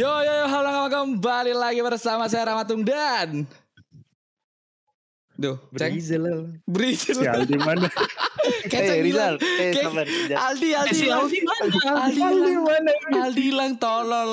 Yo 0.00 0.08
yo 0.24 0.32
yo 0.32 0.46
halo 0.48 0.68
halo, 0.72 0.88
kembali 0.88 1.52
lagi 1.52 1.84
bersama 1.84 2.24
saya 2.24 2.48
Ramatung 2.48 2.80
dan 2.80 3.44
Duh, 5.36 5.60
ceng 5.76 5.92
Brizil 5.92 6.24
Brizil 6.64 7.20
Si 7.20 7.28
Aldi 7.28 7.60
mana? 7.60 7.84
Kayak 8.72 8.80
Eh 8.80 8.88
ceng 8.88 9.02
Rizal, 9.04 9.34
eh 9.36 9.72
Kayak- 9.76 9.84
sabar. 9.92 10.06
jangan. 10.08 10.40
Aldi 10.48 10.68
Aldi 10.72 10.96
si. 10.96 11.06
Aldi 11.12 11.38
mana? 11.44 11.64
Aldi 11.68 11.84
Aldi 12.00 12.20
hilang 12.24 12.64
mana? 12.64 12.92
Aldi 13.12 13.42
hilang 13.44 13.72
tolol 13.76 14.32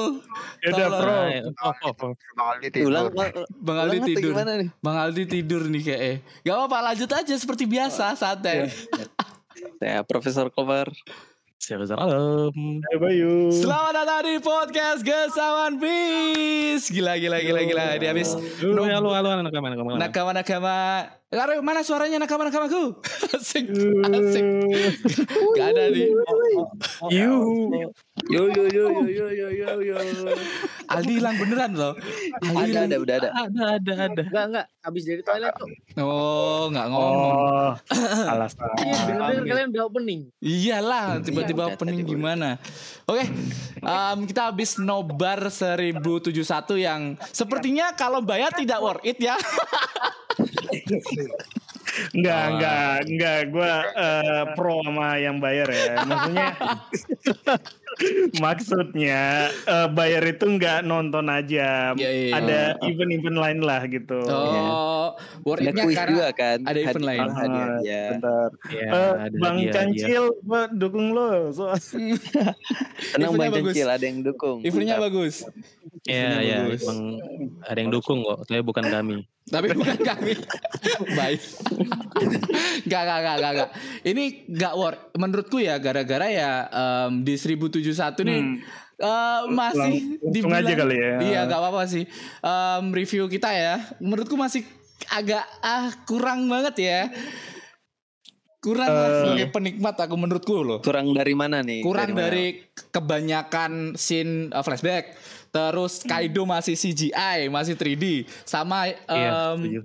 Yaudah 0.63 0.87
Tolong. 0.87 1.01
bro. 1.03 1.19
Oh, 1.59 1.75
oh, 1.83 1.93
oh. 1.99 2.87
Ulang. 2.87 3.05
Bang 3.59 3.77
Aldi 3.83 3.97
tidur 4.07 4.31
Gimana 4.31 4.51
nih? 4.63 4.67
Bang 4.79 4.97
Aldi 5.03 5.23
tidur 5.27 5.61
nih 5.67 5.81
kayak 5.83 5.99
eh. 5.99 6.17
Gak 6.47 6.55
apa-apa 6.63 6.95
lanjut 6.95 7.11
aja 7.11 7.35
seperti 7.35 7.67
biasa 7.67 8.15
santai 8.15 8.71
Saya 9.83 9.99
Profesor 10.15 10.47
Kobar. 10.47 10.87
Saya 11.57 11.81
Rizal 11.81 11.97
Alam. 11.97 12.53
Hai 12.85 12.97
Bayu. 13.01 13.49
Selamat 13.49 13.89
datang 13.97 14.29
di 14.29 14.37
podcast 14.37 15.01
Gesawan 15.01 15.81
Bis 15.81 16.85
Gila 16.85 17.17
gila 17.17 17.41
gila 17.41 17.61
gila 17.65 17.85
Dia 17.97 18.13
habis 18.13 18.37
Halo, 18.61 18.85
halo, 18.85 19.09
halo, 19.09 19.29
anak 19.41 19.49
kamu, 19.49 19.65
anak 19.73 19.77
kamu. 19.81 19.89
Lari, 21.27 21.59
mana 21.59 21.83
suaranya 21.83 22.23
nakama-nakamaku? 22.23 23.03
Asik 23.35 23.67
Asik 24.07 24.47
Gak 25.59 25.75
ada 25.75 25.91
nih 25.91 26.15
Yuhu. 27.11 27.91
Yo 28.31 28.47
yo 28.47 28.63
yo 28.71 28.87
yo 29.03 29.27
yo 29.27 29.51
yo 29.51 29.75
yo 29.83 29.97
yo. 29.99 30.31
Aldi 30.87 31.19
hilang 31.19 31.35
beneran 31.35 31.75
loh 31.75 31.99
Aldi 32.39 32.71
Ada 32.71 32.79
ada 32.87 32.95
udah 33.03 33.15
ada. 33.19 33.29
Ada, 33.43 33.63
ada, 33.75 33.93
ada. 34.07 34.23
Enggak 34.23 34.45
enggak 34.47 34.65
habis 34.87 35.03
dari 35.03 35.19
toilet 35.19 35.51
kok. 35.51 35.67
Oh 35.99 36.71
nggak 36.71 36.87
ngomong 36.95 37.35
Oh, 37.35 37.71
alasan. 38.31 38.63
Iya, 38.79 38.95
dengar 39.11 39.43
kalian 39.43 39.67
udah 39.75 39.83
opening. 39.83 40.21
Iyalah 40.39 41.19
tiba-tiba 41.27 41.63
Iya, 41.67 41.75
opening 41.75 42.07
tadi 42.07 42.11
gimana 42.15 42.49
Oke 43.03 43.27
em, 43.83 44.17
Kita 44.31 44.47
habis 44.47 44.79
nobar 44.79 45.51
1071 45.51 46.31
yang 46.79 47.19
Sepertinya 47.35 47.91
kalau 47.99 48.23
bayar 48.23 48.55
tidak 48.55 48.79
worth 48.79 49.03
it 49.03 49.19
ya 49.19 49.35
Enggak, 52.13 52.43
enggak, 52.51 52.93
enggak. 53.07 53.39
Gue 53.49 53.73
eh, 53.95 54.43
pro 54.53 54.81
sama 54.81 55.17
yang 55.17 55.37
bayar 55.37 55.65
ya. 55.67 55.93
Maksudnya, 56.03 56.47
maksudnya 58.43 59.23
eh, 59.49 59.87
bayar 59.89 60.23
itu 60.23 60.45
enggak 60.45 60.79
nonton 60.83 61.25
aja. 61.27 61.93
Iya, 61.93 62.09
iya. 62.11 62.33
Ada 62.33 62.59
event-event 62.83 63.37
lain 63.37 63.59
lah 63.61 63.81
gitu. 63.87 64.19
Oh 64.23 65.15
worth 65.41 65.63
Ada 65.63 65.71
karena 65.73 66.05
juga 66.05 66.27
kan. 66.33 66.57
ada 66.61 66.77
event 66.77 66.93
Hadiah- 66.93 67.07
lain. 67.07 67.27
Hadiah 67.31 67.65
Ah, 67.67 67.79
ya. 67.81 68.03
Bentar. 68.13 68.49
Iya, 68.67 68.85
Eh, 68.87 69.13
ada 69.17 69.35
Bang 69.39 69.57
dia, 69.57 69.71
Cancil, 69.71 70.23
gue 70.37 70.61
dukung 70.75 71.07
lo. 71.11 71.29
So, 71.49 71.63
Tenang 73.15 73.33
Bang 73.39 73.49
bagus. 73.49 73.73
Cencil 73.73 73.87
ada 73.89 74.05
yang 74.05 74.19
dukung. 74.21 74.57
Eventnya 74.61 74.97
bagus 74.99 75.47
Iya, 76.07 76.39
iya, 76.39 76.57
emang 76.71 77.19
ada 77.67 77.77
yang 77.77 77.91
dukung 77.91 78.23
kok. 78.23 78.47
Saya 78.47 78.63
bukan 78.63 78.87
kami. 78.87 79.27
Tapi 79.51 79.75
bukan 79.75 79.99
kami. 79.99 80.33
Baik. 81.19 81.41
Gak, 82.87 83.03
gak, 83.03 83.19
gak, 83.19 83.35
gak, 83.43 83.51
gak. 83.59 83.69
Ini 84.07 84.23
gak 84.47 84.73
worth. 84.79 85.01
Menurutku 85.19 85.59
ya 85.59 85.75
gara-gara 85.83 86.27
ya 86.31 86.51
em, 86.71 87.27
di 87.27 87.35
1071 87.35 88.23
nih 88.23 88.39
Hmm. 88.39 88.55
eh, 88.97 89.41
masih 89.51 90.17
Langsung 90.23 90.51
aja 90.55 90.73
kali 90.73 90.95
ya. 90.95 91.13
Iya, 91.21 91.39
gak 91.45 91.59
apa-apa 91.59 91.83
sih. 91.85 92.07
Em, 92.41 92.83
review 92.95 93.27
kita 93.27 93.51
ya, 93.51 93.75
menurutku 93.99 94.39
masih 94.39 94.63
agak 95.11 95.43
ah 95.61 95.91
kurang 96.07 96.47
banget 96.47 96.75
ya. 96.81 97.01
Kurang 98.57 98.89
Eh, 98.89 99.17
sebagai 99.21 99.47
penikmat 99.53 99.95
aku 100.01 100.15
menurutku 100.17 100.65
loh. 100.65 100.79
Kurang 100.81 101.13
dari 101.13 101.37
mana 101.37 101.61
nih? 101.61 101.85
Kurang 101.85 102.17
mana? 102.17 102.27
dari 102.27 102.57
kebanyakan 102.89 103.93
scene 103.93 104.49
uh, 104.49 104.65
flashback. 104.65 105.13
Terus 105.49 105.93
Kaido 106.01 106.43
masih 106.43 106.73
CGI, 106.73 107.47
masih 107.47 107.73
3D. 107.73 108.05
Sama 108.43 108.87
Iya, 108.87 108.95
em, 109.53 109.57
setuju. 109.57 109.79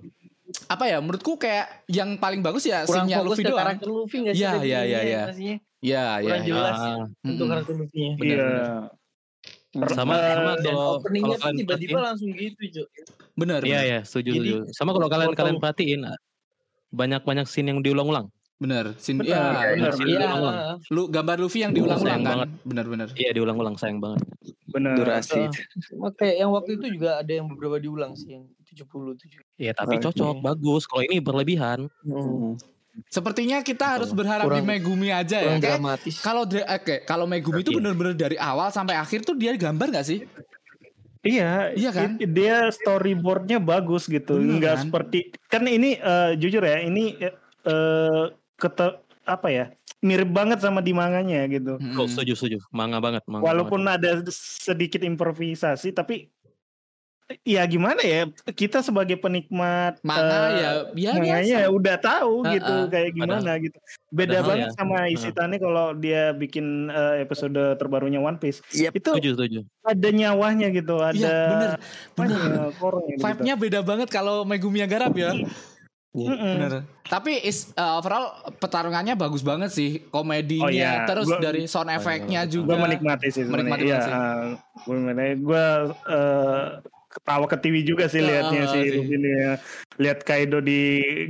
apa 0.69 0.85
ya 0.85 0.99
menurutku 0.99 1.33
kayak 1.35 1.67
yang 1.87 2.15
paling 2.15 2.39
bagus 2.39 2.63
ya 2.63 2.83
Kurang 2.83 3.05
scene-nya 3.05 3.17
fokus 3.19 3.31
Luffy 3.33 3.43
ke 3.43 3.49
doang. 3.49 3.61
karakter 3.63 3.89
Luffy 3.89 4.17
enggak 4.19 4.35
sih? 4.35 4.41
Iya, 4.41 4.53
iya, 4.55 4.81
iya, 4.83 5.01
ini 5.01 5.09
iya. 5.09 5.23
Iya, 5.25 5.57
iya. 5.81 6.05
Kurang 6.21 6.39
iya. 6.39 6.47
jelas 6.47 6.77
Ah, 6.77 7.03
untuk 7.23 7.47
karakter 7.47 7.75
Luffy-nya. 7.75 8.11
Iya. 8.17 8.51
benar. 9.73 9.89
sama, 9.91 10.13
sama 10.13 10.53
Dan 10.55 10.69
kalau 10.69 11.01
openingnya 11.01 11.37
kalau 11.39 11.57
tiba-tiba 11.57 11.99
langsung 11.99 12.29
gitu, 12.31 12.63
Cuk. 12.71 12.89
Benar. 13.35 13.61
Iya, 13.63 13.81
iya, 13.83 13.99
setuju, 14.03 14.31
Jadi, 14.31 14.49
setuju. 14.53 14.57
Sama 14.71 14.91
kalau 14.93 15.09
kalian 15.09 15.33
kalian 15.33 15.57
perhatiin 15.57 16.01
banyak-banyak 16.91 17.47
scene 17.47 17.69
yang 17.69 17.81
diulang-ulang. 17.81 18.29
Benar. 18.59 18.95
Scene 18.95 19.19
Benar, 19.19 19.33
ya, 19.75 19.91
scene 19.91 20.07
Iya. 20.07 20.19
diulang-ulang. 20.21 20.57
Lu 20.87 21.03
gambar 21.09 21.37
Luffy 21.41 21.59
yang 21.59 21.73
diulang-ulang 21.73 22.05
Sayang 22.15 22.23
kan? 22.23 22.31
banget. 22.37 22.49
Benar-benar. 22.63 23.09
Iya, 23.17 23.31
diulang-ulang 23.33 23.75
sayang 23.75 23.99
banget. 23.99 24.21
Benar. 24.73 24.97
Durasi. 24.97 25.41
Cuma 25.87 26.09
kayak 26.11 26.37
yang 26.39 26.51
waktu 26.51 26.71
itu 26.75 26.87
juga 26.91 27.21
ada 27.21 27.29
yang 27.29 27.47
beberapa 27.47 27.77
diulang 27.77 28.13
sih 28.13 28.35
yang 28.35 28.45
77. 28.65 29.39
Iya, 29.55 29.73
tapi 29.73 29.97
Oke. 29.97 30.09
cocok, 30.09 30.41
bagus. 30.41 30.83
Kalau 30.85 31.03
ini 31.03 31.21
berlebihan. 31.21 31.93
Hmm. 32.03 32.57
Sepertinya 33.09 33.61
kita 33.61 33.97
harus 33.97 34.13
berharap 34.13 34.45
Kurang- 34.45 34.65
di 34.65 34.69
Megumi 34.69 35.09
aja 35.09 35.41
ya. 35.41 35.57
Kayak 35.57 35.81
dramatis. 35.81 36.21
kalau 36.21 36.45
dra- 36.45 36.69
oke, 36.71 37.05
kalau 37.05 37.25
Megumi 37.25 37.61
itu 37.61 37.73
Iya. 37.73 37.79
benar-benar 37.81 38.15
dari 38.15 38.37
awal 38.37 38.69
sampai 38.69 38.97
akhir 38.97 39.23
tuh 39.23 39.33
dia 39.33 39.53
gambar 39.55 39.93
gak 39.93 40.05
sih? 40.05 40.21
Iya, 41.23 41.71
Iya 41.73 41.91
kan? 41.95 42.19
dia 42.19 42.67
storyboardnya 42.69 43.63
bagus 43.63 44.11
gitu, 44.11 44.43
Bener 44.43 44.59
nggak 44.59 44.75
kan? 44.75 44.83
seperti 44.83 45.19
kan 45.47 45.63
ini 45.65 45.95
eh, 45.95 46.35
jujur 46.35 46.59
ya, 46.61 46.83
ini 46.83 47.15
eh 47.15 47.31
eh, 47.63 48.25
kete, 48.59 49.02
apa 49.25 49.49
ya, 49.49 49.65
mirip 49.99 50.29
banget 50.29 50.59
sama 50.59 50.79
di 50.79 50.91
manganya 50.91 51.47
gitu. 51.47 51.79
Mm-mm. 51.79 51.95
Oh, 51.95 52.07
setuju, 52.07 52.35
setuju. 52.35 52.59
Manga 52.69 52.99
banget, 52.99 53.23
manga 53.25 53.43
Walaupun 53.45 53.83
banget. 53.83 54.27
ada 54.27 54.33
sedikit 54.35 55.01
improvisasi, 55.01 55.91
tapi 55.91 56.29
ya 57.49 57.65
gimana 57.65 58.03
ya, 58.03 58.29
kita 58.45 58.85
sebagai 58.85 59.17
penikmat 59.17 59.97
Manga 60.05 60.53
eh, 60.53 60.53
ya, 60.53 60.71
ya 60.93 61.11
manganya 61.17 61.59
biasa. 61.65 61.73
udah 61.73 61.97
tahu 61.97 62.35
Ah, 62.45 62.53
gitu 62.53 62.75
kayak 62.93 63.11
gimana 63.15 63.51
gitu. 63.57 63.79
Beda 64.11 64.29
padahal 64.37 64.49
banget 64.53 64.69
ya, 64.69 64.77
sama 64.77 64.99
Isitane 65.09 65.57
kalau 65.57 65.87
dia 65.97 66.37
bikin 66.37 66.93
eh, 66.93 67.25
episode 67.25 67.57
terbarunya 67.79 68.21
One 68.21 68.37
Piece. 68.37 68.61
Yep. 68.71 68.93
Itu 68.93 69.11
Setuju, 69.17 69.31
setuju. 69.33 69.59
ada 69.81 70.09
nyawanya 70.13 70.69
gitu, 70.69 71.01
ada 71.01 71.17
Iya, 71.17 71.39
bener. 71.49 71.71
apanya 72.13 72.37
ya, 72.37 72.63
korongnya 72.77 73.15
gitu. 73.17 73.23
Vibe-nya 73.25 73.55
beda 73.57 73.81
banget 73.81 74.09
kalau 74.11 74.45
Megumi 74.45 74.85
yang 74.85 74.91
garap 74.91 75.15
ya. 75.17 75.33
Mm-mm. 76.15 76.37
Bener. 76.59 76.73
Tapi 77.03 77.41
is, 77.41 77.73
uh, 77.73 77.97
overall 77.97 78.31
pertarungangannya 78.55 79.15
bagus 79.15 79.41
banget 79.41 79.69
sih. 79.69 80.05
Komedinya, 80.07 80.65
Oh, 80.65 80.71
iya. 80.71 81.05
terus 81.05 81.25
Gua- 81.27 81.41
dari 81.41 81.65
sound 81.65 81.89
effect-nya 81.89 82.45
gue 82.45 82.53
juga. 82.55 82.77
menikmati 82.77 83.29
sih 83.29 83.43
Menikmati. 83.43 83.83
Iya, 83.83 83.97
banget 83.97 84.05
sih. 84.05 84.13
ah, 84.13 84.43
gue 84.79 84.95
menikmati. 84.95 85.33
Gue 85.39 85.65
eh, 86.07 86.65
ketawa 87.09 87.45
ke 87.45 87.57
TV 87.59 87.75
juga 87.83 88.05
sih 88.07 88.21
Ah, 88.21 88.27
liatnya 88.27 88.61
ah, 88.63 88.71
sih 88.71 88.83
sih. 88.83 88.93
Luffy 88.95 89.17
nih 89.19 89.33
ya. 89.35 89.53
Lihat 89.95 90.19
Kaido 90.23 90.59
di 90.59 90.81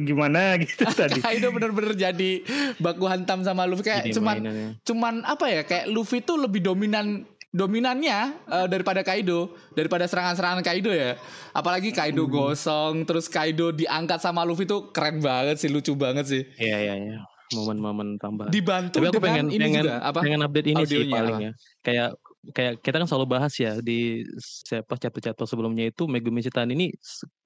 gimana 0.00 0.54
gitu 0.62 0.82
tadi. 0.96 1.18
Kaido 1.18 1.50
bener-bener 1.50 1.94
jadi 1.94 2.30
baku 2.76 3.04
hantam 3.04 3.42
sama 3.42 3.62
Luffy 3.64 3.82
kayak 3.84 4.02
Jadi 4.04 4.14
cuman 4.14 4.36
mainannya. 4.36 4.68
cuman 4.82 5.14
apa 5.22 5.46
ya 5.48 5.62
kayak 5.62 5.86
Luffy 5.88 6.18
tuh 6.20 6.38
lebih 6.38 6.58
dominan 6.60 7.26
dominannya 7.52 8.18
eh, 8.48 8.66
daripada 8.66 9.04
Kaido 9.04 9.52
daripada 9.76 10.08
serangan-serangan 10.08 10.64
Kaido 10.64 10.88
ya 10.88 11.20
apalagi 11.52 11.92
Kaido 11.92 12.24
Hmm. 12.24 12.32
gosong 12.32 12.94
terus 13.04 13.28
Kaido 13.28 13.70
diangkat 13.70 14.18
sama 14.18 14.40
Luffy 14.42 14.64
tuh 14.64 14.88
keren 14.90 15.20
banget 15.20 15.60
sih 15.60 15.68
lucu 15.68 15.92
banget 15.92 16.24
sih 16.26 16.42
Iya, 16.56 16.78
iya, 16.80 16.94
iya. 16.96 17.18
Momen-momen 17.52 18.16
tambahan. 18.16 18.48
dibantu 18.48 18.96
Tapi 18.96 19.12
aku 19.12 19.20
pengen 19.20 19.52
ini 19.52 19.60
pengen 19.60 19.84
juga 19.84 20.00
apa 20.00 20.18
pengen 20.24 20.40
update 20.40 20.68
ini 20.72 20.82
sih 20.88 21.04
paling 21.04 21.36
apa? 21.36 21.44
ya. 21.44 21.52
Kayak 21.84 22.08
kayak 22.56 22.72
kita 22.80 22.96
kan 22.96 23.06
selalu 23.06 23.26
bahas 23.28 23.52
ya 23.54 23.76
di 23.78 24.24
siapa 24.40 24.96
chapter-chapter 24.96 25.44
sebelumnya 25.44 25.92
itu 25.92 26.08
Megumi 26.08 26.40
Shitan 26.40 26.72
ini 26.72 26.88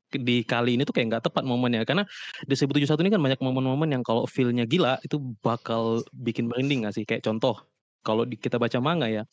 di 0.07 0.47
kali 0.47 0.79
ini 0.79 0.87
tuh 0.87 0.95
kayak 0.95 1.07
nggak 1.11 1.25
tepat 1.27 1.43
momennya 1.43 1.83
karena 1.83 2.07
di 2.47 2.55
1071 2.55 3.03
ini 3.03 3.11
kan 3.11 3.19
banyak 3.19 3.41
momen-momen 3.43 3.91
yang 3.91 4.07
kalau 4.07 4.23
feel-nya 4.25 4.63
gila 4.63 5.03
itu 5.03 5.19
bakal 5.43 6.07
bikin 6.15 6.47
merinding 6.47 6.87
gak 6.87 6.95
sih 6.95 7.03
kayak 7.03 7.27
contoh 7.27 7.59
kalau 8.07 8.23
kita 8.31 8.55
baca 8.57 8.79
manga 8.79 9.11
ya 9.11 9.27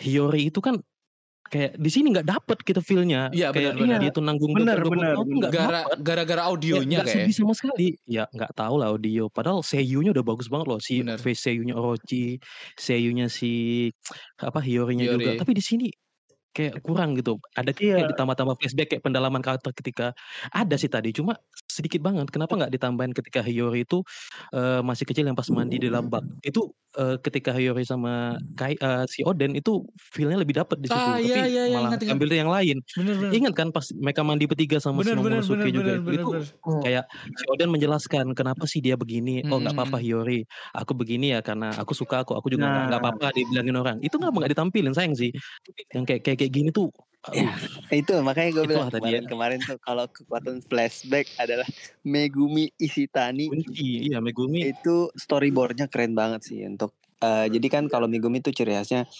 Hiyori 0.00 0.48
itu 0.52 0.60
kan 0.60 0.76
kayak 1.46 1.78
di 1.78 1.90
sini 1.94 2.10
nggak 2.10 2.26
dapet 2.26 2.58
kita 2.66 2.82
feel-nya 2.82 3.30
Iya, 3.30 3.54
kayak 3.54 3.78
benar-benar. 3.78 3.98
dia 4.02 4.10
itu 4.10 4.20
nanggung 4.24 4.50
Benar, 4.50 4.76
20 4.82 4.90
benar, 4.90 5.14
gara-gara 6.02 6.42
Ya, 6.42 6.48
audionya 6.50 6.98
nggak 7.00 7.06
kayak 7.06 7.16
sedih 7.22 7.34
sama 7.38 7.54
sekali. 7.54 7.88
Ya 8.04 8.24
nggak 8.34 8.52
tahu 8.58 8.74
lah 8.82 8.90
audio. 8.90 9.30
Padahal 9.30 9.62
seiyunya 9.62 10.10
udah 10.10 10.24
bagus 10.26 10.50
banget 10.50 10.66
loh. 10.68 10.80
Si 10.82 11.06
Bener. 11.06 11.18
face 11.22 11.40
seiyunya 11.46 11.74
Orochi, 11.78 12.42
seiyunya 12.74 13.30
si 13.30 13.88
apa 14.42 14.58
Hiyorinya 14.58 15.06
Hiyori. 15.06 15.22
juga. 15.22 15.30
Tapi 15.46 15.52
di 15.54 15.62
sini 15.62 15.86
kayak 16.56 16.82
kurang 16.82 17.14
gitu. 17.20 17.38
Ada 17.54 17.70
Iya. 17.76 18.00
kayak 18.02 18.16
ditambah-tambah 18.16 18.54
flashback 18.58 18.88
kayak 18.96 19.02
pendalaman 19.06 19.42
karakter 19.44 19.70
ketika 19.76 20.06
ada 20.50 20.74
sih 20.80 20.88
tadi. 20.90 21.12
Cuma 21.14 21.36
sedikit 21.76 22.00
banget. 22.00 22.32
Kenapa 22.32 22.56
nggak 22.56 22.72
ditambahin 22.72 23.12
ketika 23.12 23.44
Hiyori 23.44 23.84
itu 23.84 24.00
eh, 24.56 24.80
masih 24.80 25.04
kecil 25.04 25.28
yang 25.28 25.36
pas 25.36 25.48
mandi 25.52 25.76
di 25.76 25.92
dalam 25.92 26.08
bak. 26.08 26.24
Itu 26.40 26.72
eh, 26.96 27.20
ketika 27.20 27.52
Hiyori 27.52 27.84
sama 27.84 28.40
Kai, 28.56 28.72
eh, 28.74 29.04
si 29.06 29.20
Oden 29.22 29.52
itu 29.52 29.84
feel-nya 30.00 30.40
lebih 30.40 30.56
dapet 30.56 30.80
di 30.80 30.88
situ. 30.88 30.96
Ah, 30.96 31.20
Tapi 31.20 31.28
iya, 31.28 31.44
iya, 31.44 31.62
iya, 31.68 31.76
malah 31.76 31.92
ingat, 31.92 32.00
ingat. 32.02 32.14
ambil 32.16 32.28
yang 32.32 32.48
lain. 32.48 32.76
Bener 32.96 33.14
bener. 33.20 33.32
Ingat 33.36 33.52
kan 33.52 33.68
pas 33.68 33.86
mereka 33.92 34.20
mandi 34.24 34.44
bertiga 34.48 34.80
sama 34.80 35.04
Bener 35.04 35.20
si 35.20 35.22
bener 35.22 35.42
bener 35.44 35.68
juga 35.68 35.92
bener 35.92 36.00
itu, 36.00 36.00
bener 36.00 36.16
itu 36.16 36.26
bener. 36.32 36.44
kayak 36.80 37.04
si 37.36 37.44
Oden 37.52 37.68
menjelaskan 37.68 38.26
kenapa 38.32 38.64
sih 38.64 38.80
dia 38.80 38.96
begini. 38.96 39.44
Oh 39.46 39.60
nggak 39.60 39.76
apa-apa 39.76 40.00
Mm-mm. 40.00 40.06
Hiyori, 40.24 40.40
aku 40.72 40.92
begini 40.96 41.36
ya 41.36 41.44
karena 41.44 41.76
aku 41.76 41.92
suka 41.92 42.24
aku, 42.24 42.32
aku 42.32 42.48
juga 42.48 42.64
nggak 42.64 42.84
nggak 42.88 42.94
Nah. 42.96 43.12
apa-apa 43.12 43.26
dibilangin 43.36 43.76
orang. 43.76 43.96
Itu 44.00 44.16
nggak 44.16 44.32
nggak 44.32 44.50
ditampilin 44.56 44.94
sayang 44.96 45.12
sih. 45.12 45.30
Yang 45.92 46.04
kayak 46.08 46.20
kayak 46.24 46.38
kayak 46.40 46.52
gini 46.54 46.70
tuh. 46.72 46.88
Ya, 47.34 47.50
itu 47.90 48.14
makanya 48.22 48.50
gue 48.54 48.64
bilang 48.70 48.86
tadi 48.86 49.02
ya. 49.02 49.18
kemarin 49.18 49.26
kemarin 49.26 49.58
tuh 49.66 49.78
kalau 49.82 50.06
kekuatan 50.06 50.62
flashback 50.62 51.26
adalah 51.42 51.66
Megumi 52.06 52.70
Ishitani 52.78 53.50
kunci, 53.50 54.06
iya 54.06 54.22
Megumi. 54.22 54.70
itu 54.70 55.10
storyboardnya 55.18 55.90
keren 55.90 56.14
banget 56.14 56.46
sih 56.46 56.62
untuk 56.62 56.94
eh, 57.18 57.50
jadi 57.50 57.66
kan 57.66 57.84
kalau 57.90 58.06
Megumi 58.06 58.38
tuh 58.38 58.54
ciri 58.54 58.78
khasnya 58.78 59.10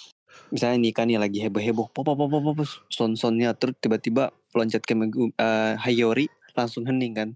misalnya 0.55 0.79
nikah 0.79 1.03
nih 1.03 1.19
lagi 1.19 1.43
heboh 1.43 1.59
heboh 1.59 1.87
pop 1.91 2.07
pop 2.07 2.15
pop 2.15 2.31
pop 2.31 2.55
pop 2.55 2.59
son 2.87 3.19
sonnya 3.19 3.51
terus 3.59 3.75
tiba-tiba 3.83 4.31
loncat 4.55 4.87
ke 4.87 4.95
Megumi 4.95 5.35
eh, 5.35 5.75
Hayori 5.75 6.31
langsung 6.55 6.87
hening 6.87 7.15
kan 7.17 7.29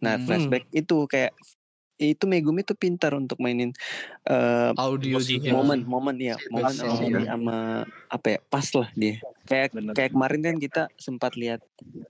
nah 0.00 0.16
Hmm. 0.16 0.24
flashback 0.24 0.64
itu 0.72 1.04
kayak 1.04 1.36
itu 2.00 2.24
Megumi 2.24 2.64
tuh 2.64 2.72
pintar 2.72 3.12
untuk 3.12 3.36
mainin 3.36 3.76
eh, 4.24 4.72
Audio 4.72 5.20
juga. 5.20 5.52
momen 5.52 5.84
momen 5.84 6.16
ya 6.16 6.40
momen 6.48 6.72
sama, 6.72 6.96
iya. 7.04 7.20
sama 7.28 7.56
apa 8.08 8.26
ya 8.26 8.38
pas 8.48 8.64
lah 8.72 8.88
dia 8.96 9.20
kayak 9.44 9.76
Bener. 9.76 9.92
kayak 9.92 10.10
kemarin 10.10 10.40
kan 10.40 10.56
kita 10.56 10.82
sempat 10.96 11.36
lihat 11.36 11.60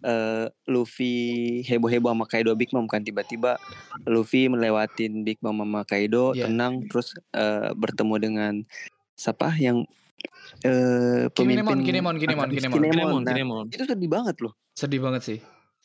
eh, 0.01 0.47
Luffy 0.65 1.15
heboh-heboh 1.67 2.15
sama 2.15 2.25
Kaido 2.25 2.55
Big 2.55 2.71
Mom 2.71 2.87
kan 2.87 3.03
tiba-tiba 3.03 3.59
Luffy 4.07 4.47
melewatin 4.47 5.27
Big 5.27 5.43
Mom 5.43 5.59
sama 5.59 5.83
Kaido 5.83 6.31
Iya. 6.31 6.47
tenang 6.47 6.87
terus 6.87 7.11
eh, 7.35 7.75
bertemu 7.75 8.15
dengan 8.17 8.55
siapa 9.19 9.59
yang 9.59 9.83
eh 10.63 11.27
Kinemon, 11.33 11.33
pemimpin 11.33 11.79
Kinemon, 11.83 12.15
Kinemon, 12.21 12.47
Akademis 12.47 12.63
Kinemon. 12.63 12.85
Kinemon, 12.93 13.21
Nah, 13.25 13.33
Kinemon. 13.35 13.65
itu 13.73 13.85
sedih 13.85 14.11
banget 14.11 14.37
loh 14.39 14.55
Sedih 14.71 15.01
banget 15.03 15.23
sih. 15.27 15.39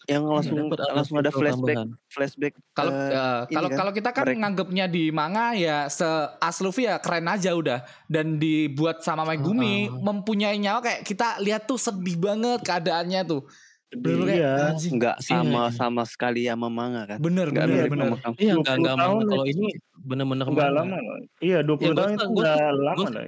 Yang 0.05 0.23
langsung 0.23 0.57
Dapat 0.65 0.79
langsung 0.91 1.17
ada 1.17 1.29
flashback 1.29 1.75
tambahan. 1.75 1.89
flashback 2.07 2.53
Kalau 2.71 2.91
ini 2.91 3.51
kalau 3.51 3.67
kan, 3.67 3.77
kalau 3.77 3.91
kita 3.91 4.09
kan 4.09 4.23
mereka- 4.23 4.39
nganggapnya 4.39 4.85
di 4.87 5.03
manga 5.09 5.47
ya 5.51 5.77
se 5.87 6.05
as 6.37 6.57
Luffy 6.59 6.83
ya 6.83 6.97
keren 6.97 7.25
aja 7.25 7.51
udah 7.51 7.79
dan 8.05 8.35
dibuat 8.35 9.01
sama 9.01 9.23
Megumi 9.23 9.85
Ah. 9.85 9.97
mempunyai 10.03 10.55
nyawa 10.55 10.79
kayak 10.79 11.01
kita 11.01 11.37
lihat 11.39 11.65
tuh 11.65 11.77
sedih 11.77 12.15
banget 12.15 12.61
keadaannya 12.61 13.21
tuh. 13.23 13.43
Bener 13.87 14.25
kayak 14.25 14.35
Iya. 14.35 14.51
anjing. 14.69 14.93
nggak 14.95 15.17
sama 15.19 15.61
Iya. 15.63 15.73
sama 15.73 16.03
sekali 16.03 16.41
sama 16.43 16.67
manga 16.67 17.05
kan 17.05 17.17
Bener 17.17 17.47
nggak 17.47 17.65
bener 17.65 17.85
bener. 17.87 18.07
Iya 18.35 18.51
20 18.51 18.59
enggak 18.59 18.75
enggak 18.75 18.95
tahun 18.97 19.15
manga. 19.15 19.31
Kalau 19.31 19.45
ini 19.45 19.67
bener-bener 19.95 20.45
manga. 20.45 20.67
lama 20.73 20.97
loh. 20.97 21.17
Iya 21.39 21.57
20 21.61 21.79
Ya, 21.79 21.87
nggak 21.87 21.97
tahun 21.97 22.11
itu 22.11 22.25
nggak 22.27 22.55
lama 22.75 23.01
nggak 23.01 23.13
lah. 23.15 23.25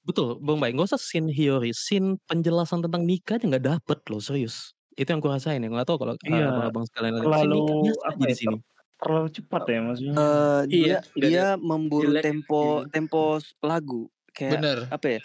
Betul, 0.00 0.28
Bang 0.38 0.58
Baik. 0.58 0.72
Gak 0.74 0.88
usah 0.88 0.98
scene 0.98 1.28
Hiyori, 1.28 1.70
scene 1.70 2.16
penjelasan 2.24 2.80
tentang 2.80 3.04
nikah 3.04 3.36
aja 3.36 3.44
nggak 3.46 3.66
dapet 3.68 3.98
loh, 4.06 4.18
serius. 4.18 4.72
Itu 5.00 5.08
yang 5.08 5.18
ku 5.18 5.28
rasain 5.28 5.56
ya. 5.56 5.66
Nggak 5.66 5.86
tahu 5.86 5.96
kalau 5.98 6.14
Iya. 6.20 6.46
uh, 6.46 6.68
abang 6.68 6.84
sekalian 6.84 7.16
Terlalu 7.16 7.60
biasa 7.82 8.00
apa 8.02 8.12
aja 8.12 8.20
ya, 8.20 8.28
di 8.28 8.36
sini. 8.36 8.56
terlalu 8.94 9.28
cepat 9.32 9.62
ya 9.64 9.78
maksudnya. 9.80 10.12
Eh, 10.12 10.60
dia 10.68 10.76
Iya, 10.76 10.98
dia 11.16 11.46
memburu 11.56 12.12
jelek, 12.12 12.22
tempo 12.22 12.62
iya. 12.78 12.88
tempo 12.90 13.22
lagu 13.62 14.02
kayak 14.30 14.52
Bener. 14.54 14.78
apa 14.86 15.06
ya 15.08 15.20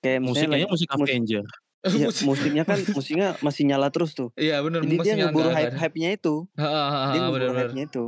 kayak 0.00 0.18
Musiknya 0.20 0.50
lagi- 0.58 0.66
musik 0.68 0.88
mus- 0.90 0.98
Avenger. 1.06 1.44
iya, 1.96 2.06
Musik- 2.10 2.26
musiknya 2.26 2.62
kan 2.64 2.78
musiknya 2.90 3.26
masih 3.40 3.62
nyala 3.64 3.88
terus 3.88 4.12
tuh 4.12 4.34
Iya 4.34 4.58
bener. 4.60 4.82
jadi 4.82 4.90
dia 4.90 4.98
musiknya 4.98 5.16
ngeburu 5.24 5.40
nggak- 5.40 5.54
hype 5.54 5.62
nggak 5.62 5.72
ada. 5.72 5.80
hype 5.80 5.96
nya 5.96 6.10
itu 6.10 6.34
Ha, 6.52 6.66
ha, 6.66 6.84
ha, 6.84 7.00
dia 7.08 7.20
ngeburu 7.20 7.38
bener, 7.38 7.48
bener. 7.48 7.62
hype 7.62 7.72
nya 7.72 7.84
itu 7.86 8.04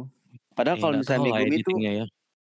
padahal 0.52 0.76
kalau 0.76 0.94
misalnya 0.98 1.20
Megumi 1.24 1.56
itu 1.56 1.72
ya. 1.78 2.04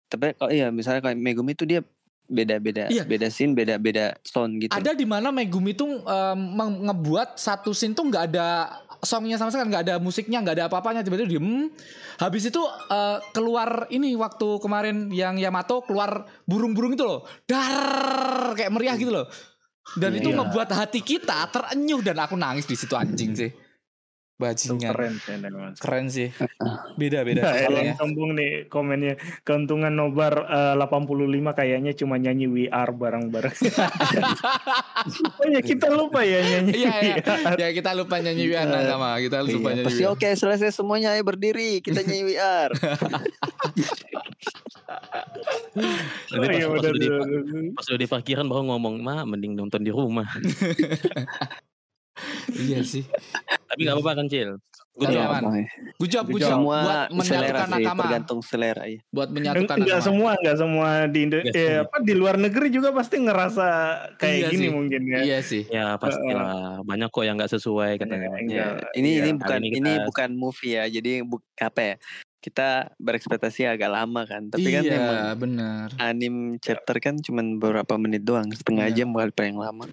tapi 0.06 0.26
kalau 0.34 0.50
iya 0.50 0.66
misalnya 0.68 1.00
kayak 1.00 1.16
Megumi 1.16 1.52
itu 1.52 1.64
dia 1.64 1.80
beda 2.28 2.60
beda 2.60 2.84
Iya. 2.86 3.02
beda 3.02 3.26
scene 3.26 3.56
beda 3.56 3.80
beda 3.80 4.20
sound 4.22 4.60
gitu. 4.60 4.70
Ada 4.70 4.92
di 4.92 5.02
mana 5.02 5.32
Megumi 5.32 5.72
tuh 5.72 6.04
meng- 6.36 6.84
ngebuat 6.84 7.34
satu 7.34 7.72
scene 7.72 7.92
tuh 7.92 8.04
nggak 8.04 8.24
ada 8.28 8.68
songnya 9.00 9.34
sama 9.34 9.48
sekali 9.48 9.72
nggak 9.72 9.84
ada 9.84 9.94
musiknya 9.96 10.38
nggak 10.38 10.54
ada 10.54 10.64
apa-apanya. 10.68 11.00
Tiba-tiba 11.00 11.26
diem. 11.26 11.72
Habis 12.18 12.50
itu 12.50 12.60
eh, 12.88 13.18
keluar 13.32 13.88
ini 13.88 14.12
waktu 14.12 14.58
kemarin 14.58 15.08
yang 15.08 15.34
Yamato 15.34 15.80
keluar 15.82 16.28
burung-burung 16.44 16.92
itu 16.92 17.02
loh. 17.02 17.24
Dar 17.48 18.52
kayak 18.52 18.70
meriah 18.70 18.94
gitu 18.94 19.10
loh. 19.10 19.26
Dan 19.96 20.12
Iya, 20.12 20.20
itu 20.20 20.28
iya. 20.28 20.36
ngebuat 20.36 20.68
hati 20.68 21.00
kita 21.00 21.48
terenyuh 21.48 22.04
dan 22.04 22.20
aku 22.20 22.36
nangis 22.36 22.68
di 22.68 22.76
situ 22.76 22.92
anjing 22.92 23.32
sih 23.32 23.48
bajingan 24.38 24.94
keren 24.94 25.14
keren 25.74 26.06
sih 26.06 26.30
beda 27.00 27.26
beda 27.26 27.42
Nah, 27.42 27.54
kalau 27.58 27.80
yang 27.82 27.98
sombong 27.98 28.30
nih 28.32 28.50
komennya 28.66 29.14
keuntungan 29.42 29.90
nobar 29.90 30.46
eh, 30.46 30.74
85 30.78 31.18
kayaknya 31.52 31.92
cuma 31.92 32.16
nyanyi 32.16 32.46
We 32.46 32.64
Are 32.66 32.88
bareng-bareng. 32.88 33.50
oh 35.38 35.46
ya 35.48 35.58
kita 35.58 35.90
lupa 35.90 36.22
ya 36.22 36.38
nyanyi. 36.40 36.70
iya 36.72 36.94
iya 37.02 37.16
We 37.18 37.34
Are. 37.44 37.58
ya 37.58 37.68
kita 37.72 37.90
lupa 37.92 38.14
nyanyi 38.16 38.44
Wian 38.46 38.68
Nagama 38.68 39.18
kita 39.18 39.42
lupa 39.42 39.68
Iya, 39.68 39.74
nyanyi 39.74 39.86
pasti 39.86 40.02
We 40.02 40.06
Are. 40.06 40.14
oke 40.14 40.28
selesai 40.32 40.70
semuanya 40.72 41.08
ayo 41.12 41.22
berdiri 41.22 41.82
kita 41.82 42.00
nyanyi 42.00 42.22
we 42.24 42.36
are 42.36 42.70
Nanti 46.28 46.46
Oh, 46.48 46.50
iya, 46.50 46.66
pas, 46.66 46.80
pas, 46.80 46.80
benar, 46.80 46.80
udah 46.80 46.92
di, 46.92 47.06
benar, 47.06 47.26
benar. 47.44 47.62
pas 47.72 47.84
udah 47.86 47.98
di 47.98 48.08
parkiran 48.08 48.46
baru 48.46 48.62
ngomong, 48.66 48.94
mah 48.98 49.22
mending 49.24 49.52
nonton 49.54 49.80
di 49.80 49.90
rumah. 49.90 50.26
iya 52.58 52.80
sih 52.82 53.04
Tapi 53.68 53.80
nggak 53.80 53.96
apa-apa 53.96 54.12
kan 54.16 54.26
Cil. 54.26 54.56
Good 54.92 55.04
Tapi 55.04 55.14
job. 55.14 55.30
Good 55.94 56.10
job, 56.10 56.24
good 56.26 56.42
job. 56.42 56.50
semua 56.50 56.78
buat 57.06 57.22
selera 57.22 57.46
menyatukan 57.54 57.68
sih 57.68 57.74
nakama. 57.78 58.02
tergantung 58.02 58.40
selera 58.42 58.84
ya 58.84 58.98
Buat 59.08 59.28
menyatukan 59.30 59.76
Enggak 59.76 59.86
nakama. 59.94 60.06
semua, 60.10 60.30
enggak 60.34 60.56
semua 60.58 60.88
di 61.06 61.18
Indo- 61.20 61.44
eh, 61.44 61.76
apa 61.78 61.96
di 62.00 62.14
luar 62.14 62.34
negeri 62.36 62.66
juga 62.68 62.88
pasti 62.90 63.16
ngerasa 63.16 63.66
kayak 64.16 64.34
Iya 64.36 64.48
gini 64.48 64.58
sih. 64.60 64.70
mungkin 64.72 65.00
ya. 65.04 65.20
Iya 65.22 65.38
sih. 65.40 65.62
Ya 65.64 65.94
pastilah 65.94 66.50
banyak 66.82 67.08
kok 67.08 67.22
yang 67.22 67.36
nggak 67.36 67.52
sesuai 67.52 67.92
katanya. 67.96 68.26
Iya, 68.40 68.48
Ya, 68.48 68.66
ini 68.92 69.08
Iya. 69.12 69.20
ini 69.20 69.30
bukan 69.36 69.60
ini 69.62 69.92
bukan 70.02 70.30
movie 70.34 70.74
ya. 70.74 70.84
Jadi 70.88 71.22
bu, 71.22 71.38
apa 71.56 71.80
ya? 71.80 71.94
Kita 72.38 72.94
berekspektasi 72.96 73.66
agak 73.66 73.90
lama 73.90 74.22
kan. 74.22 74.46
Tapi 74.46 74.68
kan 74.68 74.82
iya, 74.82 74.94
emang 74.94 75.18
benar. 75.36 75.86
anim 75.98 76.34
chapter 76.58 76.96
kan 76.96 77.18
cuman 77.18 77.58
beberapa 77.58 77.98
menit 77.98 78.22
doang, 78.22 78.46
setengah 78.48 78.86
Iya. 78.86 78.96
jam 78.96 79.10
kali 79.10 79.30
paling 79.30 79.58
lama. 79.58 79.90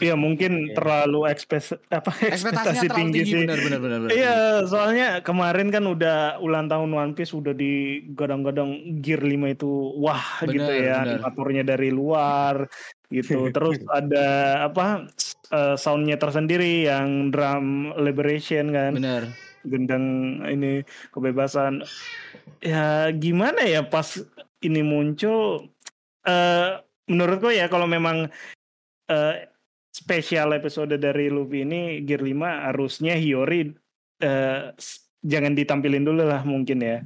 Iya 0.00 0.16
mungkin 0.16 0.72
Iya. 0.72 0.74
terlalu 0.74 1.28
ekspes 1.28 1.76
apa 1.86 2.08
Ekspektasinya 2.10 2.32
ekspektasi 2.32 2.86
terlalu 2.86 2.96
tinggi, 2.98 3.18
tinggi, 3.18 3.28
sih. 3.28 3.40
benar 3.44 3.58
benar 3.60 3.78
benar. 3.78 3.98
benar. 4.00 4.12
Iya, 4.12 4.36
soalnya 4.64 5.08
kemarin 5.20 5.68
kan 5.68 5.84
udah 5.84 6.18
ulang 6.38 6.66
tahun 6.66 6.90
One 6.90 7.12
Piece 7.12 7.32
udah 7.32 7.52
digadang-gadang 7.52 8.70
Gear 8.98 9.20
5 9.20 9.52
itu 9.52 9.68
wah 9.94 10.40
gitu 10.42 10.64
Benar, 10.64 10.80
ya, 10.80 10.94
animatornya 11.04 11.62
dari 11.62 11.92
luar 11.92 12.72
gitu. 13.08 13.36
Terus 13.54 13.84
ada 13.86 14.26
apa 14.64 15.04
eh, 15.50 15.76
soundnya 15.76 16.16
tersendiri 16.16 16.88
yang 16.88 17.28
drum 17.28 17.92
liberation 18.00 18.72
kan, 18.72 18.96
Benar. 18.96 19.28
Gendang 19.66 20.04
ini 20.46 20.82
kebebasan. 21.10 21.82
Ya 22.62 23.10
gimana 23.14 23.62
ya 23.66 23.82
pas 23.86 24.18
ini 24.62 24.80
muncul 24.82 25.70
eh 26.22 26.78
menurutku 27.10 27.50
ya 27.50 27.66
kalau 27.66 27.90
memang 27.90 28.30
eh 29.10 29.34
spesial 29.92 30.54
episode 30.56 30.96
dari 30.96 31.28
Luffy 31.28 31.66
ini 31.66 32.00
Gear 32.06 32.22
5 32.24 32.70
harusnya 32.72 33.12
Hiyori 33.18 33.74
eh, 34.22 34.72
s- 34.78 35.10
jangan 35.20 35.52
ditampilin 35.52 36.06
dulu 36.06 36.22
lah 36.24 36.42
mungkin 36.46 36.78
ya. 36.80 36.98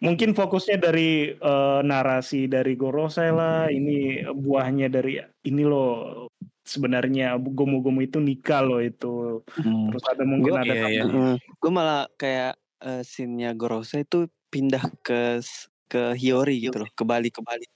Mungkin 0.00 0.34
fokusnya 0.34 0.78
dari 0.80 1.32
eh, 1.32 1.80
narasi 1.82 2.46
dari 2.46 2.74
Gorosei 2.74 3.30
lah, 3.30 3.68
ini 3.68 4.22
buahnya 4.26 4.88
dari 4.88 5.16
ini 5.44 5.62
loh 5.62 6.26
sebenarnya 6.64 7.36
gomu-gomu 7.36 8.00
itu 8.00 8.18
nikah 8.18 8.64
loh 8.64 8.80
itu. 8.80 9.44
Terus 9.54 10.04
ada 10.08 10.24
mungkin 10.24 10.56
Gua- 10.56 10.64
ada 10.64 10.74
iya, 10.74 10.86
iya. 10.88 11.02
tambahan. 11.04 11.36
gue 11.38 11.70
malah 11.70 12.02
kayak 12.16 12.52
uh, 12.80 13.02
scene-nya 13.02 13.52
Gorosei 13.52 14.02
itu 14.02 14.24
pindah 14.48 14.88
ke 15.00 15.44
ke 15.84 16.16
Hiyori 16.16 16.64
gitu 16.64 16.80
loh, 16.80 16.90
kembali 16.90 17.28
kembali. 17.28 17.66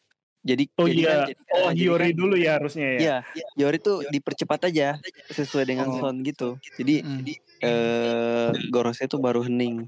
Jadi 0.40 0.64
Oh 0.74 0.88
jadi 0.88 1.00
iya, 1.00 1.10
kan- 1.12 1.28
jadi- 1.28 1.40
oh 1.52 1.70
Hiyori 1.70 2.08
kan- 2.08 2.16
dulu 2.16 2.34
ya 2.34 2.50
harusnya 2.56 2.86
ya. 2.96 2.98
Iya, 2.98 3.16
Hiyori 3.54 3.78
tuh 3.78 3.96
dipercepat 4.08 4.60
aja 4.66 4.96
sesuai 5.28 5.64
dengan 5.64 5.92
Oh. 5.92 6.00
sound 6.00 6.24
gitu. 6.24 6.56
Jadi 6.74 7.04
Mm. 7.04 7.24
eh 7.60 8.48
Gorosei 8.68 9.04
tuh 9.04 9.20
baru 9.20 9.44
hening. 9.44 9.84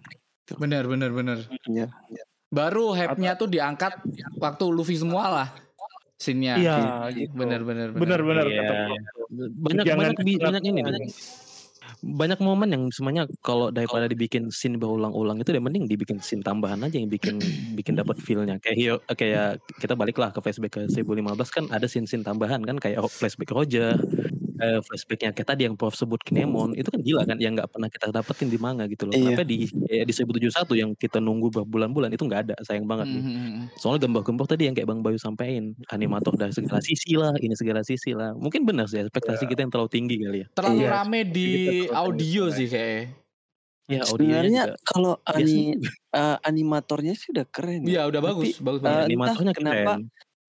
Benar 0.57 0.85
benar 0.87 1.11
benar. 1.11 1.39
Ya. 1.67 1.87
Baru 2.49 2.91
hype-nya 2.91 3.35
tuh 3.35 3.47
diangkat 3.47 4.03
waktu 4.37 4.65
Luffy 4.67 4.97
semua 4.97 5.31
lah. 5.31 5.49
Scene-nya. 6.17 6.55
Iya, 6.57 6.77
gitu. 7.11 7.33
Benar 7.33 7.63
benar 7.63 7.95
Benar-benar 7.95 8.45
Iya. 8.45 8.61
kata 8.61 8.73
Bro. 8.85 8.97
Banyak 9.57 9.85
Jangan 9.85 10.01
banyak 10.05 10.19
bi- 10.21 10.37
banyak 10.37 10.63
ini. 10.67 10.81
Jangan. 10.83 11.03
Banyak 12.01 12.41
momen 12.41 12.69
yang 12.71 12.85
semuanya 12.89 13.25
kalau 13.41 13.69
daripada 13.69 14.05
dibikin 14.05 14.49
scene 14.49 14.77
berulang-ulang 14.77 15.37
itu 15.39 15.49
dia 15.49 15.61
mending 15.61 15.85
dibikin 15.85 16.17
scene 16.19 16.41
tambahan 16.41 16.81
aja 16.81 16.97
yang 16.97 17.09
bikin 17.09 17.37
bikin 17.79 17.95
dapat 17.95 18.17
feel-nya. 18.19 18.57
Kayak 18.59 18.77
Hio- 18.77 19.03
kayak 19.07 19.49
kita 19.77 19.95
baliklah 19.95 20.29
ke 20.29 20.41
flashback 20.41 20.73
ke 20.75 20.83
1015 20.89 21.49
kan 21.51 21.65
ada 21.69 21.85
scene-scene 21.85 22.21
tambahan 22.21 22.61
kan 22.65 22.77
kayak 22.77 23.01
flashback 23.07 23.53
Roger. 23.53 23.97
Eh, 24.61 24.81
flashbacknya 24.85 25.33
kayak 25.33 25.49
tadi 25.49 25.63
yang 25.67 25.75
Prof 25.75 25.97
sebut 25.97 26.21
Kinemon 26.21 26.77
itu 26.77 26.89
kan 26.93 27.01
gila 27.01 27.23
kan 27.25 27.37
yang 27.41 27.57
nggak 27.57 27.73
pernah 27.73 27.89
kita 27.89 28.13
dapetin 28.13 28.49
di 28.53 28.59
manga 28.61 28.85
gitu 28.87 29.09
loh. 29.09 29.13
Iya. 29.17 29.35
Kenapa 29.35 29.43
di 29.49 29.57
kayak 29.67 30.05
di 30.07 30.13
1071 30.13 30.77
yang 30.77 30.91
kita 30.95 31.19
nunggu 31.19 31.49
berbulan-bulan 31.51 32.13
itu 32.13 32.23
nggak 32.29 32.41
ada 32.51 32.57
sayang 32.63 32.85
banget 32.85 33.09
nih. 33.11 33.23
Mhm. 33.25 33.63
Soalnya 33.81 34.07
gambar-gambar 34.07 34.47
tadi 34.47 34.63
yang 34.69 34.75
kayak 34.77 34.89
Bang 34.89 35.01
Bayu 35.01 35.17
sampein 35.17 35.73
animator 35.91 36.37
dari 36.37 36.53
segala 36.53 36.79
sisi 36.85 37.17
lah, 37.17 37.33
ini 37.41 37.57
segala 37.57 37.81
sisi 37.81 38.13
lah. 38.13 38.37
Mungkin 38.37 38.69
benar 38.69 38.87
sih 38.87 39.01
ekspektasi 39.01 39.49
kita 39.49 39.65
yang 39.65 39.73
terlalu 39.73 39.91
tinggi 39.91 40.17
kali 40.21 40.39
ya. 40.45 40.47
Terlalu 40.55 40.79
Iya, 40.81 40.89
rame 40.93 41.21
di 41.27 41.49
audio 41.91 42.45
sih 42.53 42.69
kayaknya. 42.69 43.17
Ya 43.91 44.07
audionya 44.07 44.39
Sebenarnya 44.39 44.63
kalau 44.87 45.19
ani, 45.27 45.75
eh, 46.15 46.37
animatornya 46.47 47.19
sih 47.19 47.35
udah 47.35 47.43
keren. 47.51 47.83
ya. 47.83 47.99
Iya 47.99 48.03
udah 48.07 48.21
Tapi, 48.23 48.31
bagus, 48.31 48.51
bagus 48.63 48.81
eh, 48.81 48.85
banget. 48.87 48.95
entah 48.95 49.07
animatornya 49.11 49.53
kenapa 49.59 49.93
keren. 49.99 50.03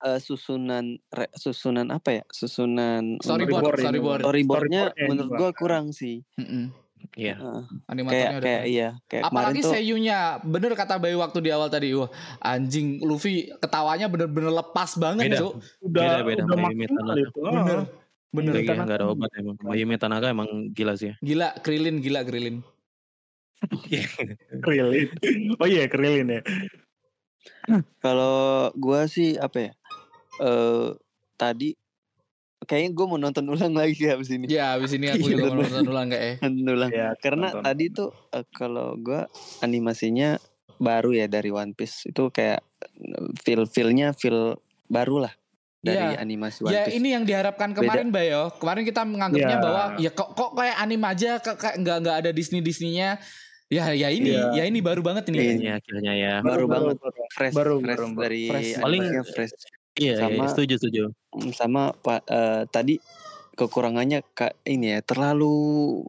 Eh, 0.03 0.19
susunan 0.19 0.85
re- 1.07 1.33
susunan 1.33 1.87
apa 1.89 2.09
ya? 2.11 2.23
Susunan 2.27 3.17
Storyboard, 3.17 3.77
Storyboard 3.77 3.79
storyboard. 3.79 4.21
storyboardnya 4.21 4.81
Storyboardnya 4.89 5.09
menurut 5.09 5.31
gua 5.31 5.49
kurang 5.51 5.85
sih. 5.91 6.21
Mm-mm. 6.35 6.73
Iya. 7.11 7.33
Heeh. 7.35 7.61
Animatornya 7.87 8.13
kayak 8.13 8.31
udah 8.31 8.45
kayak 8.45 8.63
iya 8.67 8.89
kayak 9.03 9.23
kemarin 9.23 9.33
Apalagi 9.49 9.59
tuh 9.59 9.71
seiyunya, 9.73 10.19
bener 10.43 10.71
kata 10.71 10.93
Bayu 10.95 11.17
waktu 11.17 11.39
di 11.39 11.49
awal 11.49 11.67
tadi, 11.67 11.89
wah 11.91 12.07
anjing 12.39 13.01
Luffy 13.01 13.33
ketawanya 13.57 14.05
bener-bener 14.05 14.53
lepas 14.53 14.95
banget 14.95 15.27
Beda. 15.27 15.39
Cuk. 15.41 15.53
Udah 15.81 16.01
Beda-beda 16.21 16.41
udah 16.41 16.45
sama 16.47 16.67
Yumi 16.67 16.77
maksimal 16.79 17.01
Tanaka. 17.01 17.19
itu. 17.19 17.39
Bener, 17.41 17.57
Ah. 17.75 17.85
bener. 18.31 18.53
Lagi 18.53 18.63
Tanaka. 18.63 18.83
nggak 18.85 18.97
ada 18.97 19.07
obat 19.07 19.29
emang. 19.33 19.55
Mayumi 19.59 19.95
Tanaka 19.97 20.27
emang 20.29 20.49
gila 20.71 20.93
sih. 20.93 21.11
Gila, 21.19 21.47
Krilin, 21.59 21.97
gila 21.99 22.21
Krilin. 22.21 22.57
Krilin. 24.63 25.09
Oh 25.57 25.67
iya 25.67 25.85
Krilin 25.85 26.27
ya. 26.31 26.41
kalau 27.97 28.69
gua 28.73 29.05
sih 29.05 29.35
apa 29.35 29.57
ya? 29.59 29.71
Eh 30.41 30.89
tadi 31.35 31.69
kayaknya 32.61 32.91
gua 32.91 33.05
mau 33.07 33.19
nonton 33.19 33.45
ulang 33.45 33.73
lagi 33.73 33.93
sih 33.95 34.05
habis 34.05 34.29
ini. 34.29 34.45
Ya, 34.47 34.73
abis 34.73 34.91
ini 34.91 35.07
aku 35.07 35.21
Iya, 35.23 35.33
juga 35.35 35.45
mau 35.49 35.61
nonton 35.61 35.85
ulang 35.87 36.07
kayak 36.09 36.41
Nonton 36.41 36.65
ulang. 36.67 36.89
Ya, 36.91 37.09
Karena 37.15 37.47
nonton. 37.49 37.63
tadi 37.63 37.85
tuh 37.89 38.09
eh, 38.29 38.45
kalau 38.51 38.93
gua 38.95 39.25
animasinya 39.61 40.37
baru 40.77 41.13
ya 41.13 41.25
dari 41.25 41.49
One 41.49 41.71
Piece 41.71 42.05
itu 42.05 42.27
kayak 42.27 42.61
feel 43.39 43.65
feelnya 43.65 44.11
feel 44.11 44.57
baru 44.87 45.25
lah 45.25 45.33
dari 45.79 46.13
Iya. 46.13 46.17
animasi 46.19 46.61
One 46.61 46.69
Ya 46.71 46.81
Piece. 46.83 46.95
ini 46.95 47.07
yang 47.11 47.23
diharapkan 47.23 47.69
kemarin 47.71 48.09
Bayo. 48.09 48.49
Kemarin 48.55 48.83
kita 48.83 49.01
menganggapnya 49.03 49.57
Ya. 49.57 49.61
bahwa 49.61 49.83
ya 49.97 50.11
kok 50.11 50.29
kok 50.31 50.51
kayak 50.53 50.77
anime 50.77 51.05
aja 51.05 51.37
kok 51.37 51.55
kayak 51.55 51.75
nggak 51.79 51.97
nggak 51.99 52.15
ada 52.17 52.29
Disney 52.31 52.61
Disneynya. 52.61 53.17
Ya 53.67 53.87
ya 53.89 54.09
ini, 54.09 54.35
Iya. 54.35 54.51
ya 54.51 54.63
ini 54.65 54.79
baru 54.79 54.99
banget 54.99 55.31
ini. 55.31 55.37
Iya. 55.39 55.53
Ini 55.55 55.67
akhirnya 55.73 56.13
ya. 56.13 56.33
Baru 56.41 56.65
banget. 56.67 56.99
baru. 56.99 57.23
fresh 57.31 57.53
Baru, 57.53 57.75
fresh 57.79 57.87
baru, 57.95 58.05
baru. 58.09 58.21
dari 58.21 58.43
Fresh. 58.45 58.69
Paling- 58.77 59.05
fresh 59.25 59.53
Iya, 60.01 60.13
iya, 60.17 60.21
Sama- 60.25 60.49
setuju 60.49 60.73
setuju. 60.81 61.01
Mm, 61.31 61.51
sama 61.53 61.81
pak 61.95 62.25
eh, 62.25 62.61
tadi 62.67 62.97
kekurangannya 63.53 64.25
kak 64.33 64.57
ini 64.65 64.97
ya 64.97 64.99
terlalu 65.01 66.01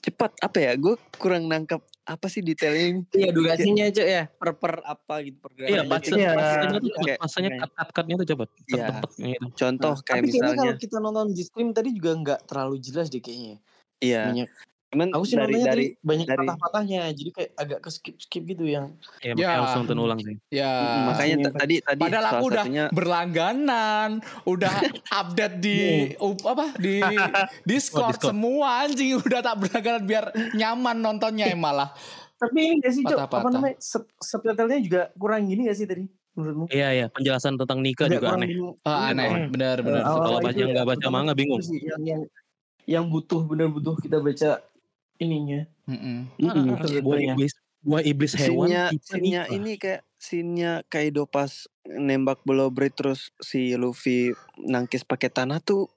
cepat 0.00 0.34
apa 0.40 0.58
ya 0.58 0.72
gue 0.74 0.96
kurang 1.14 1.46
nangkap 1.46 1.78
apa 2.02 2.26
sih 2.26 2.42
detailnya 2.42 2.86
ini 2.90 3.00
Iya 3.14 3.30
durasinya 3.30 3.84
cok 3.86 4.08
ya 4.08 4.22
per 4.26 4.50
per 4.58 4.82
apa 4.82 5.14
gitu 5.22 5.38
pergerakan. 5.38 5.70
Iya, 5.70 5.78
Iya, 5.78 5.86
pas 5.86 6.02
iya. 6.02 6.30
pasanya 6.34 6.66
tuh 6.72 6.82
cepet, 6.82 7.04
Kayak- 7.06 7.20
pasanya 7.22 7.48
kayak- 7.48 7.62
cut-cut-cutnya 7.62 8.14
tuh 8.16 8.26
cepet. 8.26 8.48
Iya. 8.50 8.86
Cepet 8.90 9.10
gitu. 9.14 9.46
contoh 9.54 9.94
kayak 9.94 10.08
Tapi 10.10 10.26
misalnya 10.26 10.56
kalau 10.58 10.74
kita 10.80 10.96
nonton 10.98 11.26
di 11.30 11.42
stream 11.46 11.68
tadi 11.70 11.88
juga 11.94 12.10
nggak 12.16 12.40
terlalu 12.48 12.76
jelas 12.80 13.06
deh 13.06 13.22
kayaknya. 13.22 13.56
iya 14.02 14.22
Banyak. 14.26 14.48
Cuman 14.92 15.08
Aku 15.10 15.24
sih 15.24 15.34
dari 15.34 15.56
dari 15.56 15.86
banyak 15.98 16.26
dari- 16.26 16.38
patah-patahnya, 16.44 17.02
jadi 17.10 17.30
kayak 17.32 17.50
agak 17.56 17.78
ke 17.80 17.88
skip 17.88 18.16
skip 18.18 18.42
gitu 18.44 18.64
yang. 18.64 18.92
Ya, 19.18 19.32
Ya. 19.32 19.32
makanya 19.32 19.56
harus 19.56 19.72
nonton 19.74 19.98
ulang 19.98 20.20
sih. 20.20 20.36
Ya. 20.50 20.72
Makanya 21.08 21.34
Iya. 21.34 21.44
ta- 21.46 21.56
tadi 21.58 21.74
tadi 21.80 22.00
Padahal 22.02 22.26
aku 22.28 22.44
udah 22.46 22.62
satunya 22.62 22.84
berlangganan, 22.92 24.08
udah 24.44 24.72
update 25.22 25.56
di 25.58 25.78
up- 26.14 26.44
apa 26.44 26.76
di 26.76 27.00
Discord, 27.64 28.12
Discord. 28.12 28.20
semua 28.28 28.84
anjing 28.84 29.16
udah 29.24 29.40
tak 29.40 29.56
berlangganan 29.58 30.02
biar 30.04 30.24
nyaman 30.52 30.96
nontonnya 30.98 31.46
ya 31.46 31.56
malah. 31.56 31.96
Tapi 32.36 32.58
ini 32.60 32.74
gak 32.78 32.92
sih 32.92 33.02
cok 33.02 33.18
apa 33.22 33.48
namanya 33.48 33.78
sub 33.78 34.04
subtitlenya 34.12 34.78
juga 34.78 35.02
kurang 35.14 35.46
gini 35.46 35.64
gak 35.64 35.78
sih 35.78 35.86
tadi 35.86 36.04
menurutmu? 36.32 36.64
Iya, 36.68 36.88
iya. 36.92 37.06
Penjelasan 37.08 37.54
tentang 37.54 37.80
nikah 37.80 38.10
juga 38.10 38.34
aneh. 38.34 38.50
bingung. 38.50 38.76
Ah, 38.82 39.08
Iya, 39.08 39.14
aneh, 39.14 39.28
Hmm. 39.30 39.48
benar 39.48 39.76
benar. 39.80 40.02
Kalau 40.02 40.38
baca 40.38 40.52
ya, 40.52 40.66
nggak 40.68 40.86
baca 40.86 41.06
manga 41.08 41.32
bingung. 41.32 41.62
sih 41.62 41.80
yang 41.80 42.02
yang 42.02 42.22
yang 42.82 43.04
butuh 43.06 43.40
benar-butuh 43.42 43.94
kita 43.96 44.18
baca 44.18 44.58
ininya. 45.22 45.60
Ah, 45.84 46.78
Gitu 46.80 47.00
Buah 47.00 47.18
ya. 47.18 47.32
iblis, 47.32 47.52
buah 47.80 48.02
iblis 48.02 48.32
hewan. 48.34 48.68
Scene-nya 48.98 49.42
nikah. 49.42 49.54
ini 49.54 49.72
kayak 49.76 50.00
scene-nya 50.16 50.72
Kaido 50.84 51.24
pas 51.24 51.50
nembak 51.84 52.42
Blowblade 52.42 52.92
terus 52.92 53.20
si 53.38 53.74
Luffy 53.74 54.30
nangkis 54.56 55.02
pakai 55.02 55.28
tanah 55.28 55.58
tuh 55.58 55.90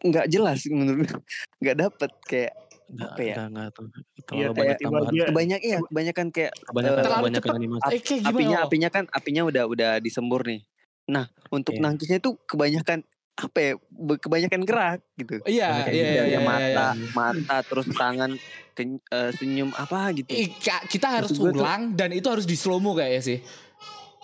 nggak 0.00 0.26
jelas 0.26 0.64
menurut 0.66 1.06
gue. 1.06 1.20
nggak 1.60 1.76
dapet 1.78 2.10
kayak 2.24 2.52
Nggak, 2.88 3.08
apa 3.08 3.20
ya? 3.22 3.34
nggak, 3.34 3.48
nggak 3.48 3.68
tuh. 3.70 3.86
Iya, 3.88 4.20
Terlalu 4.22 4.52
banyak 4.52 4.52
kayak 4.52 4.76
tiba 4.78 4.90
tambahan. 4.92 5.26
kebanyak 5.26 5.60
iya 5.62 5.78
kebanyakan 5.82 6.26
kayak 6.28 6.52
Kebanyakan, 6.62 6.92
eh, 6.92 7.02
Terlalu 7.02 7.22
kebanyakan 7.22 7.40
cepet. 7.42 7.58
animasi. 7.58 7.82
Eh, 7.86 8.00
kayak 8.02 8.20
gimana? 8.20 8.32
apinya 8.32 8.56
apinya 8.60 8.88
kan 8.90 9.04
apinya 9.10 9.42
udah 9.44 9.64
udah 9.66 9.90
disembur 9.98 10.42
nih 10.42 10.60
nah 11.02 11.24
untuk 11.48 11.72
Iya. 11.72 11.82
nangkisnya 11.82 12.18
tuh 12.18 12.36
kebanyakan 12.42 12.98
apa 13.32 13.58
ya 13.58 13.72
kebanyakan 14.18 14.62
gerak 14.62 15.00
gitu 15.16 15.40
Iya, 15.42 15.88
Banyak 15.88 15.88
iya, 15.88 16.02
yang 16.04 16.12
iya, 16.12 16.20
Dari 16.20 16.30
iya, 16.30 16.40
mata 16.44 16.86
iya. 16.92 17.08
mata 17.16 17.56
terus 17.64 17.86
tangan 17.88 18.30
ken- 18.72 19.00
eh, 19.02 19.30
senyum 19.32 19.72
apa 19.72 20.12
gitu 20.12 20.28
Ih, 20.30 20.52
Ka- 20.52 20.84
kita 20.84 21.08
harus 21.08 21.32
Maksud 21.32 21.40
gue 21.40 21.52
tuh- 21.56 21.64
ulang 21.64 21.82
dan 21.96 22.12
itu 22.12 22.28
harus 22.28 22.44
di 22.44 22.54
slow 22.54 22.76
mo 22.76 22.92
kayaknya 22.92 23.22
sih. 23.24 23.38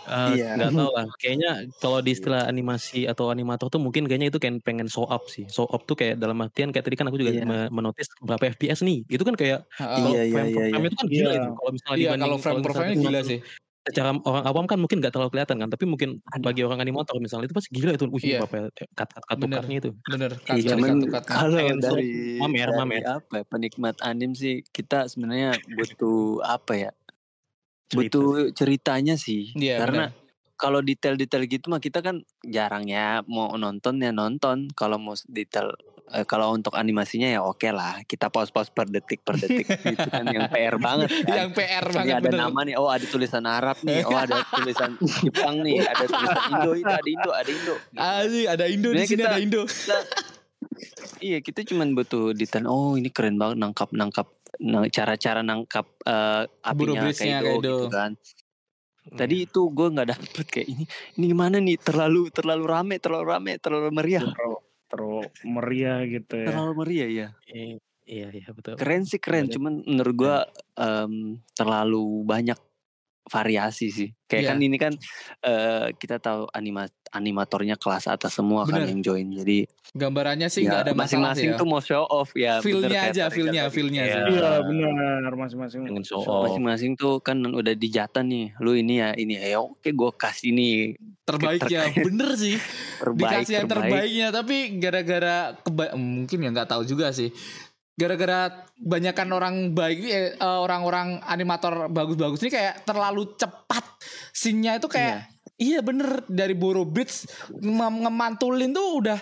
Eh, 0.09 0.41
Iya. 0.41 0.57
nggak 0.57 0.73
tahu 0.73 0.89
lah. 0.89 1.05
Kayaknya 1.21 1.51
kalau 1.77 2.01
di 2.01 2.17
istilah 2.17 2.49
animasi 2.49 3.05
atau 3.05 3.29
animator 3.29 3.69
tuh 3.69 3.77
mungkin 3.77 4.09
kayaknya 4.09 4.33
itu 4.33 4.41
kayak 4.41 4.65
pengen 4.65 4.89
show 4.89 5.05
up 5.05 5.29
sih. 5.29 5.45
Show 5.47 5.69
up 5.69 5.85
tuh 5.85 5.97
kayak 5.97 6.17
dalam 6.17 6.37
artian 6.41 6.73
kayak 6.73 6.85
tadi 6.85 6.97
kan 6.97 7.09
aku 7.09 7.21
juga 7.21 7.33
Iya. 7.33 7.45
me- 7.45 7.69
menotis 7.69 8.09
berapa 8.21 8.41
FPS 8.49 8.81
nih. 8.81 9.05
Itu 9.05 9.21
kan 9.21 9.37
kayak 9.37 9.69
kalau 9.69 10.17
Iya, 10.17 10.23
iya, 10.25 10.33
frame 10.33 10.49
per 10.49 10.61
iya, 10.65 10.69
frame 10.73 10.81
iya. 10.81 10.89
itu 10.89 10.97
kan 10.97 11.07
gila 11.09 11.29
Iya. 11.29 11.37
itu. 11.37 11.49
Kalau 11.53 11.71
misalnya 11.73 11.97
Iya, 11.97 12.05
dibanding 12.09 12.25
kalau 12.25 12.39
frame 12.41 12.61
per 12.65 12.73
frame 12.73 12.97
gila 12.97 13.21
sih. 13.21 13.39
Secara 13.87 14.11
orang 14.21 14.45
awam 14.45 14.65
kan 14.67 14.77
mungkin 14.77 14.99
nggak 14.99 15.15
terlalu 15.15 15.31
kelihatan 15.33 15.57
kan, 15.59 15.69
tapi 15.71 15.85
mungkin 15.85 16.19
Ada. 16.27 16.43
bagi 16.43 16.61
orang 16.61 16.79
animator 16.79 17.17
misalnya 17.19 17.47
itu 17.47 17.57
pasti 17.57 17.71
gila 17.73 17.95
itu. 17.95 18.05
Wih, 18.07 18.21
Iya. 18.27 18.39
berapa 18.43 18.69
cut 18.75 18.91
cut 19.09 19.25
cut 19.25 19.37
Bener. 19.39 19.63
cutnya 19.63 19.77
itu. 19.79 19.91
Bener, 20.05 20.31
Iya, 20.59 20.73
cut-cut. 20.77 21.25
kalau 21.25 21.57
dari 21.75 22.09
mamer, 22.37 22.69
dari 22.69 22.77
mamer. 22.77 23.03
apa 23.07 23.35
ya, 23.35 23.45
penikmat 23.47 23.97
anim 24.03 24.33
sih 24.33 24.61
kita 24.69 25.07
sebenarnya 25.07 25.57
butuh 25.71 26.43
apa 26.43 26.73
ya 26.75 26.91
Cerita. 27.87 27.97
butuh 28.21 28.27
ceritanya 28.53 29.15
sih 29.17 29.57
Iya, 29.57 29.81
karena 29.81 30.05
kalau 30.55 30.83
detail-detail 30.83 31.47
gitu 31.47 31.71
mah 31.71 31.79
kita 31.79 32.03
kan 32.03 32.21
jarang 32.43 32.85
ya 32.85 33.23
mau 33.25 33.55
nonton 33.55 33.97
ya 33.97 34.11
nonton 34.11 34.69
kalau 34.71 34.99
mau 34.99 35.15
detail 35.25 35.73
eh, 36.11 36.23
kalau 36.23 36.51
untuk 36.51 36.73
animasinya 36.73 37.29
ya 37.29 37.41
oke 37.41 37.69
lah 37.69 38.01
kita 38.03 38.27
pause-pause 38.27 38.69
per 38.69 38.87
detik 38.87 39.21
per 39.21 39.37
detik 39.37 39.65
gitu 39.93 40.07
kan 40.07 40.25
yang 40.25 40.49
PR 40.49 40.77
banget 40.77 41.09
kan 41.23 41.37
Yang 41.39 41.51
PR 41.55 41.85
Ini 41.85 41.95
banget 41.95 42.15
ada 42.15 42.25
bener. 42.25 42.41
nama 42.43 42.61
nih, 42.63 42.75
oh 42.75 42.89
ada 42.89 43.05
tulisan 43.05 43.45
Arab 43.45 43.77
nih, 43.81 44.01
oh 44.09 44.17
ada 44.17 44.37
tulisan 44.47 44.91
Jepang 45.21 45.61
nih, 45.61 45.79
ada 45.81 46.05
tulisan 46.05 46.43
Indo 46.49 46.71
itu 46.73 46.89
ada 46.89 47.09
Indo, 47.09 47.31
ada 47.33 47.51
Indo. 47.51 47.75
Gitu. 47.75 48.47
Ada 48.47 48.65
Indo 48.67 48.89
di 48.91 48.99
sini 49.01 49.09
kita- 49.11 49.29
ada 49.29 49.39
Indo. 49.39 49.63
Iya 51.19 51.39
kita 51.41 51.63
cuman 51.65 51.93
butuh 51.93 52.31
detail. 52.31 52.67
Oh 52.67 52.95
ini 52.95 53.11
keren 53.11 53.35
banget 53.35 53.59
nangkap 53.59 53.91
nangkap 53.91 54.27
nang- 54.61 54.87
cara-cara 54.89 55.43
nangkap 55.43 55.87
eh, 56.05 56.45
apinya 56.63 57.11
Kaido 57.11 57.19
Kaido. 57.59 57.59
gitu 57.59 57.89
kan. 57.89 58.11
Iya. 59.05 59.17
Tadi 59.17 59.37
itu 59.43 59.61
gue 59.69 59.89
nggak 59.89 60.09
dapet 60.09 60.47
kayak 60.47 60.69
ini. 60.69 60.85
Ini 61.17 61.25
gimana 61.27 61.57
nih? 61.59 61.81
Terlalu 61.81 62.31
terlalu 62.31 62.65
rame, 62.65 62.95
terlalu 62.99 63.25
rame, 63.27 63.53
terlalu 63.57 63.89
meriah, 63.91 64.23
terlalu, 64.23 64.59
terlalu 64.89 65.29
meriah 65.45 65.99
gitu 66.09 66.35
ya. 66.35 66.47
terlalu 66.49 66.73
meriah 66.85 67.09
ya. 67.09 67.29
Iya, 67.49 67.77
iya, 68.09 68.27
iya 68.33 68.49
betul. 68.53 68.75
Keren 68.81 69.05
sih 69.05 69.21
keren, 69.21 69.53
cuman 69.53 69.85
menurut 69.85 70.15
gue 70.17 70.37
em, 70.81 71.39
terlalu 71.53 72.25
banyak 72.25 72.59
variasi 73.29 73.87
sih. 73.89 74.09
Kayak 74.25 74.43
Iya. 74.43 74.49
kan 74.49 74.59
ini 74.59 74.77
kan 74.77 74.93
eh, 75.41 75.87
kita 75.95 76.17
tahu 76.19 76.49
anima 76.51 76.85
animatornya 77.09 77.75
kelas 77.75 78.05
atas 78.07 78.35
semua 78.35 78.63
kan 78.63 78.81
Bener. 78.81 78.91
yang 78.91 79.01
join. 79.01 79.29
Jadi 79.31 79.65
Gambarannya 79.91 80.47
sih 80.47 80.63
ya, 80.63 80.69
nggak 80.69 80.81
ada 80.83 80.93
masalah 80.93 81.01
sih 81.33 81.49
masing-masing 81.49 81.49
ya. 81.49 81.57
tuh 81.57 81.67
mau 81.67 81.81
show 81.81 82.05
off 82.05 82.31
ya. 82.35 82.61
Feel-nya 82.61 83.01
aja, 83.07 83.25
feel-nya, 83.29 83.63
feel-nya 83.69 84.03
Iya. 84.05 84.21
Iya 84.29 84.51
benar 84.61 85.33
masing-masing. 85.35 85.81
Pengen 85.83 86.05
show 86.05 86.21
off. 86.21 86.45
Masing-masing 86.45 86.93
tuh 86.95 87.17
kan 87.19 87.41
udah 87.41 87.73
dijata 87.73 88.21
nih. 88.21 88.53
Lu 88.59 88.73
ini 88.73 88.99
ya, 88.99 89.15
ini 89.15 89.37
ya 89.37 89.57
oke 89.59 89.89
gue 89.89 90.11
kasih 90.15 90.53
nih 90.53 90.77
Terbaiknya, 91.23 91.89
terkait- 91.89 92.05
bener 92.09 92.31
sih. 92.35 92.57
terbaik 92.99 93.21
Dikasih 93.41 93.55
yang 93.55 93.65
terbaik. 93.67 93.89
terbaiknya, 93.89 94.27
tapi 94.31 94.57
gara-gara 94.77 95.37
keba- 95.59 95.95
mungkin 95.95 96.39
ya 96.39 96.51
nggak 96.51 96.69
tahu 96.69 96.83
juga 96.85 97.09
sih. 97.09 97.33
Gara-gara 97.99 98.63
banyakan 98.79 99.29
orang 99.35 99.55
baik, 99.75 99.99
eh, 100.07 100.33
eh, 100.33 100.59
orang-orang 100.63 101.19
animator 101.27 101.91
bagus-bagus 101.91 102.47
ini 102.47 102.55
kayak 102.55 102.87
terlalu 102.87 103.35
cepat. 103.35 103.83
Scene-nya 104.31 104.79
itu 104.79 104.87
kayak 104.87 105.27
Iya 105.59 105.83
bener 105.83 106.23
dari 106.31 106.55
Boro 106.55 106.87
Beats 106.87 107.27
ngem- 107.51 108.07
ngemantulin 108.07 108.71
tuh 108.71 109.03
udah 109.03 109.19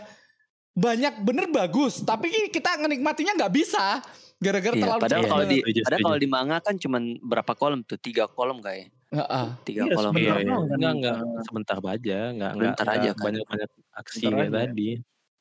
banyak 0.77 1.25
bener 1.25 1.49
bagus 1.49 2.05
tapi 2.05 2.29
kita 2.53 2.77
ngenikmatinya 2.77 3.33
nggak 3.41 3.55
bisa 3.57 4.05
gara-gara 4.37 4.77
Iya, 4.77 4.83
terlalu 4.85 5.01
padahal 5.01 5.23
cepat 5.25 5.33
kalau 5.33 5.45
di 5.49 5.59
padahal 5.81 6.03
kalau 6.05 6.19
di 6.21 6.29
manga 6.29 6.57
kan 6.61 6.77
cuman 6.77 7.03
berapa 7.25 7.53
kolom 7.57 7.81
tuh? 7.89 7.97
Tiga 7.97 8.29
kolom 8.29 8.61
kayak. 8.61 8.93
Heeh. 9.09 9.47
Tiga 9.65 9.89
Iya, 9.89 9.95
kolom. 9.97 10.13
Iya, 10.13 10.21
iya. 10.21 10.35
kan. 10.37 10.77
Enggak, 10.77 10.93
enggak. 10.93 11.17
Sebentar 11.49 11.77
aja, 11.81 11.89
enggak 11.89 12.21
enggak 12.29 12.53
Sebentar 12.53 12.87
aja 12.93 13.11
kan. 13.17 13.25
banyak-banyak 13.25 13.71
aksi 13.97 14.21
Sebentar 14.21 14.37
kayak 14.37 14.53
tadi. 14.53 14.89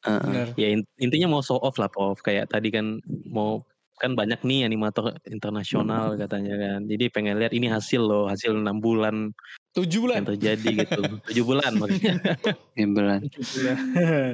Bener. 0.05 0.47
Ya 0.55 0.67
in- 0.69 0.88
intinya 0.97 1.27
mau 1.31 1.41
show 1.41 1.57
off 1.57 1.77
lah 1.77 1.89
Prof. 1.89 2.21
Kayak 2.21 2.53
tadi 2.53 2.69
kan 2.69 3.01
mau 3.25 3.65
kan 3.95 4.12
banyak 4.12 4.43
nih 4.43 4.67
animator 4.67 5.15
internasional 5.25 6.19
katanya 6.19 6.55
kan. 6.59 6.79
Jadi 6.83 7.07
pengen 7.09 7.39
lihat 7.39 7.55
ini 7.55 7.71
hasil 7.71 8.03
loh, 8.03 8.27
hasil 8.27 8.51
enam 8.51 8.83
bulan 8.83 9.31
Tujuh 9.71 10.03
bulan. 10.07 10.24
yang 10.24 10.29
terjadi 10.35 10.83
gitu. 10.83 11.01
Tujuh 11.31 11.43
bulan 11.47 11.71
maksudnya. 11.79 12.19
Gimbelan. 12.77 13.24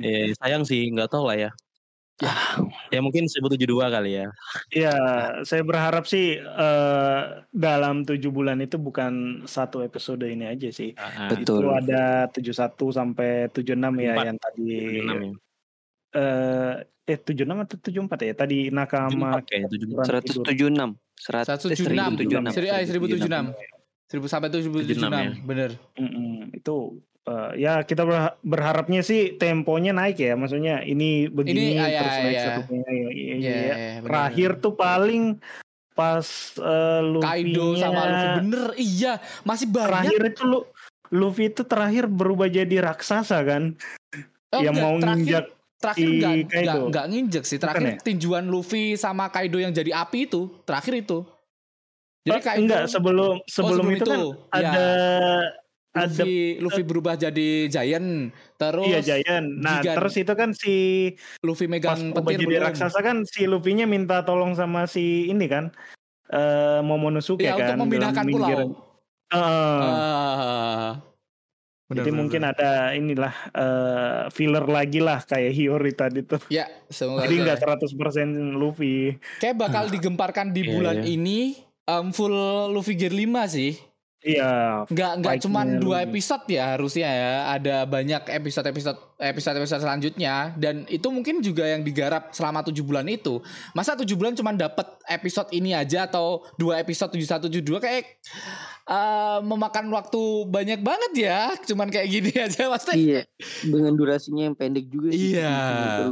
Eh, 0.02 0.34
sayang 0.42 0.66
sih, 0.66 0.90
nggak 0.90 1.14
tahu 1.14 1.30
lah 1.30 1.38
ya. 1.38 1.52
Ya 2.94 3.02
mungkin 3.02 3.26
1072 3.26 3.66
kali 3.90 4.22
ya. 4.22 4.30
Ya, 4.70 4.94
saya 5.42 5.66
berharap 5.66 6.06
sih 6.06 6.38
eh, 6.38 7.22
dalam 7.50 8.06
tujuh 8.06 8.30
bulan 8.30 8.62
itu 8.62 8.78
bukan 8.78 9.42
satu 9.50 9.82
episode 9.82 10.22
ini 10.30 10.46
aja 10.46 10.70
sih. 10.70 10.94
Ah, 11.02 11.34
Betul. 11.34 11.66
Itu 11.66 11.70
ada 11.74 12.30
71 12.30 12.94
sampai 12.94 13.50
76 13.50 13.74
ya 13.98 14.14
Empat. 14.14 14.26
yang 14.30 14.38
tadi 14.38 14.70
76 15.02 15.18
ya. 15.18 15.34
Eh 16.12 16.76
eh 17.04 17.18
76 17.18 17.44
atau 17.44 17.76
74 17.78 18.22
ya? 18.22 18.34
Tadi 18.34 18.58
Nakama 18.70 19.38
74 19.38 19.48
kayaknya, 19.48 19.68
74. 19.68 19.92
kurang 20.00 20.22
tidur. 20.22 20.44
176. 20.46 20.90
Serat, 21.16 21.46
Satu 21.46 21.66
eh, 21.66 21.72
tujuh 21.74 21.88
enam. 21.90 22.12
1076. 22.16 22.52
Seri 22.52 22.68
seribu 22.84 23.06
tujuh 23.08 23.28
enam. 23.28 23.46
Seribu 24.06 24.26
sampai 24.28 24.50
tujuh 24.50 24.70
tujuh 24.70 24.96
76 24.96 25.08
enam. 25.08 25.22
ya. 25.22 25.32
Bener. 25.42 25.70
Itu 26.52 26.76
eh, 27.24 27.52
ya 27.58 27.74
kita 27.82 28.02
berha- 28.02 28.36
berharapnya 28.40 29.02
sih 29.02 29.36
temponya 29.36 29.92
naik 29.92 30.18
ya. 30.18 30.34
Maksudnya 30.34 30.82
ini 30.82 31.28
begini 31.28 31.76
ah, 31.76 31.88
ya, 31.88 32.00
terus 32.00 32.16
naik 32.18 32.34
ya. 32.34 32.44
satu 32.46 32.62
punya, 32.66 32.88
ya, 32.88 32.94
Iya. 32.94 33.10
iya. 33.10 33.36
iya, 33.38 33.76
bener, 33.96 34.02
Terakhir 34.04 34.50
bener. 34.52 34.64
tuh 34.64 34.74
paling 34.74 35.24
pas 35.92 36.28
eh, 36.58 37.02
Kaido 37.20 37.66
Luffy-nya- 37.68 37.80
sama 37.80 38.02
Luffy 38.04 38.28
bener. 38.38 38.64
Iya. 38.76 39.14
Masih 39.42 39.68
banyak. 39.68 39.86
terakhir 39.86 40.22
itu 40.28 40.42
lu 40.44 40.60
Luffy 41.12 41.44
itu 41.46 41.62
terakhir 41.64 42.04
berubah 42.08 42.48
jadi 42.48 42.76
raksasa 42.82 43.38
kan 43.42 43.76
Oh, 44.50 44.60
yang 44.60 44.72
enggak, 44.74 44.80
mau 44.82 44.96
terakhir, 44.98 45.16
nginjak 45.18 45.46
terakhir 45.82 46.08
Kaido. 46.08 46.46
enggak, 46.46 46.76
enggak 46.88 47.06
nginjek 47.10 47.44
sih. 47.44 47.58
Terakhir 47.58 47.82
Bukan 47.82 47.98
ya? 47.98 48.06
tinjuan 48.06 48.46
Luffy 48.46 48.94
sama 48.96 49.28
Kaido 49.28 49.58
yang 49.58 49.74
jadi 49.74 49.92
api 49.98 50.30
itu. 50.30 50.48
Terakhir 50.64 50.94
itu. 50.96 51.26
Jadi 52.22 52.38
Eh, 52.38 52.42
Kaido. 52.42 52.62
enggak 52.64 52.84
sebelum 52.88 53.42
sebelum, 53.44 53.82
sebelum 53.82 53.88
itu, 53.92 54.06
kan 54.06 54.14
itu, 54.14 54.30
ya. 54.30 54.70
ada 54.72 54.86
ada 55.92 56.08
Luffy, 56.08 56.32
Luffy 56.62 56.84
berubah 56.86 57.14
jadi 57.16 57.50
Giant. 57.68 58.32
Terus 58.56 58.88
iya 58.88 59.00
Giant. 59.02 59.48
Nah, 59.60 59.82
Gigan. 59.82 59.96
terus 59.98 60.14
itu 60.16 60.32
kan 60.32 60.50
si 60.54 60.74
Luffy 61.42 61.66
pas 61.66 61.72
megang 61.74 62.00
berubah 62.14 62.24
petir 62.24 62.38
jadi 62.38 62.46
belum. 62.48 62.64
raksasa 62.64 63.00
kan 63.02 63.18
si 63.26 63.44
Luffy-nya 63.44 63.84
minta 63.84 64.22
tolong 64.22 64.54
sama 64.54 64.86
si 64.86 65.28
ini 65.28 65.50
kan 65.50 65.68
eh 66.30 66.80
Momonosuke 66.80 67.44
Ya, 67.44 67.60
kan 67.60 67.76
untuk 67.76 67.92
memindahkan 67.92 68.24
pulau. 68.24 68.48
pinggiran. 68.48 68.70
Heeh. 69.34 71.11
Jadi 71.92 72.08
bener, 72.08 72.20
mungkin 72.24 72.42
bener. 72.42 72.54
ada 72.56 72.72
inilah 72.96 73.34
eh, 73.52 74.22
filler 74.32 74.66
lagi 74.66 75.00
lah 75.04 75.20
kayak 75.28 75.52
Hiyori 75.52 75.92
tadi 75.92 76.24
tuh. 76.24 76.40
Ya, 76.48 76.72
semoga 76.88 77.28
Jadi 77.28 77.36
nggak 77.44 77.60
100% 77.60 78.56
Luffy. 78.56 79.20
Kayak 79.44 79.56
bakal 79.60 79.92
digemparkan 79.92 80.56
di 80.56 80.64
Iya, 80.64 80.72
bulan 80.72 80.98
iya. 81.04 81.08
ini 81.12 81.40
um, 81.92 82.16
full 82.16 82.34
Luffy 82.72 82.96
Gear 82.96 83.12
5 83.12 83.28
sih. 83.52 83.91
Iya. 84.22 84.86
Nggak 84.86 85.12
nggak 85.22 85.36
cuman 85.50 85.68
dua 85.82 86.06
episode 86.06 86.46
ya 86.46 86.78
harusnya 86.78 87.10
ya. 87.10 87.34
Ada 87.58 87.90
banyak 87.90 88.30
episode-episode 88.30 89.18
episode-episode 89.18 89.82
selanjutnya 89.82 90.54
dan 90.58 90.86
itu 90.90 91.10
mungkin 91.10 91.42
juga 91.42 91.66
yang 91.66 91.82
digarap 91.82 92.30
selama 92.30 92.62
tujuh 92.70 92.86
bulan 92.86 93.10
itu. 93.10 93.42
Masa 93.74 93.98
tujuh 93.98 94.14
bulan 94.14 94.38
cuman 94.38 94.62
dapat 94.62 94.86
episode 95.10 95.50
ini 95.58 95.74
aja 95.74 96.06
atau 96.06 96.46
dua 96.62 96.78
episode 96.86 97.18
71 97.18 97.50
72 97.50 97.82
kayak 97.82 98.22
eh, 98.86 99.40
memakan 99.42 99.90
waktu 99.90 100.22
banyak 100.46 100.86
banget 100.86 101.12
ya. 101.18 101.40
Cuman 101.66 101.90
kayak 101.90 102.08
gini 102.14 102.32
aja 102.46 102.70
maksudnya. 102.70 102.98
Iya, 103.02 103.22
dengan 103.66 103.98
durasinya 103.98 104.54
yang 104.54 104.56
pendek 104.58 104.86
juga 104.86 105.10
sih. 105.18 105.34
Iya. 105.34 105.54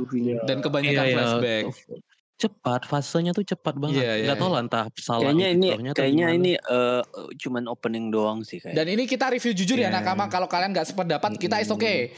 Luffy-nya. 0.01 0.41
Dan 0.49 0.65
kebanyakan 0.65 1.05
Iya, 1.05 1.13
iya. 1.45 2.08
Cepat, 2.39 2.88
fasenya 2.88 3.31
tuh 3.31 3.43
cepat 3.43 3.75
banget. 3.75 4.00
Iya, 4.00 4.13
iya. 4.15 4.25
Nggak 4.25 4.38
tahu 4.38 4.50
lah 4.50 4.62
entah 4.63 4.86
salah 4.96 5.27
Kayaknya 5.27 5.48
ini 5.51 5.67
kayaknya 5.91 6.25
gimana. 6.25 6.39
ini 6.39 6.51
eh, 6.55 7.01
cuman 7.36 7.63
opening 7.67 8.05
doang 8.08 8.39
sih 8.41 8.58
kayak. 8.58 8.74
Dan 8.74 8.88
ini 8.88 9.03
kita 9.03 9.27
review 9.27 9.51
jujur 9.51 9.75
ya 9.75 9.91
Iya. 9.91 10.00
Nakama 10.00 10.25
kalau 10.25 10.48
kalian 10.48 10.72
nggak 10.72 10.88
sependapat 10.88 11.36
kita 11.36 11.60
is 11.60 11.67
okay. 11.67 12.15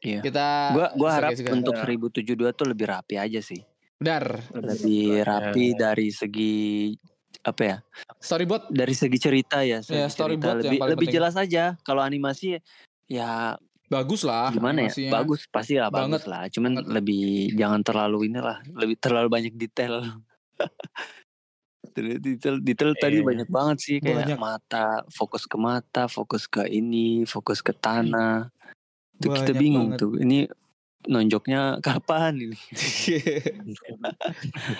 Iya. 0.00 0.20
Kita 0.20 0.46
Gua 0.74 0.86
gua 0.92 1.06
is 1.06 1.14
okay 1.14 1.14
harap 1.14 1.30
juga. 1.36 1.50
untuk 1.54 1.74
Iya. 1.76 1.84
1072 1.86 2.50
tuh 2.50 2.66
lebih 2.66 2.86
rapi 2.88 3.14
aja 3.14 3.38
sih. 3.38 3.60
Benar. 3.96 4.24
Lebih 4.50 5.06
rapi 5.22 5.64
Iya. 5.68 5.78
dari 5.78 6.08
segi 6.10 6.56
apa 7.40 7.62
ya? 7.62 7.76
Storyboard 8.18 8.68
Dari 8.68 8.92
segi 8.92 9.16
cerita 9.16 9.62
ya, 9.62 9.78
segi 9.80 9.94
cerita 9.94 10.10
storyboard 10.10 10.60
yang 10.60 10.72
lebih 10.74 10.80
lebih 10.90 11.06
penting. 11.06 11.14
jelas 11.14 11.34
aja. 11.36 11.78
Kalau 11.80 12.02
animasi 12.02 12.58
ya 13.06 13.54
bagus 13.90 14.22
lah. 14.22 14.48
gimana 14.48 14.86
ya? 14.86 14.92
Bagus 15.12 15.44
pasti 15.46 15.74
lah 15.74 15.90
Banget. 15.90 16.22
bagus 16.22 16.24
lah. 16.24 16.42
Cuman 16.46 16.72
Banget. 16.78 16.88
lebih 16.88 17.24
jangan 17.52 17.82
terlalu 17.82 18.30
inilah, 18.30 18.62
lebih 18.70 18.96
terlalu 18.96 19.28
banyak 19.28 19.54
detail. 19.54 20.00
Detail 21.90 22.62
detail 22.62 22.92
tadi 22.94 23.18
Iya. 23.18 23.26
banyak 23.26 23.48
banget 23.50 23.76
sih 23.80 23.96
kayak 23.98 24.28
Banyak. 24.28 24.38
mata, 24.38 24.86
fokus 25.10 25.42
ke 25.42 25.58
mata, 25.58 26.06
fokus 26.06 26.46
ke 26.46 26.62
ini, 26.64 27.26
fokus 27.26 27.58
ke 27.58 27.74
tanah. 27.74 28.46
Itu 29.18 29.28
kita 29.28 29.52
bingung 29.52 29.92
banget. 29.92 30.00
tuh. 30.00 30.14
Ini 30.16 30.38
nonjoknya 31.02 31.60
kapan 31.82 32.36
ini? 32.38 32.56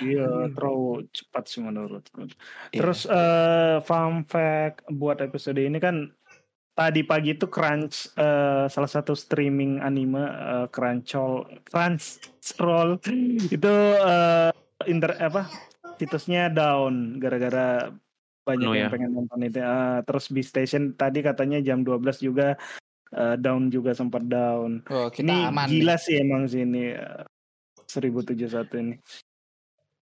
Iya, 0.01 0.29
terlalu 0.53 1.09
cepat 1.11 1.45
sih 1.47 1.61
menurutku. 1.61 2.31
Iya. 2.71 2.79
Terus 2.79 3.01
eh 3.05 3.77
fun 3.83 4.23
fact 4.23 4.87
buat 4.89 5.19
episode 5.19 5.59
ini 5.59 5.77
kan 5.77 6.15
tadi 6.81 7.05
pagi 7.05 7.37
itu 7.37 7.45
Crunch 7.53 8.17
eh, 8.17 8.65
salah 8.73 8.89
satu 8.89 9.13
streaming 9.13 9.85
anime 9.85 10.25
eh, 10.25 10.67
Crunchyroll 10.73 11.45
Crunchyroll 11.69 12.97
itu 13.53 13.75
eh, 14.01 14.51
inter 14.89 15.13
apa 15.21 15.45
situsnya 16.01 16.49
down 16.49 17.21
gara-gara 17.21 17.93
banyak 18.41 18.65
Penuh 18.65 18.73
yang 18.73 18.89
ya? 18.89 18.93
pengen 18.93 19.11
nonton 19.13 19.41
itu. 19.45 19.61
Ah, 19.61 20.01
terus 20.01 20.33
B 20.33 20.41
Station 20.41 20.97
tadi 20.97 21.21
katanya 21.21 21.61
jam 21.61 21.85
12 21.85 22.25
juga 22.25 22.57
eh, 23.13 23.37
down 23.37 23.69
juga 23.69 23.93
sempat 23.93 24.25
down. 24.25 24.81
Oh, 24.89 25.13
kita 25.13 25.29
ini 25.29 25.37
aman. 25.45 25.69
gila 25.69 25.97
nih. 26.01 26.01
sih 26.01 26.15
emang 26.17 26.43
sih 26.49 26.65
ini 26.65 26.97
eh, 26.97 27.25
1071 27.85 28.81
ini. 28.81 28.95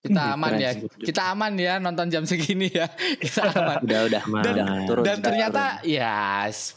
Kita 0.04 0.20
Ih, 0.22 0.34
aman 0.36 0.52
ya. 0.54 0.70
Kita 1.00 1.22
aman 1.32 1.52
ya 1.56 1.74
nonton 1.78 2.06
jam 2.06 2.22
segini 2.22 2.68
ya. 2.68 2.84
Kita 3.16 3.40
aman. 3.56 3.80
Udah 3.80 4.00
udah 4.04 4.22
Dan- 4.44 4.52
udah 4.54 4.66
turun. 4.84 5.02
Dan 5.02 5.16
ternyata 5.18 5.80
turun. 5.80 5.88
ya 5.90 6.14
s- 6.46 6.76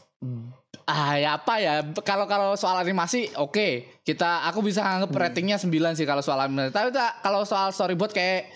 ah 0.84 1.14
ya 1.14 1.36
apa 1.36 1.60
ya 1.60 1.74
kalau 2.00 2.24
kalau 2.26 2.56
soal 2.56 2.80
animasi 2.80 3.28
oke 3.36 3.68
kita 4.02 4.48
aku 4.48 4.64
bisa 4.64 4.80
anggap 4.80 5.12
Hmm. 5.12 5.20
ratingnya 5.20 5.60
9 5.60 5.68
sih 5.94 6.08
kalau 6.08 6.24
soal 6.24 6.40
animasi 6.40 6.72
tapi 6.72 6.90
tak- 6.90 7.20
kalau 7.20 7.44
soal 7.44 7.70
storyboard 7.70 8.10
kayak 8.10 8.48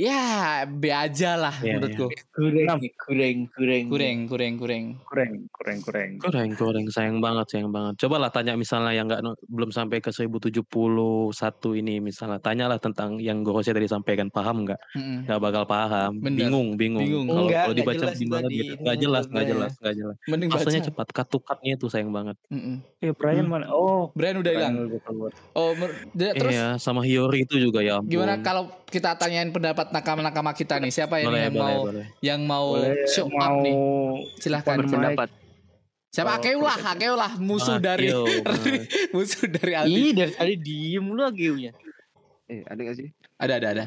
ya 0.00 0.24
B 0.64 0.88
aja 0.88 1.36
lah 1.36 1.52
Iya, 1.60 1.76
menurutku 1.76 2.08
Kurang, 2.32 2.80
kurang, 2.96 3.38
kurang. 3.52 3.84
kurang 3.84 4.18
kurang 4.24 4.54
kurang 4.56 4.84
Kurang, 5.04 5.32
kurang, 5.52 5.78
kurang. 5.84 6.10
Goreng, 6.16 6.50
goreng, 6.56 6.86
sayang 6.88 7.18
banget, 7.20 7.46
sayang 7.52 7.68
banget. 7.68 8.00
Coba 8.00 8.16
lah 8.16 8.30
tanya 8.32 8.56
misalnya 8.56 8.96
yang 8.96 9.04
nggak 9.04 9.20
belum 9.44 9.68
sampai 9.68 10.00
ke 10.00 10.08
1071 10.08 10.64
ini 11.76 12.00
misalnya, 12.00 12.40
tanyalah 12.40 12.80
tentang 12.80 13.20
yang 13.20 13.44
Gorose 13.44 13.74
tadi 13.74 13.84
sampaikan, 13.84 14.32
paham 14.32 14.64
nggak? 14.64 14.80
Nggak 15.28 15.40
bakal 15.42 15.64
paham, 15.66 16.22
Bener. 16.22 16.48
bingung, 16.48 16.78
bingung. 16.80 17.04
Bingung. 17.04 17.26
Kalau 17.28 17.48
kalau 17.50 17.74
dibaca 17.74 17.98
jelas 17.98 18.16
gimana 18.16 18.46
tadi. 18.46 18.56
gitu, 18.56 18.72
nggak 18.80 18.96
jelas, 18.96 19.24
nggak 19.28 19.46
jelas, 19.46 19.72
nggak 19.76 19.94
jelas. 19.98 20.16
mending 20.24 20.48
baca 20.48 20.58
Masanya 20.62 20.80
cepat, 20.86 21.06
kat-tukatnya 21.12 21.70
itu 21.76 21.86
sayang 21.90 22.10
banget. 22.14 22.36
Mm-mm. 22.48 22.76
Eh, 23.02 23.12
Brian 23.12 23.46
mana? 23.50 23.66
Oh, 23.68 24.08
Brian 24.14 24.40
udah 24.40 24.52
hilang 24.54 24.74
oh 25.52 25.70
de- 26.14 26.34
terus 26.34 26.52
Iya, 26.54 26.78
sama 26.78 27.02
Hiyori 27.04 27.44
itu 27.44 27.58
juga 27.58 27.82
ya. 27.82 27.98
ampun. 28.00 28.10
gimana 28.10 28.38
kalau 28.40 28.70
kita 28.86 29.14
tanyain 29.16 29.50
pendapat 29.50 29.89
nakama-nakama 29.90 30.54
kita 30.54 30.78
nih 30.78 30.90
siapa 30.90 31.18
ini 31.18 31.26
boleh, 31.26 31.42
yang 31.42 31.54
boleh, 31.54 31.62
mau 31.62 31.78
boleh. 31.84 32.06
yang 32.22 32.40
mau 32.46 32.66
Boleh 32.74 32.94
show 33.06 33.26
up 33.26 33.34
mau 33.34 33.56
nih 33.60 33.74
silahkan 34.38 34.76
berpendapat. 34.78 35.28
siapa 36.10 36.30
Oh, 36.30 36.36
Akeu 36.38 36.58
lah 36.58 36.78
oke. 36.78 36.90
Akeu 36.90 37.14
lah 37.14 37.32
musuh 37.38 37.76
Bang 37.78 37.86
dari 37.86 38.08
bener. 38.10 38.82
musuh 39.14 39.46
dari 39.46 39.72
Aldi 39.74 39.94
Ih, 39.94 40.10
dari 40.10 40.32
tadi 40.34 40.54
diem 40.58 41.06
lu 41.06 41.22
ageunya. 41.22 41.70
Eh, 42.50 42.66
ada 42.66 42.80
gak 42.82 42.96
sih? 42.98 43.08
ada 43.38 43.54
ada 43.56 43.68
ada 43.70 43.84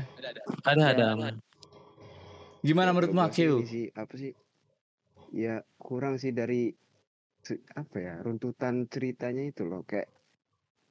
Ada, 0.64 0.86
ada. 1.20 1.30
gimana 2.60 2.90
Ya, 2.90 2.94
menurutmu 2.96 3.20
Akeu 3.20 3.60
sih 3.68 3.92
apa 3.92 4.16
sih? 4.16 4.32
Ya 5.36 5.62
kurang 5.76 6.16
sih 6.16 6.32
dari 6.32 6.72
apa 7.76 7.98
ya 8.00 8.24
runtutan 8.24 8.88
ceritanya 8.88 9.44
itu 9.44 9.68
loh 9.68 9.84
kayak 9.84 10.08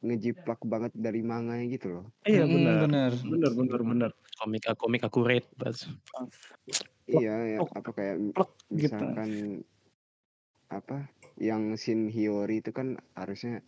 ngejiplak 0.03 0.59
banget 0.63 0.91
dari 0.93 1.23
manganya 1.23 1.67
gitu 1.71 1.87
loh. 1.89 2.07
Iya 2.23 2.43
Mm, 2.43 2.53
benar. 2.53 2.77
bener. 2.85 3.11
Benar, 3.23 3.51
benar, 3.55 3.81
benar. 3.81 4.11
Komik, 4.37 4.63
komik 4.75 5.03
akurat. 5.03 5.47
Bas. 5.55 5.87
Iya 7.07 7.35
ya 7.49 7.59
apa 7.63 7.91
kayak 7.93 8.17
gitu. 8.19 8.43
misalkan 8.69 9.31
apa 10.67 11.07
yang 11.37 11.75
Shin 11.77 12.09
Hiyori 12.09 12.59
itu 12.59 12.71
kan 12.71 12.99
harusnya 13.15 13.63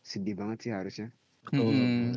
sedih 0.00 0.36
banget 0.36 0.68
sih 0.68 0.72
harusnya. 0.72 1.08
Mm-mm. 1.48 2.12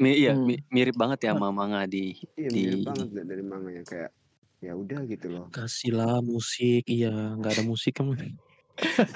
Mi- 0.00 0.16
iya, 0.16 0.32
Hmm. 0.32 0.48
mi- 0.48 0.64
mirip 0.72 0.96
banget 0.96 1.28
ya 1.28 1.36
sama 1.36 1.52
manga 1.52 1.84
di 1.84 2.16
Iya 2.32 2.48
Di- 2.48 2.64
mirip 2.64 2.80
banget 2.86 3.08
da- 3.12 3.26
dari 3.28 3.44
manganya 3.44 3.82
kayak 3.84 4.10
ya 4.64 4.72
udah 4.72 5.00
gitu 5.04 5.26
loh. 5.28 5.44
Kasihlah 5.52 6.24
musik, 6.24 6.88
iya. 6.88 7.12
Nggak 7.36 7.60
ada 7.60 7.64
musik 7.66 7.92
kan. 7.92 8.08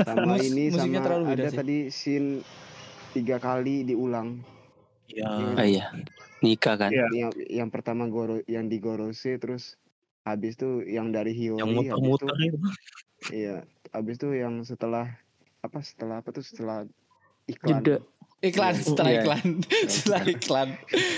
Sama 0.05 0.37
Mus- 0.37 0.45
ini 0.45 0.69
musiknya 0.69 1.01
sama 1.01 1.33
ada 1.33 1.49
sih. 1.49 1.57
tadi 1.57 1.77
scene 1.89 2.29
tiga 3.19 3.37
kali 3.37 3.83
diulang. 3.83 4.39
Iya. 5.09 5.27
Ah, 5.53 5.65
iya. 5.65 5.87
Nikah 6.39 6.75
kan. 6.77 6.91
Iya. 6.91 7.07
yang 7.11 7.31
yang 7.51 7.69
pertama 7.69 8.07
goro 8.07 8.39
yang 8.45 8.67
di 8.67 8.79
Gorose 8.79 9.35
terus 9.37 9.75
habis 10.23 10.55
tuh 10.55 10.85
yang 10.85 11.09
dari 11.09 11.33
Hiyori 11.33 11.59
Yang 11.59 11.69
habis 11.69 11.89
tuh 11.89 11.99
muter-muter 11.99 12.29
itu. 12.39 12.59
iya 13.33 13.57
habis 13.91 14.17
tuh 14.17 14.33
yang 14.33 14.61
setelah 14.63 15.09
apa 15.59 15.79
setelah 15.81 16.21
apa 16.21 16.31
tuh 16.31 16.45
setelah 16.45 16.87
iklan 17.45 17.81
Jeda. 17.81 17.97
Iklan 18.39 18.71
Iya. 18.71 18.85
setelah 18.85 19.11
Iya. 19.11 19.19
iklan, 19.19 19.47
setelah 19.89 20.23
iklan, 20.37 20.69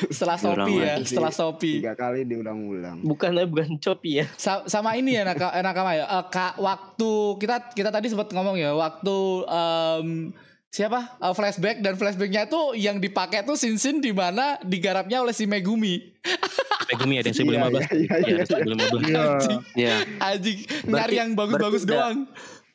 setelah 0.08 0.36
Shopee 0.38 0.72
ya, 0.72 0.88
lagi. 0.96 1.04
setelah 1.04 1.28
Shopee. 1.30 1.76
tiga 1.76 1.92
kali 1.92 2.20
diulang-ulang 2.24 2.96
Bukan 3.02 3.30
bukan 3.44 3.68
Shopee 3.76 4.14
ya. 4.14 4.26
Sa- 4.34 4.64
sama 4.64 4.96
ini 4.96 5.12
ya 5.12 5.28
naka, 5.28 5.52
nakama 5.58 5.92
ya. 5.92 6.08
Eh, 6.08 6.24
kak 6.26 6.56
waktu 6.56 7.10
kita 7.36 7.76
kita 7.76 7.90
tadi 7.90 8.08
sempat 8.08 8.30
ngomong 8.30 8.56
ya 8.56 8.72
waktu 8.72 9.16
em, 9.44 10.32
siapa 10.70 11.18
Eh, 11.18 11.34
flashback 11.34 11.82
dan 11.82 11.94
flashbacknya 11.94 12.46
tuh 12.46 12.72
yang 12.72 12.96
dipakai 12.96 13.42
tuh 13.42 13.54
sin 13.54 13.74
sin 13.74 13.98
di 13.98 14.10
mana 14.10 14.56
digarapnya 14.60 15.18
oleh 15.18 15.30
si 15.30 15.44
Megumi. 15.44 15.98
Megumi 16.88 17.18
ada 17.18 17.28
yang 17.28 17.38
1015. 17.38 17.44
Iya, 17.44 17.58
iya, 17.60 17.86
Iya, 17.92 18.16
iya, 18.16 18.34
ada 18.36 18.46
1015. 18.46 19.02
Iya. 19.04 19.20
Anjing, 19.20 19.60
Iya. 19.74 19.96
anjing 20.18 20.58
Berarti- 20.62 20.88
nyari 20.88 21.14
yang 21.16 21.30
bagus-bagus 21.34 21.82
doang. 21.84 22.18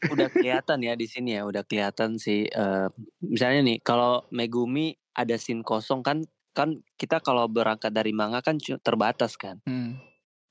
udah 0.05 0.27
kelihatan 0.29 0.77
ya 0.79 0.93
di 0.93 1.08
sini 1.08 1.34
ya, 1.34 1.41
udah 1.43 1.63
kelihatan 1.63 2.15
sih. 2.15 2.45
eh, 2.45 2.88
misalnya 3.19 3.62
nih, 3.65 3.77
kalau 3.81 4.27
Megumi 4.29 4.93
ada 5.12 5.34
scene 5.36 5.60
kosong 5.62 5.99
kan, 5.99 6.21
kan 6.51 6.69
kita 6.93 7.19
kalau 7.19 7.47
berangkat 7.47 7.89
dari 7.89 8.12
manga 8.12 8.39
kan 8.39 8.55
terbatas 8.79 9.36
kan. 9.36 9.60
Hmm. 9.63 9.97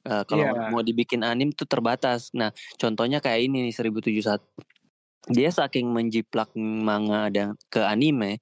Eh, 0.02 0.24
kalau 0.26 0.44
Iya. 0.44 0.68
mau 0.68 0.80
dibikin 0.80 1.20
anim 1.20 1.48
tuh 1.48 1.64
terbatas. 1.64 2.28
Nah, 2.32 2.50
contohnya 2.74 3.20
kayak 3.20 3.40
ini 3.42 3.62
nih 3.62 3.72
1071. 3.72 4.40
Dia 5.26 5.48
saking 5.48 5.88
menjiplak 5.88 6.52
manga 6.56 7.28
dan 7.28 7.56
ke 7.68 7.80
anime 7.80 8.38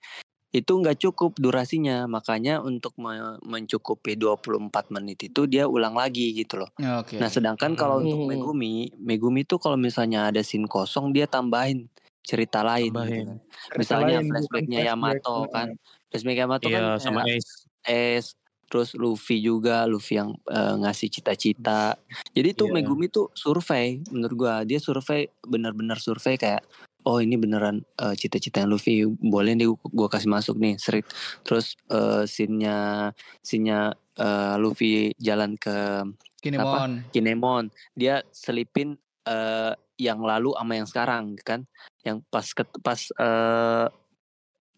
itu 0.50 0.68
nggak 0.68 1.00
cukup 1.00 1.32
durasinya. 1.36 2.04
Makanya 2.04 2.58
untuk 2.58 2.92
me- 2.96 3.40
mencukupi 3.40 4.14
24 4.14 4.90
menit 4.90 5.24
itu 5.24 5.46
dia 5.46 5.64
ulang 5.64 5.94
lagi 5.94 6.34
gitu 6.34 6.60
loh. 6.60 6.70
Oke. 7.00 7.16
Nah, 7.16 7.26
sedangkan 7.26 7.72
kalau 7.72 8.02
untuk 8.02 8.20
Hmm. 8.20 8.28
Megumi, 8.28 8.92
Megumi 8.94 9.42
tuh 9.42 9.56
kalau 9.56 9.76
misalnya 9.76 10.28
ada 10.28 10.42
scene 10.42 10.66
kosong 10.66 11.10
dia 11.10 11.24
tambahin 11.24 11.88
cerita 12.20 12.60
lain 12.60 12.90
gitu 12.90 12.98
Tambahin. 12.98 13.24
kan. 13.24 13.38
Cerita 13.40 13.78
Misalnya 13.78 14.16
flashbacknya 14.20 14.78
flashback. 14.78 14.90
Yamato 14.92 15.36
kan. 15.48 15.68
Flashback 16.06 16.36
Yamato 16.36 16.66
Iya, 16.66 16.76
kan 16.76 16.84
sama 17.00 17.20
kayak 17.24 17.40
Ace. 17.82 18.28
Terus 18.72 18.96
Luffy 18.96 19.44
juga 19.44 19.84
Luffy 19.84 20.16
yang 20.16 20.32
eh, 20.48 20.74
ngasih 20.80 21.12
cita-cita. 21.12 21.92
Jadi 22.32 22.56
tuh 22.56 22.72
Iya. 22.72 22.80
Megumi 22.80 23.12
tuh 23.12 23.28
survei 23.36 24.00
menurut 24.08 24.32
gua. 24.32 24.54
Dia 24.64 24.80
survei 24.80 25.28
benar-benar 25.44 26.00
survei 26.00 26.40
kayak 26.40 26.64
oh 27.04 27.20
ini 27.20 27.36
beneran 27.36 27.84
eh, 28.00 28.16
cita-cita 28.16 28.64
yang 28.64 28.72
Luffy 28.72 29.04
boleh 29.04 29.52
nih 29.52 29.68
gua- 29.68 29.92
gua 29.92 30.08
kasih 30.08 30.32
masuk 30.32 30.56
nih. 30.56 30.80
Serit. 30.80 31.04
Terus 31.44 31.76
eh, 31.92 32.24
scene-nya 32.24 33.12
scene-nya 33.44 33.92
eh, 34.16 34.56
Luffy 34.56 35.12
jalan 35.20 35.60
ke 35.60 36.08
Kinemon. 36.40 37.12
Kinemon. 37.12 37.64
Dia 37.92 38.24
selipin 38.32 38.96
eh, 39.28 39.76
yang 40.00 40.24
lalu 40.24 40.56
sama 40.56 40.72
yang 40.80 40.88
sekarang 40.88 41.36
kan? 41.44 41.68
Yang 42.08 42.24
pas 42.32 42.48
ket- 42.48 42.80
pas 42.80 43.00
eh, 43.20 43.86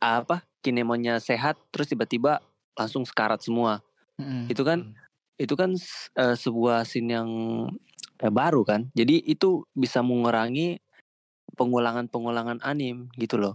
apa 0.02 0.42
Kinemonnya 0.58 1.22
sehat 1.22 1.54
terus 1.70 1.86
tiba-tiba 1.86 2.42
langsung 2.74 3.02
sekarat 3.06 3.40
semua 3.42 3.80
Mm-mm. 4.18 4.50
itu 4.50 4.62
kan 4.62 4.94
itu 5.38 5.54
kan 5.58 5.74
eh, 6.18 6.36
sebuah 6.38 6.86
scene 6.86 7.14
yang 7.18 7.28
eh, 8.22 8.32
baru 8.32 8.62
kan 8.62 8.90
jadi 8.94 9.22
itu 9.24 9.66
bisa 9.74 10.02
mengurangi 10.02 10.78
pengulangan-pengulangan 11.54 12.62
anim 12.62 13.10
gitu 13.18 13.38
loh 13.38 13.54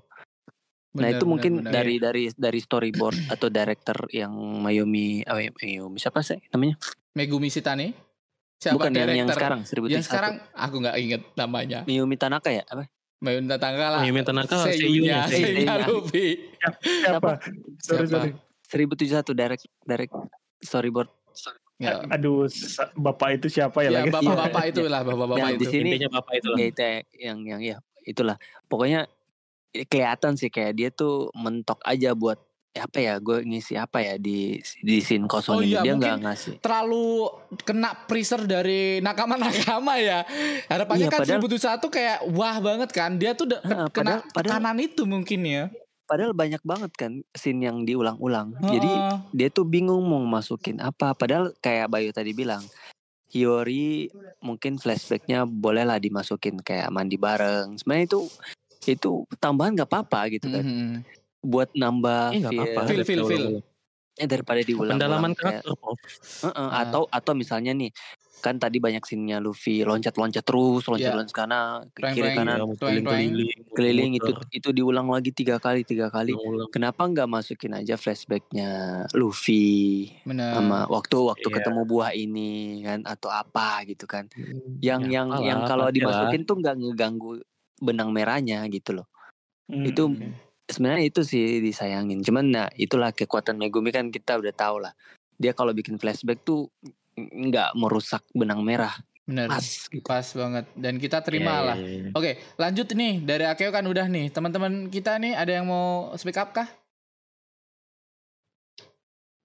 nah 0.89 1.05
Bener, 1.05 1.21
itu 1.21 1.23
bener, 1.23 1.31
mungkin 1.31 1.53
bener. 1.61 1.71
dari 1.71 1.95
dari 2.01 2.23
dari 2.33 2.59
storyboard 2.59 3.15
atau 3.33 3.47
director 3.47 4.09
yang 4.09 4.33
Mayumi 4.33 5.21
oh, 5.29 5.37
Mayumi 5.37 5.99
siapa 6.01 6.25
sih 6.25 6.41
namanya 6.49 6.81
Megumi 7.09 7.49
Shitane. 7.51 7.93
Siapa 8.59 8.75
bukan 8.75 8.91
yang 8.91 9.11
yang 9.25 9.29
director? 9.31 9.39
sekarang 9.39 9.61
1001 9.65 9.95
Yang 9.95 10.05
sekarang 10.11 10.33
aku 10.51 10.75
nggak 10.83 10.97
inget 10.99 11.21
namanya. 11.35 11.79
Mayumi 11.87 12.15
Tanaka 12.19 12.51
ya 12.53 12.63
apa 12.69 12.85
Mayun 13.19 13.51
Tatangga 13.51 13.87
lah. 13.91 13.99
Mayumi 13.99 14.23
Tanaka, 14.23 14.63
Seiyunya, 14.71 15.27
seiyunya. 15.27 15.91
Luffy. 15.91 16.55
Siapa? 17.03 17.35
Sorry, 17.83 18.07
Siapa? 18.07 18.31
sorry. 18.31 18.31
1071 18.69 19.33
direct 19.33 19.63
direct 19.83 20.13
storyboard 20.59 21.09
Ya, 21.79 22.03
Aduh, 22.11 22.43
bapak 22.93 23.39
itu 23.39 23.47
siapa 23.49 23.79
ya, 23.79 23.87
ya 23.87 24.03
lagi? 24.03 24.11
bapak-bapak 24.11 24.63
itu 24.75 24.83
lah, 24.83 24.99
bapak-bapak 25.01 25.39
Ya, 25.39 25.47
itu. 25.49 25.59
di 25.59 25.65
sini 25.69 25.89
Intinya 25.89 26.09
bapak 26.13 26.33
itu 26.35 26.47
lah. 26.49 26.57
ya 26.59 26.65
itu 26.67 26.81
ya, 26.81 26.91
yang 27.23 27.39
yang 27.41 27.61
ya 27.63 27.77
itulah 28.03 28.35
pokoknya 28.67 29.07
eh, 29.71 29.85
kelihatan 29.85 30.35
sih 30.35 30.49
kayak 30.49 30.75
dia 30.75 30.89
tuh 30.91 31.31
mentok 31.33 31.79
aja 31.81 32.11
buat 32.11 32.35
eh, 32.69 32.83
apa 32.83 32.99
ya 32.99 33.15
gue 33.17 33.47
ngisi 33.47 33.73
apa 33.73 34.03
ya 34.03 34.19
di 34.19 34.59
di 34.77 34.99
scene 34.99 35.23
Oh 35.23 35.31
kosong 35.31 35.63
ini 35.63 35.71
iya, 35.71 35.79
dia 35.81 35.93
nggak 35.95 36.17
ngasih 36.19 36.53
terlalu 36.59 37.31
kena 37.63 37.95
pressure 38.03 38.43
dari 38.43 38.99
nakama-nakama 38.99 39.95
ya. 39.97 40.27
Harapannya 40.67 41.07
Iya, 41.07 41.15
kan 41.15 41.19
padahal- 41.23 41.79
1001 41.79 41.95
kayak 41.95 42.17
wah 42.29 42.57
banget 42.59 42.89
kan. 42.91 43.15
Dia 43.15 43.31
tuh 43.31 43.47
Heeh, 43.47 43.63
kena 43.89 44.19
padahal- 44.19 44.23
padahal- 44.29 44.59
tekanan 44.59 44.77
itu 44.79 45.07
mungkin 45.07 45.39
ya. 45.41 45.71
Padahal 46.09 46.33
banyak 46.33 46.61
banget 46.65 46.91
kan 46.97 47.13
scene 47.37 47.61
yang 47.69 47.85
diulang-ulang 47.85 48.57
jadi 48.65 49.05
dia 49.31 49.49
tuh 49.53 49.63
bingung 49.69 50.01
mau 50.09 50.25
masukin 50.25 50.81
apa 50.81 51.13
padahal 51.13 51.53
kayak 51.61 51.87
Bayu 51.93 52.09
tadi 52.09 52.33
bilang 52.33 52.65
Hiyori 53.29 54.09
mungkin 54.41 54.81
flashbacknya 54.81 55.45
bolehlah 55.45 56.01
dimasukin 56.01 56.59
kayak 56.65 56.89
mandi 56.89 57.15
bareng 57.21 57.77
sebenarnya 57.77 58.05
itu 58.09 58.21
itu 58.89 59.11
tambahan 59.41 59.75
nggak 59.77 59.89
apa-apa 59.91 60.21
gitu 60.33 60.47
kan 60.49 60.65
Mhm. 60.65 61.05
buat 61.45 61.69
nambah 61.77 62.35
Iya 62.35 62.39
nggak 62.49 62.53
apa-apa. 62.57 62.81
Feel, 62.89 63.03
feel, 63.07 63.23
feel. 63.25 63.45
eh, 64.19 64.27
daripada 64.27 64.61
diulang 64.65 64.99
Pendalaman 64.99 65.31
kayak 65.37 65.63
karakter 65.63 65.73
Pop. 65.79 65.97
Heeh, 66.43 66.67
Ah. 66.69 66.81
atau 66.87 67.03
atau 67.11 67.33
misalnya 67.37 67.71
nih 67.75 67.91
kan 68.39 68.55
tadi 68.55 68.79
banyak 68.79 69.03
scene-nya 69.03 69.43
Luffy 69.43 69.83
loncat-loncat 69.83 70.43
terus 70.43 70.87
loncat 70.87 71.11
loncat 71.11 71.35
kanan 71.35 71.87
ke 71.91 72.01
kiri 72.15 72.31
kanan. 72.33 72.57
Iya, 72.59 72.75
keliling-keliling, 72.79 73.59
keliling 73.75 74.11
itu 74.15 74.31
itu 74.55 74.69
diulang 74.71 75.11
lagi 75.11 75.35
tiga 75.35 75.59
kali 75.59 75.83
tiga 75.83 76.07
kali. 76.07 76.33
Kenapa 76.71 77.03
nggak 77.05 77.27
masukin 77.27 77.75
aja 77.75 77.99
flashbacknya 77.99 79.03
Luffy 79.13 80.07
Benar. 80.23 80.55
sama 80.55 80.79
waktu 80.87 81.17
waktu 81.19 81.47
Iya. 81.47 81.55
ketemu 81.59 81.81
buah 81.85 82.11
ini 82.15 82.81
kan 82.81 82.99
atau 83.03 83.29
apa 83.29 83.83
gitu 83.85 84.07
kan. 84.07 84.31
Yang 84.79 85.01
Ya, 85.11 85.21
yang 85.21 85.27
apalah, 85.29 85.45
yang 85.45 85.59
kalau 85.67 85.87
dimasukin 85.91 86.41
tuh 86.47 86.55
nggak 86.59 86.75
ngeganggu 86.79 87.43
benang 87.79 88.09
merahnya 88.11 88.63
gitu 88.71 88.97
loh. 89.03 89.07
Hmm. 89.69 89.85
itu 89.85 90.03
sebenarnya 90.65 91.05
itu 91.05 91.21
sih 91.21 91.61
disayangin. 91.61 92.25
Cuman 92.25 92.45
nah 92.49 92.67
itulah 92.73 93.13
kekuatan 93.13 93.57
Megumi 93.57 93.93
kan 93.93 94.09
kita 94.09 94.41
udah 94.41 94.49
tahu 94.49 94.81
lah. 94.81 94.93
Dia 95.37 95.53
kalau 95.53 95.71
bikin 95.77 96.01
flashback 96.01 96.41
tuh 96.41 96.67
nggak 97.27 97.75
merusak 97.75 98.23
benang 98.31 98.63
merah 98.63 98.95
Benar. 99.29 99.47
pas 99.53 99.61
gitu. 99.61 100.01
Pas 100.01 100.25
banget 100.25 100.65
dan 100.73 100.97
kita 100.97 101.21
terima 101.21 101.53
iya, 101.61 101.67
lah. 101.69 101.77
iya, 101.77 101.89
iya. 102.01 102.11
Oke, 102.17 102.31
lanjut 102.57 102.87
nih 102.97 103.21
dari 103.21 103.45
Akeo 103.45 103.69
kan 103.69 103.85
udah 103.85 104.09
nih. 104.09 104.33
Teman-teman 104.33 104.89
kita 104.89 105.21
nih 105.21 105.37
ada 105.37 105.51
yang 105.53 105.69
mau 105.69 106.09
speak 106.17 106.41
up 106.41 106.49
kah? 106.49 106.65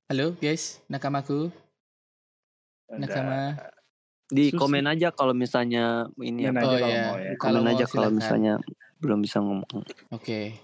Halo 0.09 0.37
guys, 0.41 0.81
nakamaku, 0.89 1.49
nakama. 2.93 3.57
di 4.29 4.53
Susah. 4.53 4.61
komen 4.61 4.85
aja 4.89 5.09
kalau 5.13 5.33
misalnya 5.37 6.09
ini 6.21 6.49
apa 6.49 6.65
Oh 6.65 6.73
aja 6.73 6.81
kalau 6.81 6.97
mau 6.97 7.17
ya. 7.17 7.33
Kalau 7.37 7.61
komen 7.61 7.65
mau 7.65 7.73
aja 7.77 7.85
kalau 7.89 8.11
misalnya 8.13 8.55
belum 9.01 9.21
bisa 9.21 9.39
ngomong 9.41 9.85
Oke. 10.13 10.57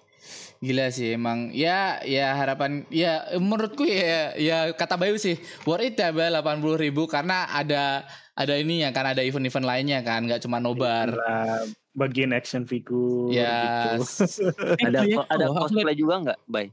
Gila 0.60 0.92
sih 0.92 1.16
emang 1.16 1.56
ya 1.56 2.04
ya 2.04 2.36
harapan 2.36 2.84
ya 2.92 3.32
menurutku 3.40 3.80
ya 3.88 4.36
ya 4.36 4.58
kata 4.76 5.00
Bayu 5.00 5.16
sih 5.16 5.40
worth 5.64 5.88
it 5.88 5.96
ya 5.96 6.12
delapan 6.12 6.60
puluh 6.60 6.76
ribu 6.76 7.08
karena 7.08 7.48
ada 7.48 8.04
ada 8.36 8.54
ini 8.60 8.84
ya 8.84 8.92
kan 8.92 9.08
ada 9.08 9.24
event-event 9.24 9.64
lainnya 9.64 10.04
kan 10.04 10.24
nggak 10.28 10.44
cuma 10.44 10.60
nobar 10.60 11.08
Lah, 11.16 11.64
bagian 11.96 12.36
action 12.36 12.68
figure 12.68 13.32
ya 13.32 13.56
gitu. 13.96 14.04
s- 14.04 14.40
ada 14.86 15.00
iya, 15.04 15.24
ada 15.28 15.44
oh, 15.48 15.64
cosplay 15.64 15.96
juga 15.96 16.20
nggak 16.28 16.38
bay 16.44 16.68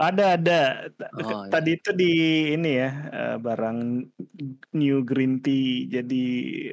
Ada 0.00 0.24
ada. 0.40 0.60
Oh, 1.12 1.44
iya. 1.44 1.50
Tadi 1.52 1.70
itu 1.76 1.90
di 1.92 2.12
ini 2.56 2.70
ya 2.80 2.90
eh, 3.12 3.36
barang 3.36 3.78
New 4.72 4.98
Green 5.04 5.44
Tea 5.44 5.88
jadi 5.88 6.24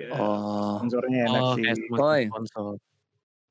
eh, 0.07 0.15
oh 0.15 0.79
sponsornya 0.79 1.27
enak 1.27 1.41
Oh, 1.43 1.53
sih. 1.55 1.63
Oi. 1.91 2.21
sponsor. 2.31 2.79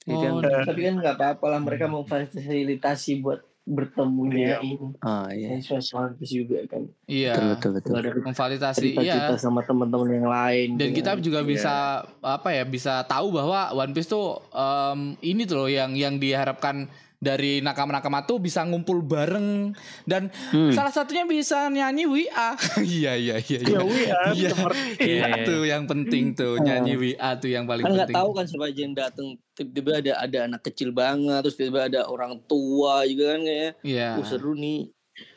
Itu 0.07 0.15
yang- 0.17 0.39
Oh, 0.39 0.65
Tapi 0.65 0.81
kan 0.81 0.95
nggak 0.97 1.15
apa-apa 1.15 1.47
lah 1.49 1.61
mereka 1.61 1.85
mau 1.87 2.03
fasilitasi 2.03 3.21
buat 3.21 3.43
bertemunya 3.67 4.63
ini. 4.63 4.79
oh 4.95 5.27
iya 5.29 5.59
suasana 5.59 6.15
juga 6.17 6.63
kan. 6.67 6.87
iya 7.05 7.35
betul 7.35 7.75
betul 7.75 7.91
betul 7.93 7.95
ada 7.97 8.11
memvalidasi 8.23 8.95
iya 8.95 9.35
sama 9.35 9.59
teman-teman 9.61 10.07
yang 10.09 10.29
lain. 10.29 10.69
dan 10.77 10.89
gitu 10.89 10.97
kita 10.97 11.11
kan. 11.13 11.19
juga 11.21 11.41
Iya. 11.41 11.49
bisa 11.49 11.75
apa 12.23 12.49
ya 12.53 12.63
bisa 12.65 13.03
tahu 13.05 13.35
bahwa 13.35 13.75
One 13.75 13.91
Piece 13.91 14.07
tuh 14.07 14.39
em, 14.49 15.01
ini 15.21 15.43
tuh 15.43 15.57
loh 15.59 15.69
yang 15.69 15.93
yang 15.93 16.15
diharapkan 16.15 16.87
dari 17.19 17.59
nakama-nakama 17.59 18.23
tuh 18.23 18.37
bisa 18.37 18.61
ngumpul 18.63 19.01
bareng 19.01 19.73
dan 20.05 20.29
Hmm. 20.49 20.69
salah 20.71 20.91
satunya 20.91 21.25
bisa 21.25 21.67
nyanyi 21.67 22.05
WA. 22.05 22.53
Iya 22.79 23.13
iya 23.15 23.37
iya. 23.39 23.59
Ya 23.63 23.81
WA 23.81 24.23
Iya. 24.31 24.51
seperti 24.53 24.89
Iya 24.99 25.09
Iya, 25.17 25.27
iya. 25.33 25.45
tuh 25.45 25.61
yang 25.63 25.85
penting 25.85 26.25
tuh 26.33 26.55
nyanyi 26.59 26.95
WA 26.95 27.31
tuh 27.35 27.49
yang 27.49 27.65
paling 27.65 27.83
kan 27.83 27.91
nggak 27.91 28.09
penting. 28.09 28.21
tahu 28.21 28.31
kan 28.33 28.45
siapa 28.45 28.67
yang 28.71 28.93
datang 28.93 29.27
tiba-tiba 29.53 29.91
ada 29.97 30.13
ada 30.21 30.39
anak 30.47 30.61
kecil 30.63 30.91
banget 30.91 31.41
terus 31.41 31.57
tiba-tiba 31.57 31.83
ada 31.87 32.01
orang 32.05 32.37
tua 32.43 33.03
juga 33.05 33.25
kan 33.33 33.41
kayak 33.43 33.73
Iya. 33.81 34.09
uh, 34.15 34.25
seru 34.25 34.53
nih 34.53 34.93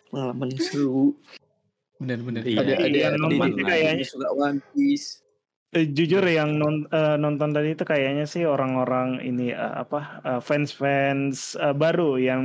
pengalaman 0.07 0.47
yang 0.49 0.61
seru. 0.61 1.05
Bener-bener. 1.95 2.43
Iya, 2.43 2.59
ada 2.59 2.73
ada 2.77 2.97
yang 2.97 3.11
ada 3.11 3.19
nonton 3.19 3.35
di 3.45 3.51
sih 3.51 3.59
mana 3.59 3.69
kayaknya. 3.69 4.05
suka 4.05 4.27
One 4.31 4.59
Piece. 4.71 5.07
Eh, 5.69 5.85
jujur 5.85 6.25
yang 6.25 6.57
non- 6.57 6.89
eh, 6.89 7.13
nonton 7.15 7.53
tadi 7.53 7.71
itu 7.71 7.83
kayaknya 7.83 8.25
sih 8.25 8.41
orang-orang 8.41 9.21
ini 9.21 9.53
eh, 9.53 9.73
apa 9.77 9.99
fans-fans 10.39 11.53
eh, 11.55 11.73
baru 11.73 12.17
yang 12.17 12.41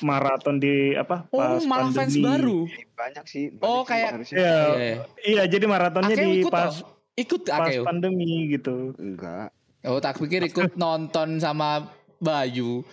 maraton 0.00 0.56
di 0.56 0.94
apa 0.94 1.26
Oh, 1.28 1.42
pas 1.58 1.62
malah 1.64 1.90
fans 1.90 2.14
pandemi. 2.14 2.22
baru. 2.22 2.58
banyak 2.94 3.24
sih 3.26 3.44
Oh, 3.58 3.82
banyak 3.82 4.22
sih 4.22 4.38
kayak- 4.38 4.38
Iya, 4.38 4.38
Iya, 4.38 4.62
iya. 4.78 4.96
iya 5.20 5.42
jadi 5.46 5.66
maratonnya 5.66 6.14
Akeo 6.14 6.22
di 6.24 6.38
ikut 6.40 6.52
pas 6.52 6.70
toh? 6.72 6.86
Ikut 7.12 7.42
pas 7.44 7.66
Akeo. 7.66 7.82
pandemi 7.82 8.30
gitu. 8.48 8.94
enggak 8.96 9.50
Oh, 9.82 9.98
tak 9.98 10.14
pikir 10.16 10.46
ikut 10.46 10.78
nonton 10.78 11.36
sama 11.36 11.90
Bayu. 12.16 12.86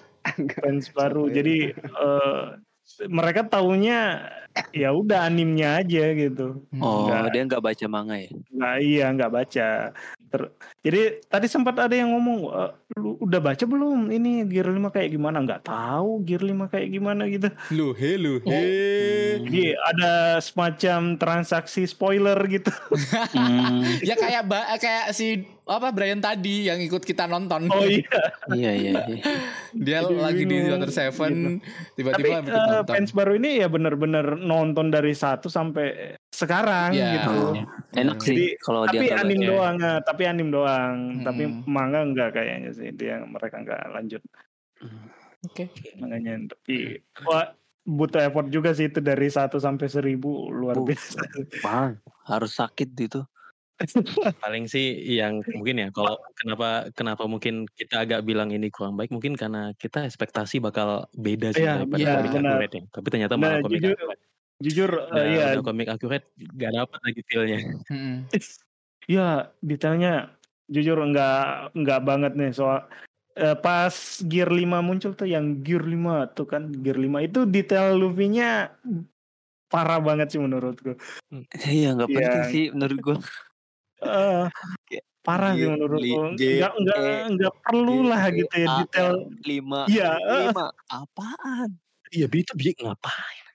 Fans 0.57 0.89
baru. 0.89 1.25
Siapa 1.25 1.29
ya? 1.29 1.35
Jadi 1.37 1.57
eh, 1.77 2.45
mereka 3.05 3.45
taunya 3.45 4.25
ya 4.71 4.89
udah 4.91 5.23
animnya 5.23 5.79
aja 5.79 6.03
gitu. 6.11 6.61
Oh, 6.77 7.05
Enggak. 7.05 7.31
dia 7.31 7.41
nggak 7.45 7.63
baca 7.63 7.85
manga 7.85 8.15
ya? 8.15 8.29
Nah 8.49 8.75
iya 8.77 9.05
nggak 9.09 9.31
baca. 9.31 9.67
Ter- 10.29 10.51
jadi 10.79 11.01
tadi 11.25 11.47
sempat 11.47 11.73
ada 11.75 11.91
yang 11.91 12.13
ngomong, 12.13 12.39
"Eh, 12.47 12.71
lu 12.95 13.17
udah 13.17 13.41
baca 13.41 13.63
belum 13.63 14.07
ini 14.09 14.45
Gear 14.45 14.69
5 14.69 14.89
kayak 14.89 15.09
gimana? 15.09 15.41
Nggak 15.41 15.65
tahu 15.65 16.21
Gear 16.21 16.41
5 16.41 16.67
kayak 16.67 16.89
gimana 16.89 17.25
gitu. 17.25 17.49
Lu 17.71 17.91
he 17.91 18.13
lu 18.13 18.37
he. 18.41 18.53
Hmm. 18.53 19.43
Jadi 19.43 19.63
ada 19.75 20.13
semacam 20.39 20.99
transaksi 21.15 21.83
spoiler 21.83 22.37
gitu. 22.47 22.69
Hmm, 23.29 23.83
Ya 24.01 24.13
kayak 24.13 24.45
ba- 24.45 24.75
kayak 24.75 25.11
si 25.11 25.41
apa 25.63 25.89
Brian 25.89 26.19
tadi 26.19 26.65
yang 26.65 26.77
ikut 26.77 27.01
kita 27.01 27.25
nonton. 27.25 27.69
Oh 27.69 27.85
iya. 27.85 28.05
iya 28.51 28.71
iya. 28.73 28.91
iya. 29.07 29.21
Dia 29.75 30.01
Jadi 30.01 30.15
lagi 30.17 30.43
di 30.45 30.57
Water 30.65 30.89
Seven 30.89 31.33
Tapi 31.59 31.93
tiba-tiba 31.93 32.27
eh, 32.27 32.41
nonton. 32.45 32.85
fans 32.87 33.11
baru 33.11 33.33
ini 33.37 33.61
ya 33.61 33.67
bener-bener 33.67 34.25
nonton 34.35 34.89
dari 34.89 35.13
satu 35.13 35.47
sampai 35.47 36.17
sekarang 36.29 36.95
Ya. 36.95 37.19
gitu. 37.19 37.35
Oh, 37.51 37.53
enak 37.93 38.17
sih 38.21 38.33
Jadi, 38.33 38.45
kalau 38.63 38.81
dia 38.87 38.99
tapi 38.99 39.05
nggak 39.09 39.21
anim 39.21 39.39
doang, 39.43 39.75
eh, 39.77 39.99
tapi 40.01 40.21
anim 40.25 40.47
doang. 40.49 40.95
Hmm. 41.19 41.23
Tapi 41.25 41.43
manga 41.65 41.99
enggak 42.01 42.29
kayaknya 42.33 42.71
sih. 42.71 42.89
Dia 42.93 43.21
mereka 43.21 43.59
enggak 43.59 43.81
lanjut 43.91 44.21
Oke. 45.45 45.69
manganya. 45.97 46.39
Tapi 46.47 46.99
wah, 47.23 47.51
butuh 47.83 48.21
effort 48.21 48.47
juga 48.47 48.71
sih 48.71 48.87
itu 48.87 48.99
dari 48.99 49.27
1 49.27 49.57
sampai 49.57 49.87
1000 49.89 50.17
luar 50.49 50.77
biasa. 50.77 51.19
Wah, 51.65 51.91
harus 52.25 52.53
sakit 52.55 52.89
gitu. 52.95 53.21
Paling 54.39 54.67
sih 54.67 54.85
yang 55.09 55.39
mungkin 55.49 55.79
ya 55.79 55.87
kalau 55.89 56.19
kenapa 56.35 56.67
kenapa 56.91 57.23
mungkin 57.25 57.63
kita 57.69 58.03
agak 58.03 58.21
bilang 58.21 58.51
ini 58.51 58.67
kurang 58.67 58.93
baik 58.93 59.09
mungkin 59.09 59.33
karena 59.33 59.71
kita 59.73 60.03
ekspektasi 60.03 60.59
bakal 60.59 61.07
beda 61.13 61.51
sih 61.51 61.63
Iya, 61.63 61.83
daripada 61.83 61.99
iya, 61.99 62.13
komik 62.15 62.31
benar. 62.31 62.51
accurate 62.59 62.73
ya. 62.75 62.83
Tapi 62.91 63.07
ternyata 63.07 63.33
Nah, 63.33 63.39
malah 63.39 63.57
komik 63.59 63.79
jujur, 63.79 63.95
accurate. 63.95 64.21
jujur 64.59 64.89
eh, 64.91 65.07
Udah, 65.07 65.23
ya 65.25 65.45
udah 65.55 65.63
komik 65.63 65.87
accurate 65.87 66.25
gak 66.53 66.71
dapet 66.73 66.99
lagi 66.99 67.21
feel-nya. 67.25 67.59
Mm-mm. 67.87 68.15
ya 69.09 69.27
detailnya 69.59 70.13
jujur 70.67 70.97
enggak 70.99 71.71
enggak 71.73 71.99
banget 72.03 72.31
nih 72.35 72.51
soal 72.51 72.85
eh, 73.33 73.55
pas 73.55 73.95
Gear 74.21 74.51
5 74.51 74.83
muncul 74.83 75.15
tuh 75.15 75.25
yang 75.25 75.63
Gear 75.63 75.81
5 75.81 76.27
tuh 76.29 76.45
kan 76.45 76.67
Gear 76.69 76.99
5 76.99 77.23
itu 77.23 77.47
detail 77.47 77.95
Luffy-nya 77.95 78.75
parah 79.65 79.97
banget 79.97 80.33
sih 80.33 80.41
menurutku. 80.41 80.97
Iya 81.55 81.93
nggak 81.93 82.09
Iya. 82.09 82.17
penting 82.17 82.43
sih 82.49 82.63
menurut 82.69 82.97
gua. 82.99 83.17
Eh, 83.99 84.45
parah 85.23 85.51
sih 85.55 85.67
menurutku. 85.67 86.35
Enggak 86.39 86.71
enggak 86.79 86.97
E, 86.99 87.11
enggak 87.27 87.53
perlu 87.63 87.97
lah 88.07 88.23
G- 88.31 88.37
gitu 88.43 88.55
ya 88.55 88.67
detail. 88.83 89.13
Lima 89.43 89.81
Iya, 89.91 90.11
lima 90.23 90.65
apaan? 90.87 91.69
Iya, 92.09 92.25
itu 92.31 92.53
biar 92.55 92.75
ngapain? 92.79 93.45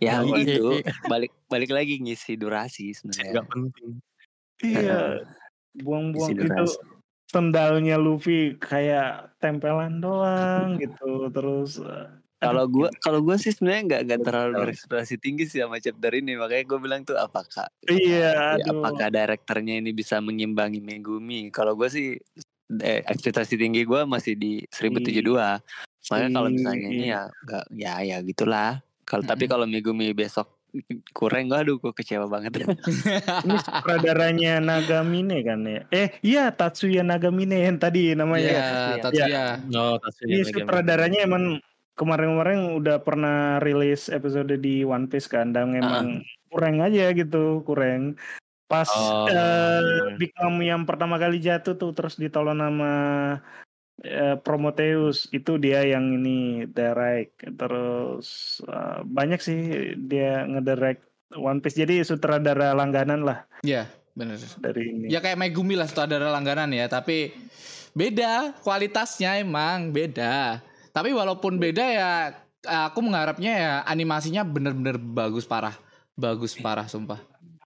Ya 0.00 0.22
Iya, 0.24 0.56
itu 0.56 0.64
balik 1.12 1.32
balik 1.52 1.70
lagi 1.70 2.00
ngisi 2.00 2.34
durasi 2.40 2.96
sebenarnya. 2.96 3.44
Gak 3.44 3.48
penting. 3.52 3.90
Iya. 4.64 5.00
Buang-buang 5.74 6.38
itu 6.38 6.64
sendalnya 7.28 7.98
Luffy 7.98 8.54
kayak 8.56 9.34
tempelan 9.42 9.98
doang 10.00 10.78
gitu. 10.80 11.28
Terus 11.34 11.82
eh, 11.82 12.08
Kalau 12.44 12.64
gua 12.74 12.88
kalau 13.00 13.20
gua 13.24 13.36
sih 13.40 13.50
sebenarnya 13.50 13.82
nggak 13.88 14.00
nggak 14.04 14.20
terlalu 14.20 14.52
berekspektasi 14.68 15.14
tinggi 15.16 15.44
sih 15.48 15.64
sama 15.64 15.80
chapter 15.80 16.12
ini 16.12 16.36
makanya 16.36 16.64
gua 16.68 16.78
bilang 16.80 17.00
tuh 17.02 17.16
apakah 17.16 17.66
iya, 17.88 18.56
ya, 18.56 18.60
aduh. 18.60 18.84
apakah 18.84 19.08
direkturnya 19.08 19.80
ini 19.80 19.90
bisa 19.96 20.20
mengimbangi 20.20 20.84
Megumi? 20.84 21.48
Kalau 21.48 21.72
gua 21.72 21.88
sih 21.88 22.20
eh, 22.80 23.00
ekspektasi 23.04 23.56
tinggi 23.56 23.82
gua 23.88 24.04
masih 24.04 24.36
di 24.36 24.62
1072. 24.68 25.24
Makanya 26.04 26.30
kalau 26.36 26.48
misalnya 26.52 26.88
ini 26.92 27.06
ya 27.08 27.22
nggak 27.48 27.64
ya 27.72 27.94
ya 28.04 28.16
gitulah. 28.20 28.84
Kalau 29.04 29.24
tapi 29.24 29.44
Mm-mm. 29.44 29.52
kalau 29.52 29.66
Megumi 29.68 30.12
besok 30.16 30.48
kurang 31.14 31.54
aduh 31.54 31.78
gua 31.78 31.94
kecewa 31.94 32.26
banget. 32.26 32.66
Ini 33.46 33.56
sutradaranya 33.62 34.58
Nagamine 34.58 35.38
kan 35.46 35.62
ya? 35.62 35.86
Eh 35.94 36.08
iya 36.26 36.50
Tatsuya 36.50 37.06
Nagamine 37.06 37.62
yang 37.62 37.78
tadi 37.78 38.10
namanya. 38.18 38.50
Iya, 38.50 38.64
Tatsuya. 38.66 39.02
Tatsuya. 39.02 39.44
No, 39.70 39.84
Tatsuya 40.02 40.26
Ini 40.26 40.40
sutradaranya 40.50 41.20
emang 41.22 41.62
kemarin-kemarin 41.94 42.74
udah 42.74 43.00
pernah 43.00 43.58
rilis 43.58 44.06
episode 44.06 44.50
di 44.56 44.82
One 44.82 45.06
Piece 45.06 45.26
kan 45.26 45.50
dan 45.50 45.72
emang 45.72 46.22
kurang 46.48 46.78
aja 46.78 47.10
gitu, 47.10 47.62
kurang. 47.62 48.18
Pas 48.64 48.88
Oh. 48.88 49.28
eh, 49.28 50.16
Big 50.16 50.32
Mom 50.36 50.58
yang 50.58 50.82
pertama 50.82 51.14
kali 51.14 51.38
jatuh 51.38 51.74
tuh 51.74 51.92
terus 51.92 52.16
ditolong 52.16 52.56
nama 52.56 52.92
eh, 54.00 54.34
Prometheus 54.40 55.28
itu 55.30 55.54
dia 55.56 55.84
yang 55.84 56.10
ini 56.10 56.66
direct 56.66 57.44
terus 57.54 58.58
eh, 58.64 59.00
banyak 59.04 59.38
sih 59.38 59.60
dia 60.00 60.42
ngedirect 60.44 61.04
One 61.36 61.60
Piece 61.60 61.76
jadi 61.76 62.02
sutradara 62.02 62.72
langganan 62.72 63.22
lah 63.22 63.44
Iya, 63.62 63.86
bener. 64.12 64.40
dari 64.58 64.90
ini. 64.90 65.06
Ya 65.12 65.20
kayak 65.20 65.38
Megumi 65.38 65.76
lah 65.76 65.86
sutradara 65.86 66.32
langganan 66.32 66.72
ya, 66.72 66.88
tapi 66.88 67.36
beda 67.92 68.56
kualitasnya 68.64 69.38
emang 69.38 69.92
beda. 69.92 70.58
Tapi 70.94 71.10
walaupun 71.10 71.58
beda 71.58 71.84
ya 71.90 72.10
aku 72.62 73.02
mengharapnya 73.02 73.52
ya 73.52 73.72
animasinya 73.82 74.46
bener-bener 74.46 74.94
bagus 74.94 75.42
parah. 75.42 75.74
Bagus 76.14 76.54
parah 76.54 76.86
sumpah. 76.86 77.18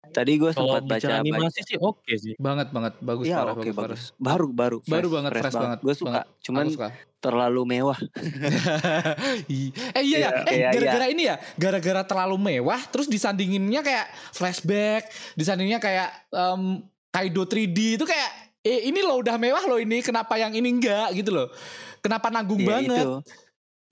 Tadi 0.09 0.41
gua 0.41 0.57
Kalau 0.57 0.81
sempat 0.81 0.89
baca 0.89 1.21
animasi 1.21 1.61
sih 1.69 1.77
oke 1.77 2.09
sih. 2.17 2.33
Banget 2.41 2.73
banget 2.73 2.97
bagus 3.05 3.29
Iya 3.29 3.45
parah 3.45 3.53
oke 3.53 3.61
bagus, 3.69 3.77
parah. 3.77 3.89
bagus. 3.93 4.05
Baru 4.17 4.47
baru. 4.49 4.77
Baru 4.89 5.09
banget, 5.13 5.31
fresh 5.37 5.53
banget, 5.53 5.79
Gue 5.85 5.93
suka. 5.95 6.09
banget. 6.09 6.25
Cuman 6.41 6.65
Aku 6.65 6.73
suka. 6.73 6.89
terlalu 7.21 7.63
mewah. 7.69 7.99
Ih, 9.53 9.69
eh 9.93 10.05
iya 10.09 10.17
ya, 10.17 10.31
eh 10.49 10.57
Iya, 10.57 10.57
iya. 10.57 10.69
gara-gara 10.73 11.07
ini 11.13 11.23
ya, 11.29 11.37
gara-gara 11.61 12.03
terlalu 12.09 12.37
mewah, 12.41 12.81
terus 12.89 13.05
disandinginnya 13.13 13.85
kayak 13.85 14.07
flashback, 14.33 15.13
disandinginnya 15.37 15.83
kayak 15.85 16.09
em, 16.33 16.81
Kaido 17.13 17.45
3D 17.45 18.01
itu 18.01 18.05
kayak, 18.09 18.31
eh 18.65 18.89
ini 18.89 19.05
loh 19.05 19.21
udah 19.21 19.37
mewah 19.37 19.65
loh 19.69 19.77
ini, 19.77 20.01
kenapa 20.01 20.41
yang 20.41 20.57
ini 20.57 20.73
enggak 20.73 21.13
gitu 21.13 21.37
loh? 21.37 21.53
Kenapa 22.01 22.27
nanggung 22.29 22.61
Ya 22.61 22.69
banget? 22.79 23.03
itu. 23.03 23.13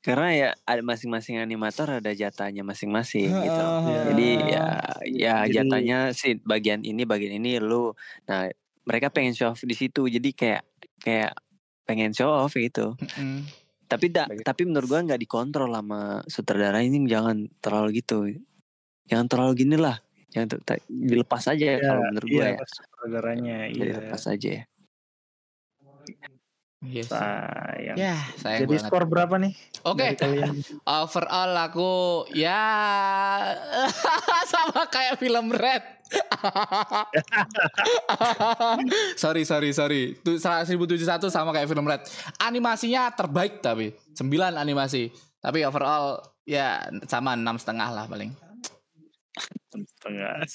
Karena 0.01 0.29
ya 0.31 0.49
ada 0.63 0.83
masing-masing 0.83 1.37
animator 1.37 1.99
ada 1.99 2.15
jatahnya 2.15 2.63
masing-masing 2.63 3.27
gitu. 3.27 3.65
Heeh. 3.83 4.03
Jadi 4.07 4.29
ya 4.47 4.67
ya 5.03 5.35
Jadi- 5.43 5.55
jatahnya 5.57 5.99
sih 6.15 6.39
bagian 6.41 6.87
ini 6.87 7.03
bagian 7.03 7.35
ini 7.35 7.59
lu. 7.59 7.91
Nah, 8.25 8.47
mereka 8.87 9.11
pengen 9.11 9.35
show 9.35 9.51
off 9.51 9.61
di 9.61 9.75
situ. 9.75 10.07
Jadi 10.07 10.31
kayak 10.31 10.63
kayak 11.03 11.35
pengen 11.83 12.15
show 12.15 12.31
off 12.31 12.55
gitu. 12.55 12.95
Mm-mm. 12.95 13.43
Tapi 13.87 14.11
da, 14.11 14.27
tapi 14.43 14.63
menurut 14.63 14.87
gua 14.87 15.03
nggak 15.03 15.19
dikontrol 15.21 15.71
sama 15.71 16.23
sutradara 16.27 16.83
ini 16.83 17.03
jangan 17.07 17.47
terlalu 17.59 17.99
gitu. 17.99 18.31
Jangan 19.07 19.27
terlalu 19.27 19.53
gini 19.59 19.75
lah. 19.79 19.99
Jangan 20.31 20.59
ter- 20.59 20.83
dilepas 20.87 21.47
aja 21.47 21.67
Ya, 21.67 21.79
kalau 21.79 22.03
menurut 22.11 22.29
gua 22.31 22.45
iya, 22.47 22.55
ya. 22.55 22.67
sutradaranya 22.67 23.57
iya. 23.67 23.83
Dilepas 23.91 24.23
aja 24.27 24.49
ya. 24.55 24.65
Yes. 26.87 27.11
Sayang. 27.11 27.97
Ya, 27.99 28.15
sayang 28.39 28.61
Jadi 28.67 28.75
banget. 28.79 28.87
skor 28.87 29.05
berapa 29.11 29.35
nih? 29.43 29.53
Oke, 29.83 30.15
kalian? 30.15 30.63
overall 31.03 31.53
aku 31.67 31.93
ya 32.31 32.63
sama 34.53 34.87
kayak 34.87 35.19
film 35.19 35.51
Red. 35.51 35.83
sorry, 39.23 39.43
sorry, 39.43 39.75
sorry. 39.75 40.15
Tuh 40.23 40.39
1071 40.39 41.27
sama 41.27 41.51
kayak 41.51 41.67
film 41.67 41.91
Red. 41.91 42.07
Animasinya 42.39 43.11
terbaik 43.11 43.59
tapi 43.59 43.91
9 44.15 44.23
animasi. 44.55 45.11
Tapi 45.43 45.67
overall 45.67 46.23
ya 46.47 46.87
sama 47.11 47.35
enam 47.35 47.59
setengah 47.59 47.91
lah 47.91 48.07
paling. 48.07 48.31
Setengah. 49.75 50.47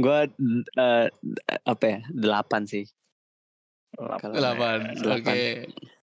Gua 0.00 0.24
eh, 0.80 1.06
apa 1.68 1.84
ya? 1.84 2.00
Delapan 2.08 2.64
sih. 2.64 2.88
Delapan. 3.96 4.18
Kalau- 4.20 4.34
Delapan. 4.34 4.78
Delapan. 4.94 5.32
Oke. 5.32 5.44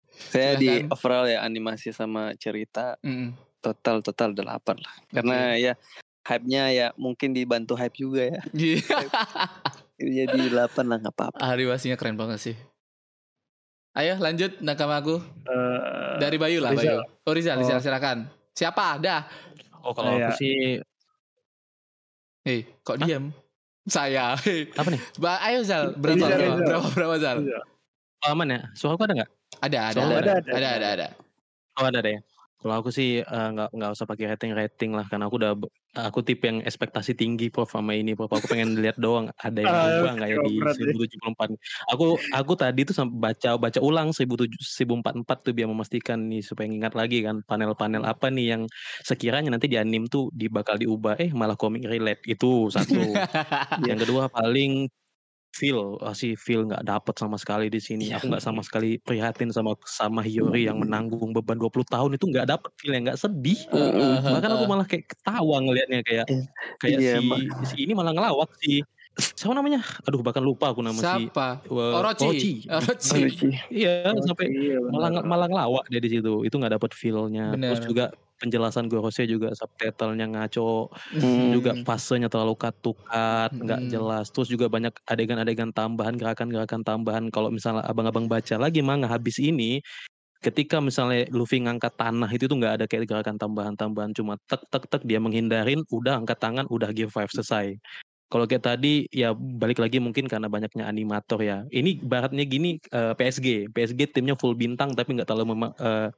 Saya 0.09 0.51
di 0.53 0.65
Silahkan. 0.67 0.89
overall 0.91 1.25
ya 1.25 1.39
animasi 1.39 1.89
sama 1.89 2.33
cerita 2.35 2.97
Mm-mm. 2.99 3.31
total 3.59 4.01
total 4.01 4.33
delapan 4.33 4.75
lah. 4.77 4.95
Karena 5.07 5.37
ya 5.55 5.73
hype-nya 6.23 6.63
ya 6.69 6.87
mungkin 6.95 7.31
dibantu 7.31 7.73
hype 7.73 7.95
juga 7.95 8.27
ya. 8.27 8.41
Iya. 9.97 10.29
Jadi 10.29 10.53
delapan 10.53 10.85
lah 10.85 10.97
nggak 10.99 11.09
apa-apa. 11.11 11.37
Animasinya 11.43 11.95
keren 11.95 12.13
banget 12.15 12.37
sih. 12.39 12.55
Ayo 13.93 14.13
lanjut 14.17 14.61
nakamaku 14.61 15.17
Eh, 15.43 16.13
dari 16.19 16.37
Bayu 16.37 16.61
lah 16.61 16.69
Rizal. 16.69 17.01
Bayu. 17.01 17.25
Oh 17.25 17.33
Rizal, 17.33 17.57
Rizal 17.57 17.77
Oh. 17.77 17.81
silakan. 17.81 18.17
Siapa? 18.53 18.97
Dah. 18.97 19.25
Oh 19.81 19.93
kalau 19.93 20.13
aku 20.13 20.21
Kayak- 20.23 20.37
sih 20.37 20.57
Hei, 22.43 22.63
kok 22.79 22.95
Hah? 22.95 23.03
diam? 23.03 23.33
Saya. 23.83 24.37
Hei. 24.39 24.69
apa 24.71 24.87
nih? 24.87 25.01
Ba- 25.17 25.41
ayo 25.43 25.59
Zal, 25.61 25.91
berapa 25.93 26.15
Iya, 26.15 26.27
berapa, 26.29 26.45
iya. 26.53 26.63
berapa 26.63 26.87
berapa 26.93 27.15
Zal? 27.17 27.37
Iya. 27.41 27.59
Oh, 28.25 28.33
aman 28.33 28.47
ya? 28.49 28.59
Suara 28.73 28.97
aku 28.97 29.05
ada 29.05 29.13
nggak? 29.23 29.31
Ada, 29.61 29.77
ada, 29.93 29.99
ada, 30.01 30.01
ada, 30.01 30.17
ada, 30.17 30.31
ada. 30.33 30.55
ada, 30.57 30.69
ada, 30.73 30.87
ada. 30.97 31.07
Oh 31.77 31.85
ada 31.85 31.99
deh. 32.01 32.17
Kalau 32.57 32.73
aku 32.81 32.89
sih 32.89 33.21
eh, 33.21 33.47
nggak 33.53 33.69
nggak 33.69 33.91
usah 33.93 34.09
pakai 34.09 34.33
rating 34.33 34.57
rating 34.57 34.91
lah 34.97 35.05
karena 35.05 35.29
aku 35.29 35.37
udah 35.37 35.53
aku 35.93 36.25
tipe 36.25 36.49
yang 36.49 36.65
ekspektasi 36.65 37.13
tinggi 37.13 37.53
prof 37.53 37.69
sama 37.69 37.93
ini 37.93 38.17
prof 38.17 38.33
aku 38.33 38.49
pengen 38.49 38.81
lihat 38.81 38.97
doang 38.97 39.29
ada 39.37 39.61
yang 39.61 39.69
Ah, 39.69 39.85
berubah 39.85 40.11
nggak 40.17 40.29
ya 40.33 40.37
di 40.41 40.53
berat 40.57 40.75
ya. 40.81 40.85
1074 40.89 41.49
aku 41.93 42.05
aku 42.33 42.53
tadi 42.57 42.81
tuh 42.89 42.95
sampai 42.97 43.17
baca 43.29 43.49
baca 43.61 43.79
ulang 43.81 44.09
1044 44.09 45.45
tuh 45.45 45.53
biar 45.53 45.69
memastikan 45.69 46.17
nih 46.25 46.41
supaya 46.41 46.65
ingat 46.65 46.97
lagi 46.97 47.21
kan 47.21 47.45
panel-panel 47.45 48.01
apa 48.01 48.33
nih 48.33 48.57
yang 48.57 48.63
sekiranya 49.05 49.53
nanti 49.53 49.69
di 49.69 49.77
anim 49.77 50.09
tuh 50.09 50.33
di 50.33 50.49
bakal 50.49 50.81
diubah 50.81 51.13
eh 51.21 51.29
malah 51.37 51.53
komik 51.53 51.85
relate 51.85 52.25
itu 52.25 52.73
satu 52.73 52.97
yang 53.89 54.01
kedua 54.01 54.33
paling 54.33 54.89
feel 55.57 55.97
ah, 56.05 56.13
sih 56.21 56.31
feel 56.45 56.61
nggak 56.69 56.83
dapet 56.85 57.15
sama 57.21 57.37
sekali 57.41 57.65
di 57.73 57.79
sini. 57.81 58.03
Iya. 58.09 58.17
aku 58.17 58.25
nggak 58.31 58.43
sama 58.45 58.61
sekali 58.67 58.87
prihatin 59.01 59.49
sama 59.49 59.73
sama 59.99 60.21
Hiyori 60.27 60.69
yang 60.69 60.77
menanggung 60.83 61.33
beban 61.35 61.57
20 61.61 61.87
tahun 61.89 62.11
itu 62.17 62.25
nggak 62.31 62.47
dapet 62.53 62.71
feel 62.79 62.93
yang 62.95 63.03
nggak 63.09 63.19
sedih. 63.23 63.59
Eh, 63.73 64.21
bahkan 64.29 64.51
aku 64.55 64.65
malah 64.69 64.85
kayak 64.89 65.05
ketawa 65.11 65.55
ngelihatnya 65.65 65.99
kayak 66.07 66.27
Iya. 66.27 66.43
kayak 66.81 67.01
Iya, 67.01 67.13
si 67.21 67.21
si 67.69 67.75
ini 67.85 67.93
malah 67.97 68.13
ngelawak 68.15 68.49
si 68.61 68.83
siapa 69.17 69.53
namanya 69.53 69.81
aduh 70.03 70.21
bahkan 70.21 70.41
lupa 70.41 70.69
aku 70.69 70.79
nama 70.79 70.93
si 70.93 71.01
Siapa? 71.01 71.65
Wah, 71.67 71.99
Orochi. 71.99 72.65
Orochi. 72.69 73.17
Orochi. 73.17 73.49
iya 73.67 74.05
sampai 74.15 74.45
Iya, 74.47 74.77
benar. 74.79 74.91
malah 74.93 75.09
malah 75.23 75.47
ngelawak 75.47 75.85
dia 75.87 75.97
di 75.97 76.09
situ 76.11 76.33
itu 76.41 76.53
nggak 76.53 76.77
dapet 76.77 76.91
feelnya 76.93 77.53
terus 77.53 77.81
juga 77.83 78.05
penjelasan 78.37 78.85
Gorosei 78.85 79.25
juga 79.25 79.49
subtitlenya 79.51 80.29
ngaco 80.29 80.93
Hmm. 81.17 81.49
juga 81.49 81.73
fasenya 81.81 82.29
terlalu 82.29 82.53
cut-to-cut, 82.53 83.49
nggak 83.51 83.81
Mm-mm. 83.81 83.89
jelas. 83.89 84.29
Terus 84.29 84.45
juga 84.45 84.69
banyak 84.69 84.93
adegan-adegan 85.03 85.73
tambahan, 85.73 86.13
gerakan-gerakan 86.13 86.85
tambahan. 86.85 87.33
Kalau 87.33 87.49
misalnya 87.49 87.81
abang-abang 87.81 88.29
baca 88.29 88.53
lagi 88.61 88.85
manga 88.85 89.09
habis 89.09 89.41
ini, 89.41 89.81
ketika 90.37 90.77
misalnya 90.77 91.25
Luffy 91.33 91.65
ngangkat 91.65 91.97
tanah 91.97 92.29
itu 92.29 92.45
tuh 92.45 92.61
nggak 92.61 92.73
ada 92.77 92.85
kayak 92.85 93.09
gerakan 93.09 93.41
tambahan-tambahan, 93.41 94.13
cuma 94.13 94.37
tek 94.45 94.61
tek 94.69 94.85
tek 94.85 95.01
dia 95.01 95.17
menghindarin, 95.17 95.81
udah 95.89 96.21
angkat 96.21 96.37
tangan, 96.37 96.69
udah 96.69 96.93
gear 96.93 97.09
5 97.09 97.33
selesai. 97.33 97.73
Kalau 98.27 98.43
kayak 98.43 98.63
tadi 98.67 99.07
ya 99.07 99.31
balik 99.31 99.79
lagi 99.79 100.03
mungkin 100.03 100.27
karena 100.27 100.51
banyaknya 100.51 100.83
animator 100.83 101.39
ya. 101.39 101.63
Ini 101.71 102.03
baratnya 102.03 102.43
gini 102.43 102.75
eh, 102.91 103.13
PSG, 103.15 103.71
PSG 103.71 104.11
timnya 104.11 104.35
full 104.35 104.51
bintang 104.51 104.91
tapi 104.91 105.15
nggak 105.15 105.31
terlalu 105.31 105.55
mema- 105.55 105.75
eh, 105.79 106.11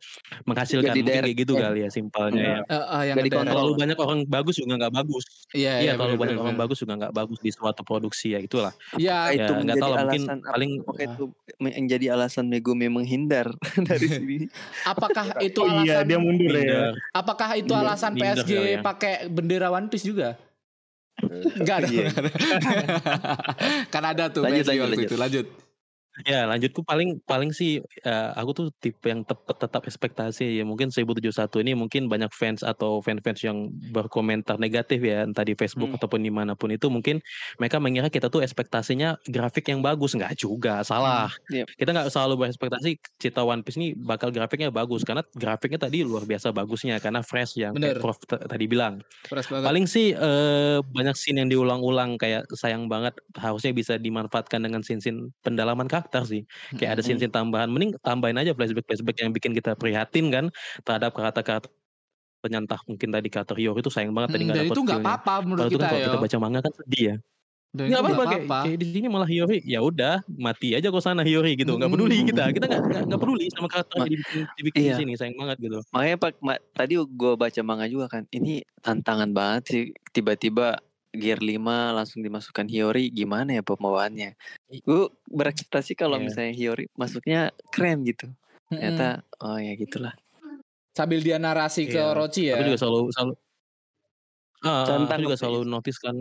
menghasilkan. 0.49 0.89
Mungkin 0.97 1.05
kayak 1.05 1.37
gitu 1.37 1.53
direct, 1.53 1.65
kali 1.69 1.79
ya 1.85 1.89
simpelnya 1.93 2.41
ya. 2.41 2.59
Eh, 2.65 2.73
eh, 2.73 3.03
yang 3.13 3.17
dikontrol. 3.21 3.53
Terlalu 3.53 3.73
banyak 3.77 3.97
orang 4.01 4.19
bagus 4.25 4.55
juga 4.57 4.73
nggak 4.81 4.93
bagus. 4.97 5.25
Iya, 5.53 5.71
Iya, 5.77 5.91
terlalu 6.01 6.01
bener, 6.01 6.17
banyak 6.17 6.33
bener, 6.33 6.43
orang 6.49 6.57
bagus 6.57 6.77
juga 6.81 6.93
nggak 6.97 7.13
bagus 7.13 7.37
di 7.45 7.51
suatu 7.53 7.81
produksi 7.85 8.27
ya 8.33 8.39
itulah. 8.41 8.73
Iya, 8.97 9.13
Apakah 9.29 9.33
itu 9.37 9.37
Ya 9.37 9.45
nggak 9.45 9.61
menjadi 9.61 9.81
tahu 9.81 9.91
lah 9.93 9.99
mungkin 10.01 10.21
alasan 10.25 10.37
paling 10.41 10.71
apakah 10.81 11.03
itu 11.05 11.25
menjadi 11.61 12.05
alasan 12.17 12.45
Megumi 12.49 12.87
menghindar 12.89 13.47
dari 13.89 14.07
sini? 14.17 14.35
apakah 14.81 15.23
itu 15.45 15.61
Oh 15.61 15.69
iya, 15.69 16.01
alasan 16.01 16.03
dia 16.09 16.17
mundur 16.17 16.53
ya. 16.57 16.97
apakah 17.13 17.49
itu 17.53 17.69
Iya, 17.69 17.81
alasan 17.85 18.11
PSG 18.17 18.51
ya. 18.57 18.81
pakai 18.81 19.29
bendera 19.29 19.69
One 19.69 19.93
Piece 19.93 20.09
juga? 20.09 20.48
Enggak 21.59 21.75
ada. 21.83 21.87
Iya. 21.89 22.05
kan 23.93 24.03
ada 24.03 24.23
tuh 24.31 24.43
Lanjut, 24.43 24.65
lanjut, 24.65 24.83
waktu 24.83 24.95
lanjut. 24.95 25.09
itu. 25.09 25.15
Lanjut. 25.17 25.68
Ya 26.27 26.43
lanjutku 26.49 26.83
paling 26.83 27.23
paling 27.23 27.55
sih 27.55 27.79
eh, 28.03 28.29
aku 28.35 28.51
tuh 28.51 28.65
tipe 28.83 29.07
yang 29.07 29.23
tetap 29.23 29.55
tetap 29.55 29.87
ekspektasi 29.87 30.59
ya 30.59 30.63
mungkin 30.67 30.91
1071 30.91 31.63
ini 31.63 31.71
mungkin 31.77 32.11
banyak 32.11 32.27
fans 32.35 32.59
atau 32.65 32.99
fan-fans 32.99 33.39
yang 33.45 33.71
berkomentar 33.95 34.59
negatif 34.59 34.99
ya 34.99 35.23
entah 35.23 35.47
di 35.47 35.55
Facebook 35.55 35.87
Hmm. 35.89 35.95
ataupun 35.95 36.19
di 36.19 36.27
mana 36.33 36.59
pun 36.59 36.73
itu 36.75 36.91
mungkin 36.91 37.21
mereka 37.61 37.77
mengira 37.79 38.11
kita 38.11 38.27
tuh 38.27 38.41
ekspektasinya 38.43 39.15
grafik 39.31 39.69
yang 39.71 39.79
bagus 39.85 40.11
nggak 40.17 40.33
juga 40.35 40.83
salah 40.83 41.31
Iya. 41.53 41.63
kita 41.79 41.89
nggak 41.95 42.09
selalu 42.11 42.33
berekspektasi 42.47 42.89
cerita 43.21 43.45
One 43.45 43.61
Piece 43.63 43.77
ini 43.79 43.93
bakal 43.95 44.33
grafiknya 44.33 44.73
bagus 44.73 45.05
karena 45.07 45.21
grafiknya 45.37 45.79
tadi 45.87 46.03
luar 46.03 46.25
biasa 46.27 46.51
bagusnya 46.51 46.97
karena 46.99 47.21
fresh 47.23 47.55
yang 47.55 47.77
Bener. 47.77 47.95
Prof 48.01 48.17
tadi 48.27 48.65
bilang. 48.67 48.99
Paling 49.63 49.85
sih 49.85 50.11
eh, 50.17 50.77
banyak 50.83 51.15
scene 51.15 51.37
yang 51.45 51.49
diulang-ulang 51.53 52.17
kayak 52.17 52.49
sayang 52.57 52.89
banget 52.89 53.13
harusnya 53.37 53.71
bisa 53.71 53.93
dimanfaatkan 54.01 54.63
dengan 54.65 54.81
scene-scene 54.81 55.31
pendalaman 55.45 55.85
karakter 55.85 56.08
sih. 56.23 56.41
Kayak 56.73 56.97
ada 56.97 57.01
scene-scene 57.01 57.29
tambahan. 57.29 57.69
Mending 57.69 57.93
tambahin 57.99 58.35
aja 58.35 58.51
flashback-flashback 58.51 59.17
yang 59.19 59.31
bikin 59.31 59.51
kita 59.53 59.73
prihatin 59.73 60.29
kan 60.29 60.45
terhadap 60.81 61.13
kata-kata 61.13 61.69
penyantah 62.39 62.79
mungkin 62.87 63.11
tadi 63.11 63.27
kata 63.27 63.51
Rio 63.51 63.75
itu 63.75 63.91
sayang 63.91 64.15
banget 64.15 64.31
tadi 64.31 64.43
Hmm, 64.43 64.51
nggak 64.55 64.65
itu 64.71 64.79
nggak 64.79 65.01
apa-apa 65.03 65.33
menurut 65.43 65.59
Kalau 65.59 65.69
itu 65.69 65.75
kita 65.75 65.83
kan 65.83 65.91
kalau 65.91 65.99
ya. 65.99 66.07
kita 66.07 66.19
baca 66.19 66.37
manga 66.39 66.59
kan 66.63 66.73
sedih 66.73 67.03
ya. 67.03 67.15
Nggak 67.69 67.99
apa-apa 68.01 68.23
kayak, 68.25 68.43
kayak 68.49 68.77
di 68.79 68.87
sini 68.89 69.07
malah 69.11 69.29
Hiyori 69.29 69.59
ya 69.61 69.79
udah 69.79 70.15
mati 70.25 70.73
aja 70.73 70.87
kok 70.87 71.03
sana 71.03 71.21
Hiyori 71.21 71.53
gitu. 71.53 71.75
Nggak 71.75 71.91
peduli 71.91 72.17
Mm. 72.17 72.27
kita. 72.33 72.43
Kita 72.49 72.65
nggak 72.65 72.81
nggak- 73.05 73.21
peduli 73.21 73.45
sama 73.53 73.67
karakter 73.69 73.93
yang 73.93 74.01
Ma- 74.01 74.09
dibikin, 74.09 74.41
dibikin 74.57 74.79
iya. 74.81 74.89
di 74.89 74.95
sini 74.97 75.11
sayang 75.13 75.37
banget 75.37 75.57
gitu. 75.61 75.77
Makanya 75.93 76.15
Pak, 76.17 76.31
ma- 76.41 76.63
tadi 76.73 76.93
gue 76.97 77.33
baca 77.35 77.61
manga 77.61 77.85
juga 77.85 78.05
kan. 78.09 78.23
Ini 78.25 78.53
tantangan 78.81 79.29
banget 79.29 79.63
sih. 79.67 79.83
Tiba-tiba 80.09 80.81
gear 81.09 81.41
5 81.41 81.95
langsung 81.95 82.21
dimasukkan 82.21 82.69
Hiyori. 82.69 83.09
Gimana 83.09 83.57
ya 83.57 83.63
pembawaannya? 83.65 84.37
Gue 84.85 85.09
berekspektasi 85.27 85.93
kalau 85.93 86.17
Iya. 86.17 86.25
misalnya 86.25 86.53
Hiyori 86.53 86.85
masuknya 86.93 87.49
keren 87.73 88.05
gitu. 88.05 88.29
Ternyata 88.69 89.25
oh 89.41 89.57
ya 89.57 89.73
gitulah. 89.75 90.13
sambil 90.89 91.23
dia 91.23 91.39
narasi 91.39 91.87
ke 91.87 91.95
Iya. 91.95 92.11
Orochi 92.11 92.51
ya. 92.51 92.59
Aku 92.59 92.65
juga 92.67 92.79
selalu 92.81 92.99
selalu 93.15 93.33
Tantang 94.59 95.07
aku 95.15 95.23
juga 95.31 95.37
selalu 95.39 95.59
notice 95.63 95.99
kan 96.03 96.15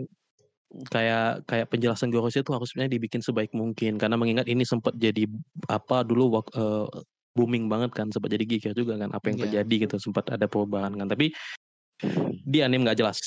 kayak 0.87 1.43
kayak 1.43 1.67
penjelasan 1.67 2.07
Gorosei 2.07 2.39
itu 2.39 2.53
harusnya 2.55 2.87
dibikin 2.87 3.19
sebaik 3.19 3.51
mungkin 3.51 3.97
karena 3.99 4.15
mengingat 4.15 4.47
ini 4.47 4.63
sempat 4.63 4.95
jadi 4.95 5.27
apa 5.67 6.05
dulu 6.07 6.39
eh, 6.55 6.87
booming 7.35 7.67
banget 7.67 7.91
kan 7.91 8.07
sempat 8.13 8.31
jadi 8.31 8.45
geger 8.47 8.71
juga 8.71 8.95
kan 8.95 9.11
apa 9.11 9.25
yang 9.27 9.37
Iya. 9.37 9.43
terjadi 9.49 9.75
gitu 9.89 9.95
sempat 9.99 10.31
ada 10.31 10.47
perubahan 10.47 10.95
kan 10.95 11.09
tapi 11.11 11.33
di 12.45 12.63
anime 12.63 12.87
nggak 12.87 13.01
jelas 13.03 13.19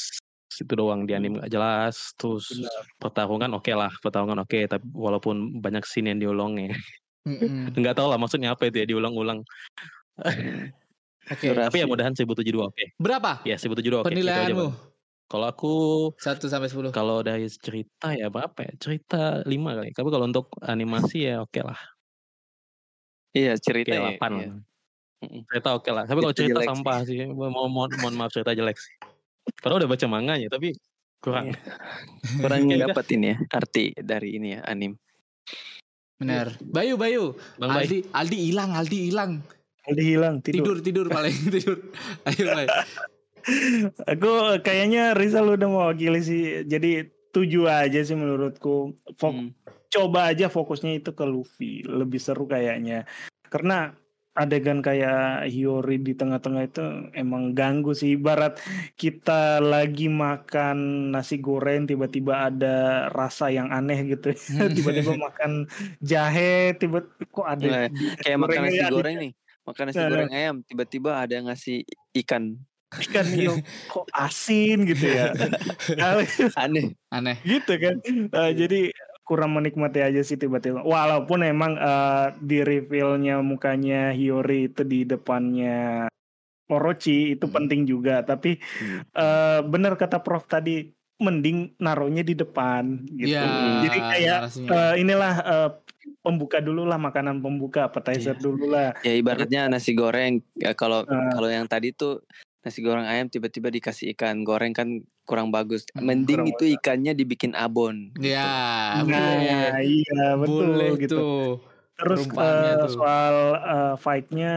itu 0.61 0.73
doang 0.77 1.09
di 1.09 1.17
anime 1.17 1.41
nggak 1.41 1.53
jelas 1.53 2.12
terus 2.19 2.51
pertarungan 3.01 3.53
oke 3.57 3.73
lah 3.73 3.93
pertarungan 4.03 4.43
oke 4.45 4.59
tapi 4.69 4.85
walaupun 4.93 5.62
banyak 5.62 5.85
scene 5.88 6.12
yang 6.12 6.21
diulang 6.21 6.59
ya 6.59 6.75
Mm-mm. 7.25 7.71
nggak 7.81 7.95
tahu 7.97 8.09
lah 8.11 8.19
maksudnya 8.19 8.53
apa 8.53 8.69
itu 8.69 8.83
ya 8.83 8.87
diulang-ulang 8.88 9.41
Oke. 11.33 11.47
tapi 11.71 11.77
ya 11.81 11.87
mudahan 11.88 12.12
1072 12.12 12.69
oke 12.69 12.85
Berapa 12.99 13.41
ya 13.47 13.57
1072 13.57 14.03
oke 14.03 14.05
aja, 14.05 14.11
penilaianmu? 14.11 14.93
Kalau 15.33 15.49
aku 15.49 15.73
1 16.21 16.45
sampai 16.45 16.69
10. 16.69 16.93
Kalau 16.93 17.25
dari 17.25 17.49
cerita 17.49 18.12
ya 18.12 18.29
berapa 18.29 18.69
ya? 18.69 18.73
Cerita 18.77 19.41
5 19.41 19.49
kali. 19.49 19.91
Tapi 19.97 20.09
kalau 20.12 20.29
untuk 20.29 20.53
animasi 20.61 21.25
ya 21.25 21.41
oke 21.41 21.57
lah. 21.65 21.81
Iya 23.33 23.57
cerita 23.57 23.97
ya. 23.97 24.12
8 24.12 24.21
iya. 24.21 24.53
lah. 24.53 24.61
Cerita 25.49 25.69
oke 25.73 25.88
lah. 25.88 26.05
Tapi 26.05 26.19
kalau 26.21 26.37
Cerita 26.37 26.53
cerita 26.53 26.61
jelek 26.61 26.69
sih. 26.69 26.73
sampah 26.77 26.99
sih. 27.09 27.19
Mohon, 27.33 27.71
mohon, 27.73 27.91
mohon 28.05 28.15
maaf 28.21 28.31
cerita 28.37 28.53
jelek 28.53 28.77
sih. 28.77 28.93
Padahal 29.59 29.85
udah 29.85 29.90
baca 29.90 30.07
manganya 30.07 30.48
tapi 30.48 30.74
kurang. 31.18 31.55
Kurang 32.42 32.61
Oke, 32.66 32.74
udah. 32.76 32.88
dapat 32.90 33.07
ini 33.12 33.26
ya 33.31 33.37
arti 33.48 33.85
dari 33.94 34.28
ini 34.37 34.48
ya 34.55 34.61
anim. 34.64 34.92
Benar. 36.18 36.55
Bayu, 36.62 36.94
Bayu. 36.94 37.35
Bang 37.57 37.74
Bay. 37.74 37.83
Aldi, 37.83 37.98
Aldi 38.11 38.38
hilang, 38.40 38.70
Aldi 38.72 38.98
hilang. 39.11 39.33
Udah 39.83 40.05
hilang 40.07 40.35
tidur. 40.38 40.55
Tidur, 40.62 40.76
tidur 40.78 41.07
paling 41.09 41.35
tidur. 41.55 41.78
Ayo, 42.22 42.44
Bay. 42.48 42.66
Aku 44.07 44.31
kayaknya 44.62 45.18
Rizal 45.18 45.50
udah 45.50 45.66
mewakili 45.66 46.22
sih. 46.22 46.42
Jadi 46.62 47.07
tujuh 47.31 47.66
aja 47.66 47.98
sih 48.00 48.14
menurutku. 48.14 48.94
Fok- 49.14 49.35
Hmm. 49.35 49.50
Coba 49.92 50.33
aja 50.33 50.48
fokusnya 50.48 50.96
itu 50.96 51.12
ke 51.12 51.20
Luffy. 51.22 51.83
Lebih 51.83 52.16
seru 52.16 52.46
kayaknya. 52.46 53.05
Karena 53.46 53.92
adegan 54.33 54.81
kayak 54.81 55.45
Hiyori 55.49 56.01
di 56.01 56.16
tengah-tengah 56.16 56.62
itu 56.64 56.81
emang 57.12 57.53
ganggu 57.53 57.92
sih. 57.92 58.16
Ibarat 58.16 58.57
kita 58.97 59.61
lagi 59.61 60.09
makan 60.09 61.11
nasi 61.12 61.37
goreng 61.38 61.85
tiba-tiba 61.85 62.49
ada 62.49 63.09
rasa 63.12 63.53
yang 63.53 63.68
aneh 63.68 64.16
gitu. 64.16 64.33
tiba-tiba 64.77 65.12
makan 65.21 65.68
jahe 66.01 66.73
tiba 66.81 67.05
kok 67.29 67.47
ada 67.47 67.64
Nah, 67.64 67.88
Kayak 68.25 68.38
makan 68.40 68.61
nasi 68.68 68.81
ada 68.81 68.92
goreng 68.97 69.17
nih. 69.21 69.33
Makan 69.63 69.85
nasi 69.88 69.98
Nah, 70.00 70.09
goreng 70.09 70.31
ayam 70.33 70.56
tiba-tiba 70.65 71.11
ada 71.21 71.33
yang 71.37 71.46
ngasih 71.52 71.85
ikan. 72.25 72.56
ikan 72.92 73.25
gitu. 73.33 73.56
kok 73.92 74.04
asin 74.13 74.85
gitu 74.85 75.06
ya. 75.09 75.33
Aneh. 76.61 76.92
Aneh. 77.09 77.37
gitu 77.44 77.73
kan 77.81 77.96
Eh, 78.33 78.50
jadi 78.52 78.92
kurang 79.23 79.54
menikmati 79.54 80.02
aja 80.02 80.20
sih 80.20 80.35
tiba-tiba 80.35 80.83
walaupun 80.83 81.42
emang 81.42 81.79
eh, 81.79 82.27
di 82.38 82.58
revealnya 82.60 83.38
mukanya 83.40 84.10
Hiyori 84.10 84.68
itu 84.68 84.83
di 84.83 85.06
depannya 85.06 86.06
Orochi 86.66 87.37
itu 87.37 87.46
Hmm. 87.46 87.54
penting 87.54 87.81
juga 87.85 88.23
tapi 88.23 88.58
Hmm. 88.81 89.06
eh, 89.08 89.60
benar 89.62 89.94
kata 89.94 90.18
Prof 90.20 90.46
tadi 90.46 90.88
mending 91.23 91.79
naruhnya 91.79 92.27
di 92.27 92.35
depan 92.35 93.06
gitu 93.14 93.31
Iya, 93.31 93.79
jadi 93.87 93.98
kayak 94.10 94.38
narasinya. 94.42 94.70
eh, 94.75 94.94
inilah 94.98 95.35
eh, 95.38 95.70
pembuka 96.18 96.58
dulu 96.58 96.83
lah 96.83 96.98
makanan 96.98 97.38
pembuka 97.38 97.87
appetizer 97.87 98.35
Iya. 98.35 98.42
dulu 98.42 98.64
lah 98.66 98.90
Ya 99.00 99.14
ibaratnya 99.14 99.70
nasi 99.70 99.94
goreng 99.94 100.42
ya 100.58 100.75
kalau 100.75 101.06
Eh. 101.06 101.31
kalau 101.31 101.46
yang 101.46 101.70
tadi 101.70 101.94
tuh 101.94 102.27
nasi 102.63 102.79
goreng 102.79 103.02
ayam 103.04 103.27
tiba-tiba 103.27 103.69
dikasih 103.69 104.15
ikan 104.15 104.46
goreng 104.46 104.71
kan 104.71 105.02
kurang 105.27 105.50
bagus. 105.50 105.83
Mending 105.92 106.46
kurang 106.46 106.52
itu 106.54 106.65
ikannya 106.79 107.13
dibikin 107.13 107.52
abon. 107.52 108.15
gitu. 108.15 108.31
Ya, 108.33 109.02
Nah, 109.02 109.02
boleh. 109.02 109.71
iya 109.83 110.27
betul 110.38 110.67
boleh 110.71 110.90
gitu. 110.96 111.17
tuh. 111.19 111.46
Terus 111.98 112.23
eh, 112.27 112.75
tuh. 112.79 112.90
soal 112.96 113.35
eh, 113.58 113.94
fight-nya 113.98 114.54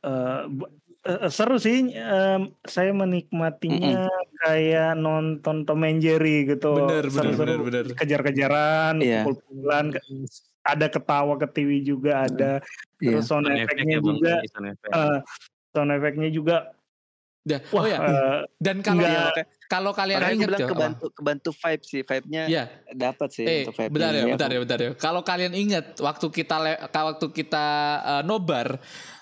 eh, 0.00 0.40
b- 0.46 0.70
eh, 1.02 1.28
seru 1.28 1.58
sih. 1.58 1.90
Em, 1.90 2.54
saya 2.62 2.94
menikmatinya 2.94 4.06
kayak 4.38 4.94
nonton 4.94 5.66
Tom 5.66 5.82
and 5.82 5.98
Jerry 5.98 6.46
gitu. 6.46 6.78
Bener, 6.78 7.06
bener, 7.06 7.34
Seru-seru, 7.34 7.42
bener, 7.42 7.58
bener. 7.66 7.84
Kejar-kejaran, 7.98 9.02
Iya. 9.02 9.26
pukul-pukulan, 9.26 9.98
ada 10.62 10.86
ketawa 10.86 11.34
ke 11.38 11.46
TV 11.50 11.82
juga 11.82 12.22
ada. 12.22 12.62
Iya. 13.02 13.18
Terus 13.18 13.26
sound 13.26 13.50
Sound 13.50 13.58
effect-nya 13.66 13.98
juga. 13.98 14.34
sound 15.74 15.90
effect-nya 15.90 16.30
juga. 16.30 16.56
Dah, 17.48 17.60
Wah, 17.72 17.80
oh 17.80 17.86
ya, 17.86 17.98
eh, 17.98 18.40
dan 18.60 18.76
kalau 18.78 19.00
nggak- 19.00 19.08
Iya, 19.08 19.24
makanya, 19.24 19.48
kalau 19.66 19.90
kalian 19.90 20.18
ingat 20.30 20.44
bilang 20.44 20.60
ya, 20.60 20.66
apa? 20.66 20.72
kebantu 20.72 21.04
kebantu 21.10 21.50
vibe 21.50 21.82
sih, 21.82 22.00
vibe-nya 22.02 22.42
Iya. 22.44 22.64
dapat 22.92 23.28
sih 23.32 23.44
Eh, 23.44 23.58
untuk 23.62 23.74
vibe 23.74 23.90
bentar 23.90 24.12
ya, 24.12 24.24
bentar 24.26 24.48
ya, 24.48 24.58
bentar 24.60 24.78
ya. 24.78 24.90
Kalau 24.94 25.20
kalian 25.22 25.52
ingat 25.52 25.86
waktu 25.98 26.26
kita 26.28 26.56
waktu 26.86 27.26
kita 27.30 27.66
eh, 28.02 28.22
nobar, 28.22 28.76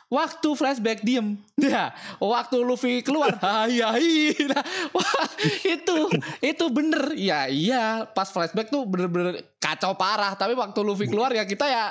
waktu 0.07 0.49
flashback 0.55 1.03
diem, 1.03 1.35
ya, 1.57 1.91
waktu 2.23 2.63
Luffy 2.63 3.03
keluar, 3.03 3.35
hai 3.43 3.79
hai, 3.79 4.11
nah, 4.47 4.63
wah 4.91 5.27
itu 5.63 5.97
itu 6.41 6.65
bener, 6.69 7.15
ya 7.15 7.47
iya, 7.47 8.07
pas 8.07 8.27
flashback 8.27 8.67
tuh 8.69 8.87
bener-bener 8.87 9.55
kacau 9.59 9.95
parah. 9.95 10.35
Tapi 10.35 10.55
waktu 10.55 10.79
Luffy 10.81 11.07
keluar 11.07 11.31
ya 11.31 11.43
kita 11.43 11.67
ya 11.67 11.91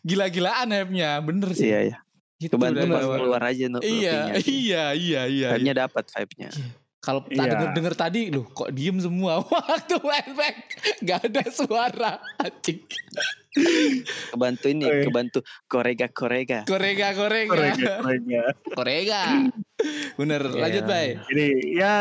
gila-gilaan 0.00 0.70
hype-nya, 0.70 1.18
bener 1.20 1.50
sih. 1.52 1.70
Iya, 1.70 1.80
iya. 1.84 1.96
Gitu 2.36 2.52
Kebantu 2.52 2.84
pas 2.86 3.04
keluar 3.06 3.42
aja 3.42 3.64
no, 3.66 3.80
Iya, 3.80 4.36
iya, 4.36 4.36
iya, 4.44 4.84
iya. 4.92 5.20
iya. 5.24 5.48
Vibe-nya 5.56 5.88
dapat 5.88 6.04
vibe-nya. 6.06 6.50
Kalau 6.98 7.22
tak 7.22 7.32
Iya. 7.32 7.48
denger, 7.48 7.68
denger 7.72 7.94
tadi, 7.94 8.20
loh 8.28 8.44
kok 8.46 8.68
diem 8.70 8.98
semua 8.98 9.38
waktu 9.46 9.94
flashback, 9.96 10.56
nggak 11.00 11.20
ada 11.24 11.42
suara, 11.48 12.12
anjing. 12.36 12.82
Kebantu 14.28 14.66
ini, 14.68 14.84
Eh. 14.84 15.04
kebantu 15.04 15.38
korega 15.64 16.10
korega. 16.10 16.60
Korega, 16.64 17.14
korega. 17.14 17.48
korega, 17.48 17.92
korega. 18.02 18.42
Korega. 18.68 19.22
Bener, 20.14 20.42
lanjut 20.44 20.82
Iya. 20.82 20.90
bay. 20.90 21.08
Jadi 21.24 21.46
ya 21.72 21.94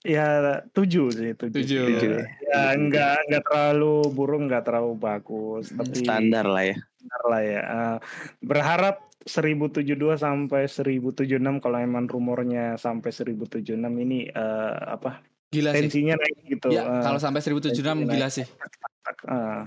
ya 0.00 0.26
tujuh 0.72 1.06
sih 1.12 1.30
tujuh. 1.36 1.54
Tujuh. 1.54 1.84
Tujuh. 1.94 2.12
Ya 2.48 2.72
enggak 2.72 3.20
enggak 3.28 3.42
terlalu 3.44 4.08
burung 4.10 4.48
enggak 4.48 4.64
terlalu 4.64 4.96
bagus 4.96 5.70
tapi 5.70 6.00
Standar 6.00 6.48
lah 6.48 6.64
ya. 6.64 6.76
standar 6.96 7.22
lah 7.28 7.42
ya. 7.44 7.60
Eh, 7.60 7.96
berharap 8.40 8.96
1072 9.22 9.84
sampai 10.16 10.64
1076 10.64 11.28
kalau 11.58 11.76
emang 11.76 12.04
rumornya 12.04 12.74
sampai 12.74 13.12
1076 13.12 13.76
ini 13.76 14.26
eh, 14.26 14.76
apa 14.88 15.20
Gila 15.50 15.74
sih. 15.74 15.78
tensinya 15.82 16.14
naik 16.14 16.36
gitu. 16.46 16.68
Ya, 16.70 16.86
Eh, 16.86 17.02
kalau 17.02 17.18
sampai 17.18 17.40
1076 17.40 17.74
tensinya 17.74 17.92
gila 18.06 18.26
naik. 18.26 18.32
sih. 18.32 18.46
eh, 19.34 19.60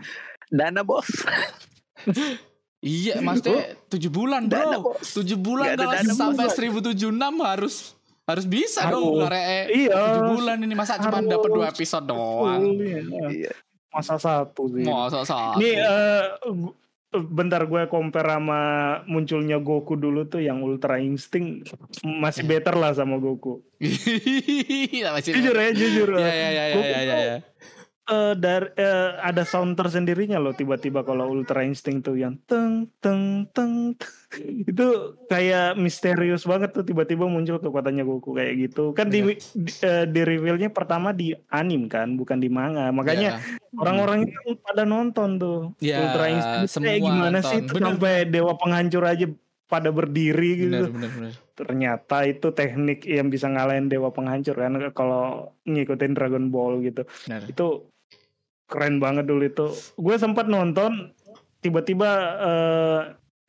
Dana 0.49 0.81
bos. 0.81 1.05
Iya, 2.79 3.23
maksudnya 3.23 3.79
7 3.87 4.11
bulan, 4.11 4.51
Dana 4.51 4.75
Bro. 4.75 4.99
bos. 4.99 5.07
7 5.13 5.39
bulan 5.39 5.79
kalau 5.79 5.91
dana, 5.93 6.11
sampai 6.11 6.45
Bos. 6.47 6.55
1076 6.59 6.99
harus 7.39 7.75
harus 8.23 8.45
bisa 8.47 8.87
Harus. 8.87 9.03
dong 9.03 9.19
ngaree 9.19 9.87
iya. 9.87 9.95
7 10.19 10.31
bulan 10.31 10.57
ini 10.59 10.73
masa 10.73 10.95
cuma 10.95 11.19
dapat 11.19 11.49
2 11.51 11.63
episode 11.69 12.05
doang. 12.07 12.63
Iya. 12.75 12.99
Iya. 13.27 13.51
Masa 13.87 14.15
satu 14.17 14.67
sih. 14.67 14.83
Masa 14.83 15.23
satu. 15.23 15.59
Ini 15.59 15.71
eh, 15.77 16.23
gu- 16.43 16.75
bentar 17.13 17.63
gue 17.63 17.85
compare 17.85 18.25
sama 18.33 18.61
munculnya 19.05 19.57
Goku 19.57 19.93
dulu 19.93 20.25
tuh 20.25 20.41
yang 20.41 20.59
Ultra 20.59 20.97
Instinct 20.97 21.69
masih 22.01 22.43
better 22.43 22.73
lah 22.73 22.91
sama 22.91 23.17
Goku. 23.17 23.61
Masih- 25.13 25.33
Jujur 25.33 25.53
ya, 25.53 25.69
jujur. 25.71 26.09
Ya 26.17 26.25
ya 26.25 26.49
ya 26.49 26.65
ya 26.73 26.99
ya 26.99 27.17
ya. 27.21 27.37
Ya. 28.05 28.11
eh, 28.11 28.33
dari 28.35 28.67
eh, 28.75 29.09
ada 29.17 29.43
sound 29.43 29.73
tersendirinya 29.73 30.37
loh 30.37 30.51
tiba-tiba 30.51 31.01
kalau 31.01 31.29
Ultra 31.29 31.61
Instinct 31.61 32.03
tuh 32.03 32.15
yang 32.15 32.35
teng 32.43 32.91
teng 32.97 33.47
teng 33.49 33.95
teng. 33.95 34.09
itu 34.65 34.85
kayak 35.23 35.75
misterius 35.75 36.43
banget 36.43 36.73
tuh 36.73 36.81
tiba-tiba 36.81 37.23
muncul 37.23 37.59
kekuatannya 37.59 38.01
Goku 38.01 38.33
kayak 38.33 38.53
gitu 38.59 38.91
kan 38.91 39.07
di 39.07 39.21
di, 39.53 39.71
eh, 39.79 40.05
di 40.05 40.21
revealnya 40.21 40.67
pertama 40.67 41.13
di 41.13 41.31
anim 41.47 41.85
kan 41.85 42.13
bukan 42.13 42.37
di 42.37 42.49
manga 42.49 42.89
makanya 42.89 43.37
orang-orang 43.73 44.25
itu 44.25 44.57
pada 44.59 44.83
nonton 44.83 45.37
tuh 45.37 45.59
Ya, 45.79 46.01
Ultra 46.03 46.25
Instinct 46.27 46.69
semua 46.71 46.87
kayak 46.89 47.01
gimana 47.03 47.37
nonton. 47.37 47.45
sih 47.45 47.59
Bener. 47.63 47.83
sampai 47.87 48.13
dewa 48.25 48.53
penghancur 48.55 49.03
aja 49.03 49.25
pada 49.65 49.89
berdiri 49.89 50.49
Bener 50.59 50.59
gitu 50.59 50.85
bener 50.91 51.09
bener. 51.11 51.33
ternyata 51.53 52.17
itu 52.25 52.47
teknik 52.49 53.05
yang 53.05 53.29
bisa 53.29 53.45
ngalahin 53.47 53.85
dewa 53.85 54.09
penghancur 54.09 54.53
kan 54.55 54.73
kalau 54.91 55.23
ngikutin 55.63 56.13
Dragon 56.13 56.49
Ball 56.49 56.81
gitu 56.81 57.05
Bener. 57.23 57.45
itu 57.47 57.85
keren 58.65 58.97
banget 58.97 59.25
dulu 59.25 59.43
itu 59.43 59.67
gue 59.95 60.15
sempat 60.15 60.45
nonton 60.45 61.11
tiba-tiba 61.59 62.09
eh, 62.39 63.01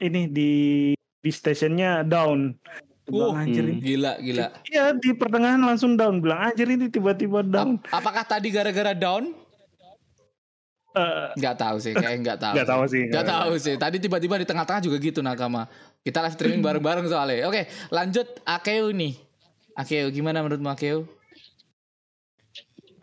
ini 0.03 0.27
di 0.27 0.53
di 0.95 1.31
stationnya 1.31 2.03
down 2.03 2.53
Wuh, 3.05 3.33
bilang 3.33 3.45
anjir 3.45 3.65
ini 3.65 3.81
Gila 3.81 4.17
gila. 4.19 4.49
iya 4.65 4.93
di 4.93 5.13
pertengahan 5.13 5.61
langsung 5.61 5.95
down 5.95 6.19
bilang 6.19 6.51
anjir 6.51 6.65
ini 6.67 6.89
tiba-tiba 6.89 7.41
down 7.41 7.77
Ap- 7.89 8.01
apakah 8.01 8.25
tadi 8.25 8.49
gara-gara 8.49 8.93
down? 8.93 9.33
Eh, 10.95 11.27
Nggak 11.35 11.59
tahu 11.59 11.77
sih, 11.83 11.91
kayak 11.91 12.23
nggak 12.23 12.39
tahu. 12.39 12.55
nggak 12.55 12.69
tahu 12.71 12.83
sih 12.87 13.03
Nggak 13.11 13.27
tahu 13.27 13.53
sih. 13.59 13.75
Tadi 13.75 13.99
tiba-tiba 13.99 14.39
di 14.39 14.47
tengah-tengah 14.47 14.79
juga 14.79 14.97
gitu 15.03 15.27
nakama. 15.27 15.67
Kita 16.07 16.23
live 16.23 16.39
streaming 16.39 16.63
bareng-bareng 16.63 17.11
soalnya. 17.11 17.51
Oke, 17.51 17.67
lanjut 17.91 18.23
Akeo 18.47 18.95
nih. 18.95 19.19
Akeo 19.75 20.07
gimana 20.15 20.39
menurutmu 20.39 20.71
Akeo? 20.71 21.03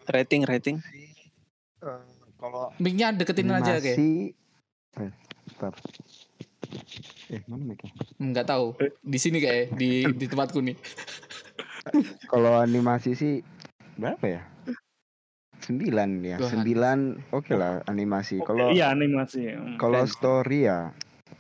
Rating 0.08 0.48
rating. 0.48 0.80
Eh, 1.82 2.02
kalau 2.38 2.70
Mic-nya 2.78 3.10
deketin 3.12 3.50
aja 3.50 3.78
kayak. 3.78 3.98
eh, 3.98 5.12
bentar. 5.50 5.74
eh 7.30 7.42
mana 7.50 7.64
mic 7.66 7.82
Nggak 8.18 8.46
tahu. 8.48 8.78
Di 9.02 9.18
sini 9.18 9.42
kayak 9.42 9.74
di 9.76 10.06
di 10.14 10.26
tempatku 10.26 10.62
nih. 10.62 10.78
kalau 12.32 12.62
animasi 12.62 13.18
sih 13.18 13.34
berapa 13.98 14.22
ya 14.24 14.42
sembilan 15.62 16.10
ya 16.22 16.38
Tuhan. 16.38 16.52
sembilan 16.58 16.98
oke 17.34 17.54
lah 17.54 17.82
animasi 17.86 18.42
kalau 18.42 18.74
iya 18.74 18.90
animasi 18.90 19.42
Hmm. 19.52 19.78
kalau 19.78 20.06
story 20.06 20.66
ya 20.66 20.90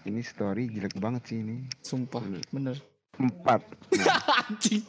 ini 0.06 0.22
story 0.22 0.70
jelek 0.70 0.98
banget 0.98 1.26
sih 1.26 1.38
ini 1.42 1.66
Sumpah, 1.82 2.22
bener. 2.50 2.78
Empat 3.24 3.62
Anjing. 4.42 4.82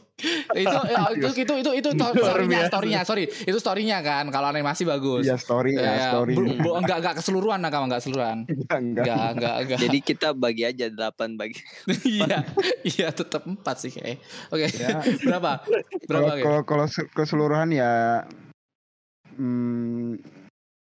itu, 0.55 0.71
ya, 0.87 0.99
itu 1.11 1.29
itu 1.35 1.55
itu 1.59 1.71
itu 1.75 1.89
Luar 1.91 2.15
storynya, 2.15 2.71
storynya, 2.71 3.01
sorry. 3.03 3.27
Itu 3.27 3.59
storynya 3.59 3.99
kan. 4.01 4.31
Kalau 4.31 4.47
animasi 4.47 4.87
bagus. 4.87 5.27
ya 5.27 5.35
story 5.35 5.75
Ya, 5.75 5.83
ya 5.83 6.05
story 6.15 6.39
bu- 6.39 6.47
bu- 6.55 6.79
enggak 6.79 7.03
enggak 7.03 7.15
keseluruhan 7.19 7.59
nakama 7.59 7.91
enggak 7.91 8.07
keseluruhan. 8.07 8.39
enggak 8.47 8.79
enggak 8.79 9.03
Enggak, 9.03 9.27
enggak, 9.35 9.55
enggak. 9.59 9.79
Jadi 9.83 9.99
kita 10.01 10.29
bagi 10.31 10.63
aja 10.63 10.87
8 10.87 11.35
bagi. 11.35 11.59
iya, 12.07 12.47
iya 12.87 13.09
tetap 13.11 13.43
empat 13.45 13.83
sih 13.83 13.91
kayak. 13.91 14.23
Oke, 14.49 14.71
Ya. 14.71 15.03
berapa? 15.27 15.59
kalau 16.07 16.31
Berapa 16.31 16.39
kalau 16.39 16.61
kalau 16.63 16.87
se- 16.87 17.11
keseluruhan 17.11 17.75
ya 17.75 18.23
hmm, 19.35 20.23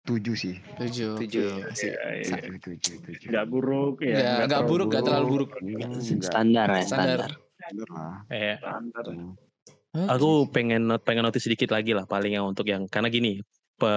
tujuh 0.10 0.34
sih 0.34 0.56
Tujuh. 0.76 1.14
Tujuh. 1.16 1.50
Oke, 1.56 1.70
masih- 1.70 1.94
Iya, 1.94 2.10
iya. 2.12 2.24
sa- 2.26 2.42
tujuh 2.42 2.60
tujuh 2.74 2.96
tujuh 3.00 3.28
nggak 3.30 3.46
buruk 3.48 3.96
ya 4.02 4.16
Nggak- 4.16 4.48
nggak 4.48 4.64
buruk, 4.66 4.88
nggak 4.90 5.04
terlalu 5.04 5.28
buruk. 5.30 5.50
Standar 6.20 6.68
ya, 6.68 6.82
Standar. 6.82 7.30
standar. 7.54 7.88
lah 7.88 8.16
Eh, 8.28 8.56
Standar. 8.58 9.06
Aku 9.90 10.46
pengen 10.48 10.86
not- 10.88 11.02
pengen 11.02 11.22
notice 11.24 11.44
sedikit 11.44 11.70
lagi 11.70 11.92
lah 11.92 12.06
paling 12.06 12.34
yang 12.34 12.46
untuk 12.48 12.66
yang 12.66 12.86
karena 12.86 13.10
gini 13.10 13.42
pe- 13.74 13.88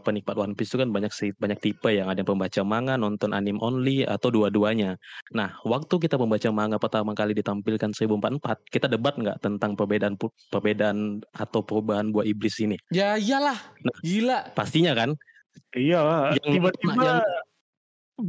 penikmat 0.00 0.32
One 0.34 0.54
Piece 0.54 0.70
itu 0.70 0.78
kan 0.78 0.88
banyak 0.88 1.10
sih 1.10 1.34
banyak 1.34 1.58
tipe 1.58 1.90
yang 1.90 2.06
ada 2.06 2.16
yang 2.16 2.28
pembaca 2.28 2.62
manga, 2.62 2.94
nonton 2.94 3.32
anime 3.32 3.58
only 3.58 4.00
atau 4.00 4.30
dua-duanya. 4.30 4.94
Nah, 5.30 5.58
waktu 5.62 5.98
kita 5.98 6.14
membaca 6.14 6.46
manga 6.48 6.78
pertama 6.78 7.10
kali 7.10 7.34
ditampilkan 7.34 7.90
1044, 7.90 8.38
kita 8.64 8.86
debat 8.86 9.12
nggak 9.12 9.40
tentang 9.40 9.74
perbedaan 9.74 10.14
perbedaan 10.48 10.98
atau 11.28 11.60
perubahan 11.60 12.08
buah 12.08 12.22
iblis 12.22 12.54
ini? 12.58 12.78
Ya 12.88 13.18
iyalah. 13.18 13.58
Nah. 13.82 13.96
Gila. 14.00 14.38
Pastinya 14.52 14.94
kan? 14.94 15.18
Iya 15.72 16.30
tiba-tiba 16.38 17.20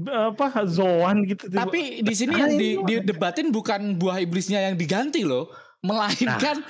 apa 0.10 0.46
Zoan 0.66 1.22
gitu 1.24 1.48
tiba- 1.48 1.64
Tapi 1.64 2.02
di 2.02 2.14
sini 2.14 2.34
yang 2.34 2.54
di, 2.54 2.70
didebatin 2.82 3.50
bukan 3.50 3.96
buah 3.96 4.18
iblisnya 4.20 4.64
yang 4.64 4.76
diganti 4.76 5.22
loh, 5.22 5.52
melainkan 5.82 6.64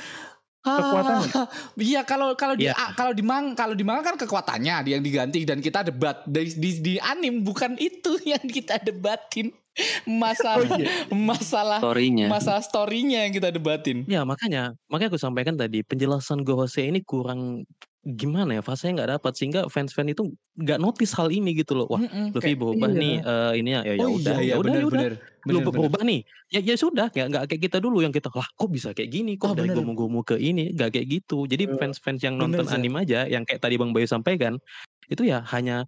Ah, 0.63 0.79
Kekuatannya. 0.79 1.31
Iya 1.91 2.01
kalau 2.03 2.39
kalau 2.39 2.55
di 2.55 2.63
Iya. 2.63 2.73
ah, 2.73 2.95
kalau 2.95 3.11
di 3.11 3.19
mang 3.19 3.51
kalau 3.51 3.75
di 3.75 3.83
manga 3.83 3.99
kan 4.01 4.15
kekuatannya 4.15 4.87
yang 4.87 5.03
diganti 5.03 5.43
dan 5.43 5.59
kita 5.59 5.83
debat 5.83 6.23
di 6.23 6.55
di, 6.55 6.69
di 6.79 6.93
anim 6.97 7.43
bukan 7.43 7.75
itu 7.77 8.15
yang 8.31 8.39
kita 8.39 8.79
debatin 8.79 9.51
masalah 10.05 10.63
Oh, 10.63 10.79
iya. 10.79 10.87
masalah 11.11 11.79
Storynya. 11.79 12.31
masalah 12.31 12.61
storynya 12.61 13.27
yang 13.27 13.33
kita 13.33 13.51
debatin. 13.51 14.07
Ya 14.07 14.23
makanya 14.23 14.71
makanya 14.87 15.11
aku 15.11 15.19
sampaikan 15.19 15.59
tadi 15.59 15.83
penjelasan 15.83 16.47
Gohose 16.47 16.79
ini 16.81 17.03
kurang 17.03 17.67
gimana 18.03 18.59
ya 18.59 18.61
fasenya 18.61 18.99
nggak 18.99 19.11
dapat 19.15 19.31
sehingga 19.39 19.61
fans-fans 19.71 20.11
itu 20.11 20.23
nggak 20.59 20.75
notice 20.75 21.15
hal 21.15 21.31
ini 21.31 21.55
gitu 21.55 21.71
loh. 21.71 21.87
Wah, 21.87 22.03
Mm-mm, 22.03 22.35
Luffy 22.35 22.51
kayak- 22.51 22.59
berubah 22.59 22.89
iya. 22.91 22.99
nih 22.99 23.15
eh 23.23 23.51
ini 23.55 23.69
ya 23.71 23.81
ya 23.87 23.93
oh 24.03 24.11
udah 24.19 24.35
iya 24.35 24.35
ya 24.35 24.43
iya 24.43 24.55
udah 24.59 24.63
bener 24.67 24.75
ya 24.75 24.83
udah 24.83 24.91
bener 24.91 25.13
lu 25.15 25.23
bener, 25.47 25.63
bener. 25.63 25.71
berubah 25.71 26.01
nih 26.03 26.19
ya 26.47 26.59
ya 26.59 26.75
sudah 26.75 27.07
ya 27.09 27.23
nggak 27.25 27.43
kayak 27.47 27.61
kita 27.63 27.77
dulu 27.79 27.97
yang 27.99 28.11
kita 28.11 28.27
lah 28.29 28.43
kok 28.45 28.67
bisa 28.67 28.91
kayak 28.91 29.07
gini 29.07 29.39
kok 29.39 29.51
Oh, 29.51 29.55
dari 29.55 29.71
bener. 29.71 29.79
gomu-gomu 29.79 30.19
ke 30.21 30.35
ini 30.35 30.75
nggak 30.75 30.89
kayak 30.91 31.07
gitu 31.09 31.47
jadi 31.47 31.63
Bener. 31.65 31.79
fans-fans 31.79 32.19
yang 32.19 32.35
Bener, 32.35 32.59
nonton 32.59 32.65
Zak. 32.67 32.75
anime 32.75 32.97
aja 33.01 33.23
yang 33.25 33.43
kayak 33.43 33.59
tadi 33.59 33.75
bang 33.75 33.91
Bayu 33.91 34.03
sampaikan 34.05 34.59
itu 35.07 35.23
ya 35.23 35.39
hanya 35.51 35.87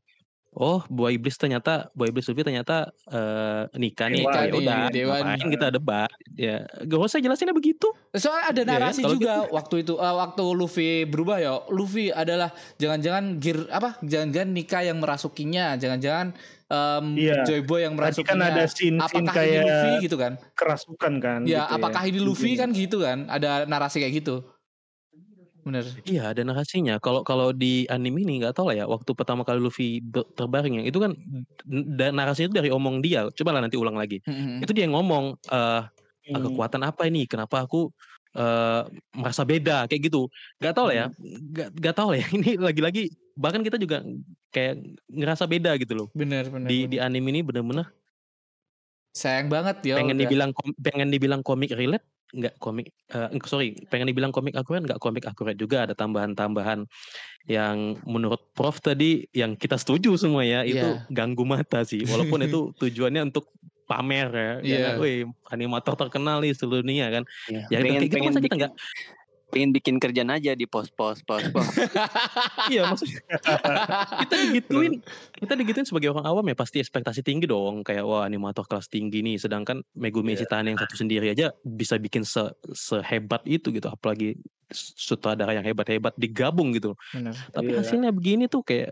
oh 0.55 0.79
buah 0.87 1.11
iblis 1.11 1.35
ternyata 1.35 1.91
buah 1.91 2.07
iblis 2.07 2.25
Luffy 2.25 2.41
ternyata 2.41 2.87
eh, 3.05 3.67
nikah 3.75 4.07
nih 4.07 4.23
Dewa 4.23 4.31
ya 4.39 4.53
udah 4.55 4.79
dewa 4.87 5.15
kita 5.35 5.67
debat 5.69 6.09
ya 6.33 6.63
gak 6.81 6.99
usah 6.99 7.19
jelasinnya 7.19 7.51
begitu 7.51 7.91
Soalnya 8.15 8.45
ada 8.47 8.55
Iya 8.55 8.65
kan? 8.65 8.79
narasi 8.79 9.01
Kalau 9.03 9.13
juga 9.19 9.33
waktu 9.51 9.75
itu 9.83 9.93
eh, 9.99 10.15
waktu 10.15 10.43
Luffy 10.55 10.89
berubah 11.03 11.37
ya. 11.37 11.53
Luffy 11.67 12.07
adalah 12.09 12.49
jangan-jangan 12.79 13.43
gear 13.43 13.67
apa? 13.67 13.99
Jangan-jangan 13.99 14.49
Nika 14.49 14.79
yang 14.81 14.97
merasukinya, 15.03 15.75
jangan-jangan 15.75 16.31
em, 16.65 17.05
Iya. 17.19 17.43
Joy 17.43 17.61
Boy 17.67 17.83
yang 17.83 17.99
kan 17.99 18.07
merasukinya. 18.07 18.47
ada 18.47 18.63
scene-scene 18.65 18.97
apakah 19.03 19.19
ini 19.19 19.35
kayak 19.35 19.63
Luffy 19.67 19.91
gitu 20.07 20.15
kan? 20.15 20.33
kerasukan 20.55 21.13
kan. 21.19 21.39
Ya, 21.43 21.67
gitu 21.67 21.75
apakah 21.75 22.01
ini 22.07 22.19
Luffy 22.23 22.55
kan 22.55 22.71
gitu 22.71 23.03
kan? 23.03 23.27
Ada 23.27 23.67
narasi 23.67 23.99
kayak 23.99 24.23
gitu. 24.23 24.47
Bener. 25.65 25.81
Iya 26.05 26.29
ada 26.29 26.45
narasinya. 26.45 27.01
Kalau 27.01 27.25
kalau 27.25 27.49
di 27.49 27.89
anime 27.89 28.21
ini 28.21 28.37
nggak 28.37 28.53
tahu 28.53 28.69
lah 28.69 28.75
ya. 28.77 28.85
Waktu 28.85 29.17
pertama 29.17 29.41
kali 29.41 29.57
Luffy 29.57 29.97
terbaring 30.37 30.77
ya, 30.77 30.83
itu 30.85 31.01
kan 31.01 31.17
da- 31.97 32.13
narasinya 32.13 32.53
itu 32.53 32.57
dari 32.61 32.69
omong 32.69 33.01
dia. 33.01 33.25
Coba 33.33 33.57
lah 33.57 33.65
nanti 33.65 33.73
ulang 33.73 33.97
lagi. 33.97 34.21
Mm-mm. 34.29 34.61
Itu 34.61 34.77
dia 34.77 34.85
yang 34.85 34.93
ngomong 34.93 35.41
eh 35.49 35.81
"Ah, 35.81 35.89
Hmm. 36.25 36.41
kekuatan 36.41 36.81
apa 36.81 37.05
ini? 37.05 37.25
Kenapa 37.25 37.65
aku 37.65 37.89
eh 38.35 38.81
merasa 39.17 39.41
beda 39.41 39.89
kayak 39.89 40.05
gitu? 40.05 40.29
Gak 40.61 40.77
tahu 40.77 40.93
lah 40.93 40.95
ya. 40.95 41.05
Gak, 41.53 41.69
gak 41.81 41.95
tahu 41.97 42.13
lah 42.13 42.17
ya. 42.21 42.27
Ini 42.37 42.61
lagi-lagi 42.61 43.03
bahkan 43.33 43.61
kita 43.61 43.81
juga 43.81 44.05
kayak 44.49 44.85
ngerasa 45.09 45.49
beda 45.49 45.73
gitu 45.81 45.93
loh. 45.97 46.07
Bener 46.13 46.45
bener. 46.49 46.69
Di 46.69 46.85
bener. 46.85 46.89
di 46.93 46.97
anime 47.01 47.29
ini 47.29 47.41
bener-bener 47.41 47.89
Sayang 49.15 49.47
banget 49.47 49.79
ya. 49.87 49.95
pengen 49.95 50.19
udah. 50.19 50.23
dibilang 50.27 50.51
pengen 50.83 51.07
dibilang 51.07 51.41
komik 51.41 51.71
relate 51.71 52.03
nggak 52.33 52.57
komik 52.57 52.89
eh, 53.13 53.29
sorry 53.45 53.77
pengen 53.93 54.09
dibilang 54.09 54.33
komik 54.33 54.57
akurat 54.57 54.81
nggak 54.81 54.97
komik 54.97 55.29
akurat 55.29 55.53
juga 55.53 55.85
ada 55.85 55.93
tambahan-tambahan 55.93 56.89
yang 57.45 58.01
menurut 58.09 58.41
Prof 58.57 58.81
tadi 58.81 59.29
yang 59.29 59.53
kita 59.53 59.77
setuju 59.77 60.17
semua 60.17 60.41
ya 60.41 60.65
itu 60.65 60.81
Iya. 60.81 61.05
ganggu 61.13 61.45
mata 61.45 61.85
sih 61.85 62.01
walaupun 62.01 62.41
itu 62.49 62.73
tujuannya 62.81 63.29
untuk 63.29 63.53
pamer 63.85 64.29
ya 64.33 64.53
Iya. 64.65 64.77
yeah. 64.81 64.93
wih 64.97 65.29
animator 65.53 65.93
terkenal 65.93 66.41
nih 66.41 66.57
seluruh 66.57 66.81
dunia 66.81 67.13
kan 67.13 67.23
Ya, 67.45 67.69
ya 67.69 67.77
pengen 67.85 68.09
pengen 68.09 68.33
kita 68.41 68.55
nggak 68.57 68.73
pengen 69.55 69.71
bikin 69.71 69.95
kerjaan 69.97 70.27
aja 70.27 70.51
di 70.51 70.67
pos 70.67 70.91
pos 70.91 71.23
pos 71.23 71.39
pos. 71.47 71.63
iya 72.75 72.83
maksudnya 72.83 73.23
kita 74.19 74.35
digituin 74.35 74.99
kita 75.31 75.55
digituin 75.55 75.87
sebagai 75.87 76.11
orang 76.11 76.27
awam 76.27 76.43
ya 76.43 76.59
pasti 76.59 76.83
ekspektasi 76.83 77.23
tinggi 77.23 77.47
dong 77.47 77.87
kayak 77.87 78.03
wah 78.03 78.27
animator 78.27 78.67
kelas 78.67 78.91
tinggi 78.91 79.23
nih 79.23 79.39
sedangkan 79.39 79.79
Megumi 79.95 80.35
Iya. 80.35 80.43
Chitane 80.43 80.75
yang 80.75 80.79
satu 80.83 80.99
sendiri 80.99 81.31
aja 81.31 81.55
bisa 81.63 81.95
bikin 81.95 82.27
se 82.27 82.43
sehebat 82.75 83.47
itu 83.47 83.71
gitu 83.71 83.87
apalagi 83.87 84.35
sutradara 84.75 85.55
yang 85.55 85.63
hebat-hebat 85.63 86.11
digabung 86.19 86.75
gitu 86.75 86.99
Bener. 87.15 87.31
tapi 87.55 87.71
Iya. 87.71 87.79
hasilnya 87.79 88.11
begini 88.11 88.51
tuh 88.51 88.59
kayak 88.59 88.91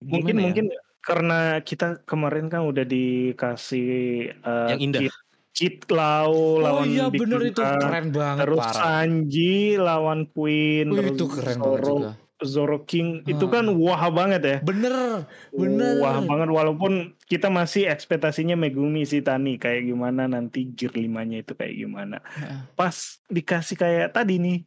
mungkin 0.00 0.40
ya? 0.40 0.42
mungkin 0.48 0.66
karena 1.02 1.60
kita 1.60 2.00
kemarin 2.08 2.48
kan 2.48 2.64
udah 2.64 2.86
dikasih 2.86 3.88
eh, 4.32 4.68
Yang 4.72 4.80
indah. 4.80 5.00
cheat, 5.04 5.14
cheat 5.52 5.84
Lau 5.86 6.32
Oh 6.32 6.58
lawan 6.58 6.86
iya 6.86 7.06
Big 7.06 7.20
bener 7.20 7.40
itu 7.44 7.60
keren 7.60 8.08
banget 8.10 8.42
terus 8.42 8.58
parah. 8.58 8.74
Sanji 8.74 9.54
lawan 9.76 10.20
Queen 10.26 10.88
terus 10.88 11.12
itu 11.12 11.24
keren 11.26 11.56
banget 11.56 11.64
Zoro 11.78 11.92
juga. 11.94 12.10
Zoro 12.42 12.78
King 12.82 13.08
itu 13.24 13.44
Ah. 13.46 13.52
kan 13.52 13.64
wah 13.70 14.02
banget 14.08 14.42
ya 14.42 14.56
Bener, 14.60 15.22
bener. 15.48 15.94
wah 15.96 16.18
banget 16.20 16.48
walaupun 16.50 16.92
kita 17.22 17.46
masih 17.48 17.86
ekspektasinya 17.86 18.56
Megumi 18.56 19.04
si 19.04 19.20
Tani 19.20 19.54
kayak 19.56 19.84
gimana 19.84 20.26
nanti 20.26 20.66
gear 20.68 20.90
5 20.90 21.22
nya 21.22 21.38
itu 21.38 21.52
kayak 21.52 21.74
gimana 21.76 22.18
Heeh. 22.34 22.66
pas 22.72 22.96
dikasih 23.28 23.76
kayak 23.76 24.10
tadi 24.10 24.36
nih 24.36 24.58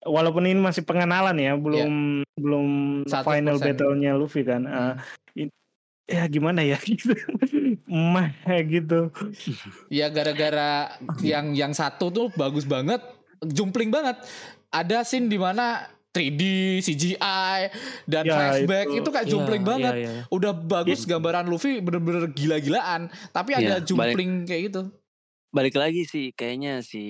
walaupun 0.00 0.48
ini 0.48 0.56
masih 0.56 0.80
pengenalan 0.80 1.36
ya 1.36 1.52
belum 1.54 1.92
belum 2.34 2.68
Iya. 3.04 3.12
Satu 3.12 3.26
final 3.28 3.54
persen. 3.54 3.66
battle-nya 3.68 4.10
Luffy 4.14 4.40
kan 4.40 4.62
Hmm. 4.62 4.72
Eh, 4.72 4.80
in- 4.80 5.00
ya 6.10 6.26
gimana 6.26 6.60
ya 6.60 6.74
gitu 6.90 7.14
mah 7.86 8.28
gitu 8.66 9.14
Ya 9.86 10.06
gara-gara 10.06 10.94
yang 11.20 11.52
yang 11.52 11.70
satu 11.70 12.10
tuh 12.10 12.26
bagus 12.32 12.62
banget, 12.62 12.98
jumpling 13.42 13.88
banget. 13.88 14.18
Ada 14.68 15.02
scene 15.02 15.26
di 15.26 15.34
mana 15.34 15.82
3D, 16.10 16.42
CGI 16.80 17.70
dan 18.04 18.22
Ya, 18.24 18.34
flashback 18.34 18.86
itu. 18.88 18.98
itu, 19.00 19.08
kayak 19.08 19.26
Iya, 19.26 19.32
jumpling 19.32 19.62
iya, 19.62 19.68
banget. 19.68 19.94
iya. 19.96 20.12
Udah 20.28 20.52
bagus 20.52 21.02
gambaran 21.04 21.46
Luffy 21.46 21.78
bener-bener 21.78 22.30
gila-gilaan, 22.30 23.06
tapi 23.30 23.54
ada 23.54 23.62
Iya, 23.62 23.74
balik- 23.78 23.86
jumpling 23.88 24.30
kayak 24.44 24.62
gitu. 24.68 24.82
Balik 25.50 25.74
lagi 25.74 26.06
sih 26.06 26.30
kayaknya 26.30 26.78
si 26.78 27.02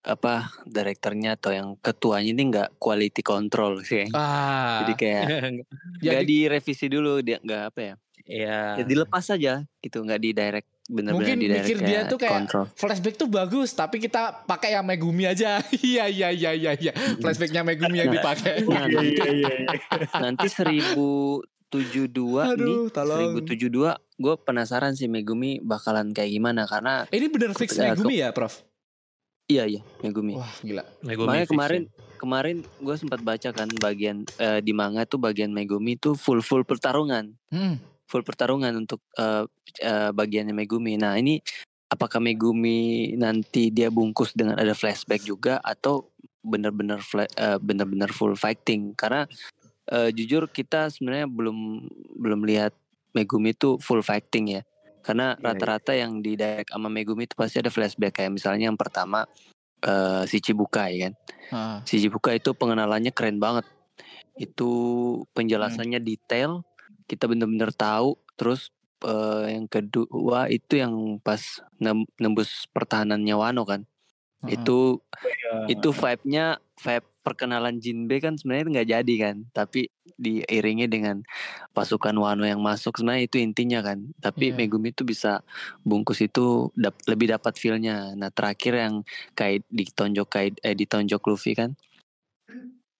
apa 0.00 0.48
direkturnya 0.64 1.36
atau 1.36 1.52
yang 1.52 1.68
ketuanya 1.76 2.32
ini 2.32 2.42
nggak 2.48 2.80
quality 2.80 3.20
control 3.20 3.84
sih. 3.84 4.08
Ah, 4.12 4.80
Jadi 4.80 4.92
kayak 4.96 5.24
ya 6.04 6.16
nggak 6.16 6.24
di- 6.24 6.48
direvisi 6.48 6.88
dulu 6.88 7.20
dia 7.20 7.36
nggak 7.38 7.62
apa 7.68 7.80
ya? 7.84 7.94
Iya. 8.24 8.78
Ya 8.78 8.84
dilepas 8.84 9.26
aja 9.28 9.52
gitu 9.78 9.98
nggak 9.98 10.18
di 10.18 10.30
direct 10.30 10.68
bener-bener 10.84 11.14
Mungkin 11.16 11.36
di 11.36 11.46
direct 11.46 11.62
mikir 11.64 11.78
dia 11.80 12.00
tuh 12.04 12.16
kayak 12.16 12.32
kontrol. 12.36 12.66
flashback 12.72 13.14
tuh 13.14 13.26
bagus, 13.26 13.70
tapi 13.70 13.96
kita 13.98 14.42
pakai 14.42 14.74
yang 14.74 14.82
Megumi 14.82 15.24
aja. 15.24 15.62
Iya 15.82 16.06
iya 16.06 16.28
iya 16.28 16.50
iya 16.52 16.72
iya. 16.74 16.92
Flashbacknya 17.16 17.62
Megumi 17.62 17.98
yang 17.98 18.10
dipakai. 18.10 18.62
Nah, 18.62 18.86
iya 18.88 18.98
nanti, 19.00 19.22
iya 19.32 19.50
iya 19.58 19.74
nanti 20.16 20.46
1072 20.46 21.42
nih 21.72 22.52
Aduh, 22.52 22.86
tolong. 22.88 23.38
1072 23.40 23.94
gue 24.18 24.34
penasaran 24.38 24.92
sih 24.92 25.06
Megumi 25.06 25.58
bakalan 25.58 26.10
kayak 26.10 26.30
gimana 26.30 26.62
karena 26.64 27.06
Ini 27.08 27.26
bener 27.26 27.50
fix 27.52 27.74
Ya, 27.74 27.90
Megumi 27.90 28.20
ya, 28.20 28.30
Prof? 28.30 28.62
iya 29.44 29.66
iya 29.66 29.82
Megumi. 30.00 30.34
Wah, 30.34 30.50
gila. 30.60 30.82
Megumi 31.00 31.26
Makanya 31.26 31.46
kemarin 31.46 31.82
kemarin 32.16 32.56
gue 32.76 32.96
sempat 32.96 33.18
baca 33.20 33.50
kan 33.50 33.66
bagian 33.76 34.22
eh, 34.36 34.58
di 34.58 34.70
manga 34.70 35.02
tuh 35.02 35.18
bagian 35.18 35.50
Megumi 35.50 35.94
tuh 35.94 36.14
full 36.14 36.38
full 36.38 36.62
pertarungan, 36.62 37.34
Hmm. 37.48 37.76
Full 38.12 38.20
pertarungan 38.20 38.76
untuk 38.76 39.00
eh, 39.16 39.48
eh, 39.80 40.12
bagiannya 40.12 40.52
Megumi. 40.52 41.00
Nah 41.00 41.16
ini 41.16 41.40
apakah 41.88 42.20
Megumi 42.20 43.12
nanti 43.16 43.72
dia 43.72 43.88
bungkus 43.88 44.36
dengan 44.36 44.60
ada 44.60 44.76
flashback 44.76 45.24
juga 45.24 45.56
atau 45.64 46.12
benar-benar 46.44 47.00
eh, 47.40 47.56
benar-benar 47.56 48.12
full 48.12 48.36
fighting? 48.36 48.92
Karena 48.92 49.24
eh, 49.88 50.12
jujur 50.12 50.52
kita 50.52 50.92
sebenarnya 50.92 51.24
belum 51.24 51.88
belum 52.20 52.40
lihat 52.44 52.76
Megumi 53.16 53.56
tuh 53.56 53.80
full 53.80 54.04
fighting 54.04 54.60
ya. 54.60 54.62
Karena 55.02 55.34
Iya, 55.34 55.40
iya. 55.40 55.46
rata-rata 55.50 55.92
yang 55.96 56.20
di 56.20 56.36
direct 56.36 56.70
sama 56.70 56.92
Megumi 56.92 57.24
itu 57.24 57.34
pasti 57.34 57.64
ada 57.64 57.72
flashback 57.72 58.20
kayak 58.20 58.36
misalnya 58.36 58.68
yang 58.68 58.76
pertama 58.76 59.24
eh, 59.80 60.22
si 60.28 60.38
Chibukai 60.44 61.00
kan. 61.08 61.12
Ah. 61.48 61.78
Si 61.88 61.96
Chibuka 61.96 62.36
itu 62.36 62.52
pengenalannya 62.52 63.10
keren 63.10 63.40
banget. 63.40 63.64
Itu 64.38 64.70
penjelasannya 65.36 66.00
detail, 66.00 66.64
kita 67.12 67.28
bener-bener 67.28 67.68
tahu. 67.76 68.16
Terus 68.40 68.72
eh, 69.04 69.58
yang 69.58 69.68
kedua 69.68 70.48
itu 70.48 70.80
yang 70.80 71.20
pas 71.20 71.60
nem- 71.76 72.08
nembus 72.16 72.64
pertahanannya 72.72 73.34
Wano 73.36 73.68
kan. 73.68 73.84
Heeh. 74.46 74.56
Itu 74.56 75.04
Iya. 75.22 75.78
itu 75.78 75.88
vibe-nya 75.94 76.58
vibe 76.80 77.06
perkenalan 77.22 77.78
Jinbe 77.78 78.18
kan 78.18 78.34
sebenarnya 78.34 78.82
nggak 78.82 78.90
jadi 78.98 79.14
kan, 79.22 79.36
tapi 79.54 79.86
diiringi 80.18 80.90
dengan 80.90 81.22
pasukan 81.70 82.10
Wano 82.18 82.42
yang 82.42 82.58
masuk 82.58 82.98
sebenarnya 82.98 83.30
itu 83.30 83.38
intinya 83.38 83.78
kan. 83.78 84.10
Tapi 84.18 84.50
Iya. 84.50 84.58
Megumi 84.58 84.90
itu 84.90 85.06
bisa 85.06 85.46
bungkus 85.86 86.18
itu 86.18 86.74
dap- 86.74 86.98
lebih 87.06 87.30
dapat 87.30 87.54
feel-nya. 87.54 88.18
Nah, 88.18 88.34
terakhir 88.34 88.74
yang 88.74 88.94
kayak 89.38 89.62
ditonjok 89.70 90.26
kayak 90.26 90.52
eh 90.66 90.74
ditonjok 90.74 91.22
Luffy 91.30 91.54
kan. 91.54 91.78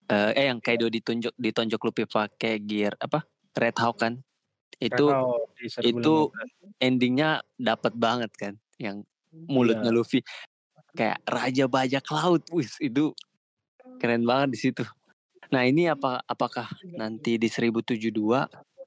Eh, 0.07 0.31
eh 0.39 0.47
yang 0.47 0.63
Kaido 0.63 0.87
ditunjuk 0.87 1.35
ditonjok 1.35 1.83
Luffy 1.83 2.05
pakai 2.07 2.63
gear 2.63 2.95
apa? 3.03 3.27
Red 3.57 3.76
Hawk 3.78 4.03
kan. 4.03 4.20
Itu 4.82 5.14
1015. 5.62 5.94
itu 5.94 6.14
endingnya 6.82 7.38
dapat 7.55 7.94
banget 7.94 8.34
kan 8.34 8.55
yang 8.82 9.07
mulutnya 9.30 9.94
Iya. 9.94 9.96
Luffy 9.96 10.20
kayak 10.92 11.24
raja 11.24 11.64
bajak 11.70 12.05
laut 12.12 12.42
wis 12.53 12.76
itu 12.82 13.16
keren 13.96 14.26
banget 14.28 14.48
di 14.53 14.59
situ 14.61 14.84
nah 15.48 15.64
ini 15.64 15.88
apa 15.88 16.20
apakah 16.24 16.68
nanti 16.96 17.36
di 17.36 17.48
1072 17.48 18.12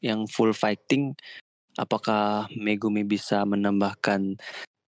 yang 0.06 0.26
full 0.30 0.54
fighting 0.54 1.14
apakah 1.78 2.46
Megumi 2.54 3.02
bisa 3.06 3.42
menambahkan 3.46 4.38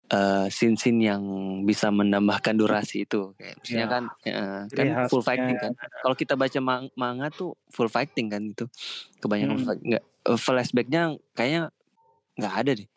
eh, 0.07 0.47
scene-scene 0.49 1.01
yang 1.05 1.23
bisa 1.63 1.89
menambahkan 1.89 2.55
durasi 2.55 3.03
itu 3.03 3.35
kayak 3.35 3.57
misalnya 3.59 3.81
Ya. 3.81 3.91
kan 3.91 4.03
eh, 4.23 4.61
kan 4.69 4.87
Ciri 4.87 5.09
full 5.09 5.21
fighting 5.21 5.57
kan 5.57 5.73
kalau 6.01 6.15
kita 6.15 6.35
baca 6.35 6.59
mang- 6.61 6.93
manga 6.95 7.27
tuh 7.29 7.53
full 7.69 7.87
fighting 7.87 8.27
kan 8.27 8.43
itu 8.45 8.65
kebanyakan 9.19 9.57
Hmm. 9.59 9.79
nggak 9.83 10.03
eh, 10.03 10.39
flashbacknya 10.39 11.03
kayaknya 11.33 11.75
nggak 12.35 12.55
ada 12.55 12.71
deh 12.77 12.89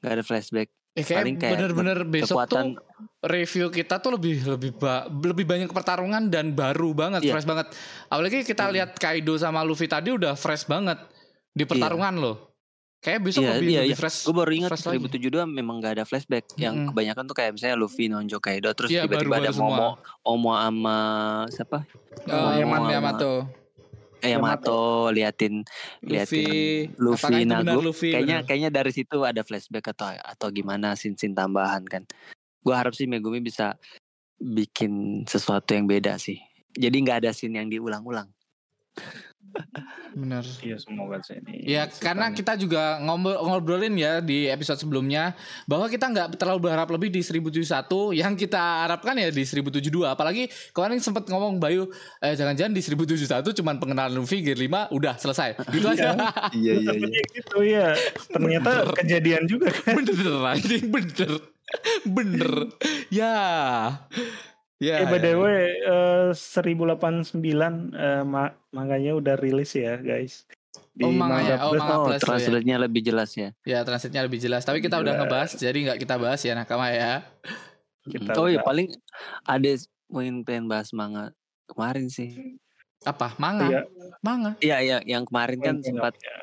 nggak 0.00 0.12
ada 0.12 0.22
flashback 0.22 0.70
Eh 0.94 1.02
kayak 1.02 1.26
Paling 1.26 1.36
kayak 1.36 1.52
bener-bener 1.58 1.98
besok 2.06 2.38
kekuatan- 2.38 2.78
tuh 2.78 2.86
review 3.26 3.66
kita 3.66 3.98
tuh 3.98 4.14
lebih 4.14 4.46
lebih 4.46 4.78
ba- 4.78 5.10
lebih 5.10 5.42
banyak 5.42 5.66
pertarungan 5.66 6.30
dan 6.30 6.54
baru 6.54 6.94
banget, 6.94 7.26
Iya. 7.26 7.34
fresh 7.34 7.50
banget. 7.50 7.66
Apalagi 8.06 8.46
kita 8.46 8.70
lihat 8.70 8.94
Kaido 8.94 9.34
sama 9.34 9.66
Luffy 9.66 9.90
tadi 9.90 10.14
udah 10.14 10.38
fresh 10.38 10.62
banget 10.64 11.02
di 11.50 11.66
pertarungan 11.66 12.14
loh. 12.14 12.53
Kayak 13.04 13.20
besok 13.20 13.44
Iya, 13.44 13.50
lebih 13.54 13.68
iya, 13.68 13.80
lebih 13.84 13.92
iya. 13.92 13.96
fresh. 14.00 14.18
Gue 14.24 14.32
baru 14.34 14.52
ingat 14.56 14.70
fresh 14.72 14.84
lagi. 14.88 14.96
1072 15.04 15.44
memang 15.44 15.76
gak 15.76 15.92
ada 16.00 16.04
flashback. 16.08 16.44
Yang 16.56 16.88
kebanyakan 16.88 17.22
tuh 17.28 17.36
kayak 17.36 17.52
misalnya 17.52 17.76
Luffy 17.76 18.08
nonjok 18.08 18.40
Kaido 18.40 18.72
terus 18.72 18.88
Iya, 18.88 19.04
tiba-tiba 19.04 19.36
ada 19.36 19.52
baru-baru 19.52 19.52
semua. 19.52 19.76
Momo, 19.76 19.88
Omo 20.24 20.50
sama 20.56 20.96
siapa? 21.52 21.78
Eh, 22.24 22.32
Momo 22.32 22.48
Yamato. 22.56 22.80
sama- 22.80 22.92
Yamato. 22.96 23.32
Eh, 24.24 24.30
Yamato 24.32 24.80
liatin 25.12 25.54
liatin 26.00 26.32
Luffy. 26.40 26.48
Luffy 26.96 27.20
Apakah 27.20 27.36
itu 27.36 27.44
benar 27.44 27.60
Nagu. 27.62 27.80
Luffy? 27.84 28.08
kayaknya 28.08 28.36
Benar. 28.40 28.48
kayaknya 28.48 28.70
dari 28.72 28.90
situ 28.90 29.16
ada 29.20 29.40
flashback 29.44 29.84
atau 29.92 30.08
atau 30.08 30.48
gimana 30.48 30.96
sin-sin 30.96 31.36
tambahan 31.36 31.84
kan. 31.84 32.08
Gue 32.64 32.72
harap 32.72 32.96
sih 32.96 33.04
Megumi 33.04 33.44
bisa 33.44 33.76
bikin 34.40 35.22
sesuatu 35.24 35.76
yang 35.76 35.84
beda 35.84 36.16
sih. 36.16 36.40
Jadi 36.72 36.96
nggak 36.98 37.20
ada 37.20 37.30
scene 37.30 37.52
yang 37.54 37.68
diulang-ulang. 37.68 38.32
Bener. 40.14 40.44
Iya 40.62 40.76
semoga 40.78 41.18
sih 41.26 41.38
ini. 41.42 41.66
Ya 41.66 41.90
karena 41.90 42.30
kita 42.30 42.54
juga 42.54 43.02
ngobrol, 43.02 43.38
ngobrolin 43.42 43.94
ya 43.98 44.22
di 44.22 44.46
episode 44.46 44.78
sebelumnya 44.78 45.34
bahwa 45.66 45.90
kita 45.90 46.06
nggak 46.06 46.38
terlalu 46.38 46.70
berharap 46.70 46.88
lebih 46.90 47.10
di 47.10 47.22
1071 47.22 48.14
yang 48.14 48.34
kita 48.38 48.86
harapkan 48.86 49.18
ya 49.18 49.30
di 49.30 49.42
1072 49.42 49.90
apalagi 50.06 50.46
kemarin 50.70 51.02
sempat 51.02 51.26
ngomong 51.26 51.58
Bayu 51.58 51.90
eh, 52.22 52.34
jangan-jangan 52.38 52.72
di 52.74 52.82
1071 52.82 53.58
cuman 53.58 53.74
pengenalan 53.82 54.14
Luffy 54.14 54.42
Gear 54.42 54.58
5 54.58 54.94
udah 54.94 55.14
selesai. 55.18 55.58
Gitu 55.74 55.86
aja. 55.90 56.14
Iya. 56.54 56.72
Takutnya 56.86 57.22
gitu 57.34 57.58
ya. 57.66 57.86
Ternyata 58.30 58.70
kejadian 58.94 59.44
juga 59.50 59.70
kan. 59.74 59.98
bener 60.06 60.36
anjing 60.46 60.86
bener. 60.90 61.32
Bener. 62.06 62.52
Ya 63.10 63.34
ya 64.84 64.94
eh 64.98 65.06
by 65.06 65.18
the 65.18 65.32
ya. 65.32 65.38
way 65.38 65.60
eh, 65.80 66.28
1089 66.30 67.40
eh, 67.90 68.22
ma- 68.22 68.52
manganya 68.68 69.12
udah 69.12 69.34
rilis 69.34 69.72
ya 69.72 69.96
guys. 69.96 70.44
Oh, 70.96 71.10
manganya. 71.10 71.58
Oh, 71.60 71.74
Plus. 71.74 71.80
manga 71.80 71.94
Oh, 71.96 72.04
plus 72.04 72.14
tuh 72.14 72.22
ya. 72.22 72.28
translate-nya 72.28 72.76
lebih 72.78 73.02
jelas 73.02 73.30
ya. 73.34 73.50
ya 73.64 73.82
transitnya 73.82 74.22
lebih 74.22 74.38
jelas 74.38 74.62
tapi 74.62 74.78
kita 74.78 74.94
udah 74.96 75.10
Jelas. 75.10 75.20
ngebahas 75.20 75.50
jadi 75.56 75.78
nggak 75.80 75.98
kita 75.98 76.14
bahas 76.16 76.40
ya 76.40 76.54
nakama 76.54 76.86
ya 76.88 77.26
Kita 78.04 78.36
oh 78.36 78.46
iya 78.46 78.60
paling 78.60 78.92
ada 79.42 79.70
pengen 80.06 80.44
pengen 80.44 80.66
bahas 80.68 80.92
manga 80.92 81.34
kemarin 81.66 82.06
sih. 82.06 82.58
apa 83.02 83.34
manga 83.36 83.66
Iya. 83.66 83.80
manga 84.20 84.52
Iya 84.60 84.76
iya 84.80 84.98
yang 85.04 85.24
kemarin 85.24 85.58
kan 85.58 85.76
sempat 85.80 86.14
ya? 86.16 86.36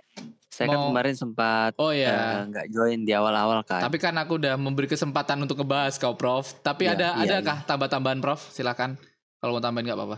Saya 0.52 0.68
kan 0.68 0.78
Mau- 0.78 0.92
kemarin 0.92 1.16
sempat 1.16 1.72
oh 1.80 1.96
ya 1.96 2.44
nggak 2.44 2.68
join 2.70 3.02
di 3.02 3.16
awal-awal 3.16 3.64
kan. 3.64 3.80
Tapi 3.82 3.96
kan 3.96 4.12
aku 4.20 4.36
udah 4.36 4.60
memberi 4.60 4.84
kesempatan 4.86 5.40
untuk 5.40 5.56
ngebahas 5.58 5.96
kau 5.96 6.14
Prof. 6.14 6.60
Tapi 6.60 6.86
Iya, 6.86 6.94
ada 6.94 7.08
iya, 7.18 7.40
adakah 7.40 7.64
tambah-tambahan 7.64 8.20
Prof? 8.20 8.52
Silakan. 8.52 9.00
Kalau 9.40 9.56
mau 9.56 9.64
tambahin 9.64 9.88
nggak 9.88 9.96
apa-apa. 9.96 10.18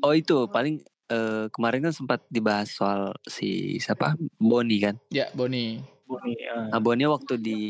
Oh 0.00 0.10
itu 0.10 0.48
paling 0.48 0.80
eh, 1.06 1.44
kemarin 1.52 1.84
kan 1.84 1.92
sempat 1.92 2.24
dibahas 2.26 2.72
soal 2.72 3.12
si 3.22 3.76
siapa 3.76 4.16
Boni 4.34 4.80
kan. 4.80 4.96
Ya, 5.08 5.28
Boni. 5.30 5.76
Boni, 6.02 6.32
eh, 6.32 6.72
Nah, 6.72 6.80
Boni 6.80 7.04
waktu 7.04 7.36
di 7.36 7.60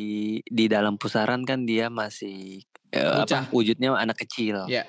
di 0.40 0.64
dalam 0.66 0.94
pusaran 0.94 1.42
kan 1.42 1.66
dia 1.66 1.90
masih 1.90 2.62
eh, 2.88 3.02
Bocah. 3.02 3.50
apa 3.50 3.50
wujudnya 3.50 3.90
anak 3.92 4.22
kecil. 4.22 4.70
Ya. 4.70 4.86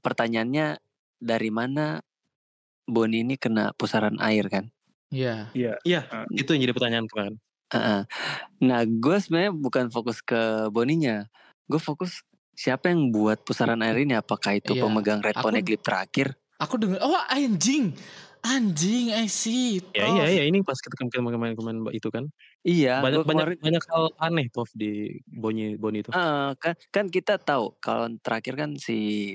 Pertanyaannya 0.00 0.76
dari 1.16 1.50
mana 1.50 2.00
Boni 2.90 3.22
ini 3.22 3.34
kena 3.38 3.72
pusaran 3.74 4.18
air 4.20 4.46
kan? 4.46 4.68
Iya. 5.10 5.50
Iya. 5.54 5.74
Iya, 5.82 6.00
Ah. 6.06 6.26
itu 6.30 6.50
yang 6.50 6.62
jadi 6.62 6.74
pertanyaan 6.74 7.06
kemarin. 7.06 7.34
Heeh. 7.70 8.00
Nah, 8.66 8.80
gue 8.82 9.16
sebenarnya 9.18 9.52
bukan 9.54 9.86
fokus 9.88 10.18
ke 10.20 10.66
Boninya. 10.68 11.26
Gue 11.66 11.78
fokus 11.78 12.22
siapa 12.52 12.90
yang 12.90 13.10
buat 13.10 13.40
pusaran 13.42 13.78
air 13.80 14.02
ini? 14.02 14.14
Apakah 14.14 14.58
itu 14.58 14.74
Iya, 14.74 14.82
pemegang 14.84 15.22
Red 15.22 15.38
Poneglyph 15.38 15.82
terakhir? 15.82 16.34
Aku 16.58 16.76
denger 16.76 16.98
oh 17.00 17.16
anjing. 17.30 17.94
Anjing, 18.40 19.12
I 19.12 19.28
see. 19.28 19.84
Ya 19.92 20.08
Prof. 20.08 20.16
iya 20.16 20.24
iya 20.32 20.42
ini 20.48 20.64
pas 20.64 20.80
kita 20.80 20.96
kemarin 20.96 21.36
kemarin 21.36 21.54
kemarin 21.54 21.78
itu 21.92 22.08
kan 22.08 22.24
Iya, 22.64 23.04
banyak 23.04 23.20
banyak 23.24 23.46
kemarin 23.52 23.56
banyak 23.60 23.84
hal 23.92 24.04
aneh 24.16 24.46
Prof 24.48 24.68
di 24.72 25.20
Boni 25.28 25.76
Boni 25.76 26.00
itu. 26.00 26.08
Eh, 26.08 26.50
kan 26.56 26.72
kan 26.88 27.06
kita 27.12 27.36
tahu 27.36 27.76
kalau 27.80 28.08
terakhir 28.24 28.56
kan 28.56 28.70
si 28.80 29.32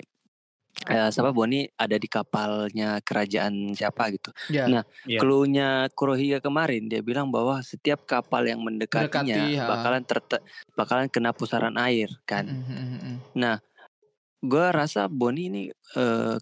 eh, 0.90 1.10
siapa 1.10 1.32
Boni 1.32 1.64
ada 1.80 1.96
di 1.96 2.08
kapalnya 2.12 3.00
kerajaan 3.00 3.72
siapa 3.74 4.12
gitu. 4.12 4.30
Ya. 4.52 4.68
Nah. 4.68 4.84
Clue-nya 5.06 5.88
Kurohiga 5.96 6.44
kemarin 6.44 6.92
dia 6.92 7.00
bilang 7.00 7.32
bahwa 7.32 7.64
setiap 7.64 8.04
kapal 8.04 8.46
yang 8.46 8.62
mendekatinya 8.62 9.56
Mendekati, 9.56 9.70
bakalan 9.70 10.04
terte- 10.04 10.44
bakalan 10.76 11.08
kena 11.08 11.32
pusaran 11.32 11.76
air 11.80 12.12
kan. 12.28 12.46
Mm, 12.46 12.62
mm, 12.62 12.76
mm, 12.76 13.00
mm. 13.00 13.18
Nah, 13.40 13.56
gue 14.44 14.66
rasa 14.70 15.08
Boni 15.08 15.50
ini 15.50 15.64
eh, 15.96 16.36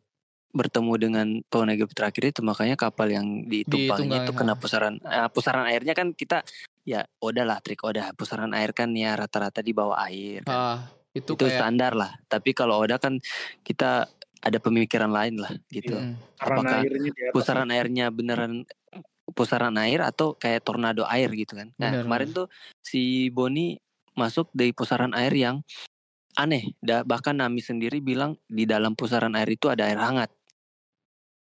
bertemu 0.53 0.93
dengan 1.01 1.27
Poneglyph 1.49 1.97
terakhir 1.97 2.29
itu 2.29 2.41
makanya 2.45 2.77
kapal 2.77 3.09
yang 3.09 3.49
ditumpanginya 3.49 4.21
Ditunggangi, 4.21 4.29
itu 4.29 4.31
kena 4.37 4.53
pusaran 4.53 4.95
eh, 5.01 5.29
pusaran 5.33 5.65
airnya 5.65 5.97
kan 5.97 6.13
kita 6.13 6.45
ya 6.85 7.01
udahlah 7.23 7.57
trik 7.63 7.81
udah 7.81 8.13
pusaran 8.13 8.53
air 8.53 8.69
kan 8.75 8.93
ya 8.93 9.17
rata-rata 9.17 9.65
di 9.65 9.73
bawah 9.73 9.97
air 10.05 10.45
kan. 10.45 10.53
Ah, 10.53 10.79
itu, 11.15 11.33
itu 11.33 11.45
kayak 11.45 11.57
standar 11.57 11.93
lah. 11.97 12.11
Tapi 12.29 12.53
kalau 12.53 12.81
Oda 12.85 13.01
kan 13.01 13.17
kita 13.65 14.05
ada 14.43 14.57
pemikiran 14.59 15.07
lain 15.07 15.39
lah 15.39 15.55
gitu. 15.71 15.95
Karena 16.35 16.59
apakah 16.59 16.77
airnya 16.83 17.31
Pusaran 17.31 17.69
airnya 17.71 18.05
beneran 18.11 18.67
pusaran 19.31 19.75
air 19.79 20.03
atau 20.03 20.35
kayak 20.35 20.67
tornado 20.67 21.07
air 21.07 21.31
gitu 21.31 21.55
kan. 21.55 21.71
Nah, 21.79 21.95
Bener, 21.95 22.03
kemarin 22.05 22.29
tuh 22.35 22.47
si 22.83 23.31
Boni 23.31 23.79
masuk 24.13 24.51
dari 24.51 24.75
pusaran 24.75 25.15
air 25.15 25.31
yang 25.31 25.63
aneh. 26.35 26.75
Da- 26.83 27.07
bahkan 27.07 27.33
Nami 27.33 27.63
sendiri 27.63 28.03
bilang 28.03 28.35
di 28.45 28.67
dalam 28.67 28.93
pusaran 28.93 29.33
air 29.39 29.47
itu 29.47 29.71
ada 29.71 29.87
air 29.87 29.97
hangat. 29.97 30.29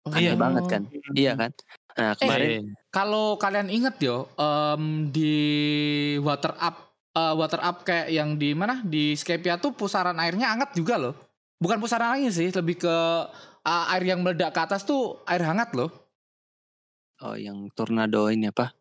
Oh, 0.05 0.13
Aneh 0.13 0.37
banget 0.37 0.63
kan. 0.69 0.83
Hmm. 0.85 1.13
Iya 1.17 1.33
kan? 1.35 1.51
Nah, 1.97 2.13
kemarin 2.15 2.47
Eh, 2.47 2.61
Kalau 2.91 3.39
kalian 3.39 3.69
inget 3.71 3.95
yo, 4.03 4.27
em, 4.35 5.07
di 5.09 5.35
water 6.19 6.53
up, 6.59 6.75
eh, 7.15 7.33
water 7.35 7.61
up 7.63 7.87
kayak 7.87 8.11
yang 8.11 8.35
di 8.35 8.51
mana 8.51 8.83
di 8.83 9.15
Skypia 9.15 9.57
tuh 9.57 9.71
pusaran 9.71 10.17
airnya 10.19 10.51
hangat 10.53 10.75
juga 10.75 10.99
loh. 10.99 11.15
Bukan 11.61 11.77
pusaran 11.77 12.17
angin 12.17 12.33
sih, 12.33 12.49
lebih 12.49 12.81
ke 12.81 12.95
eh, 13.61 13.93
air 13.93 14.03
yang 14.03 14.25
meledak 14.25 14.49
ke 14.49 14.59
atas 14.65 14.81
tuh 14.81 15.21
air 15.29 15.45
hangat 15.45 15.77
loh. 15.77 15.93
oh 17.21 17.37
yang 17.37 17.69
tornado 17.77 18.33
ini 18.33 18.49
apa? 18.49 18.73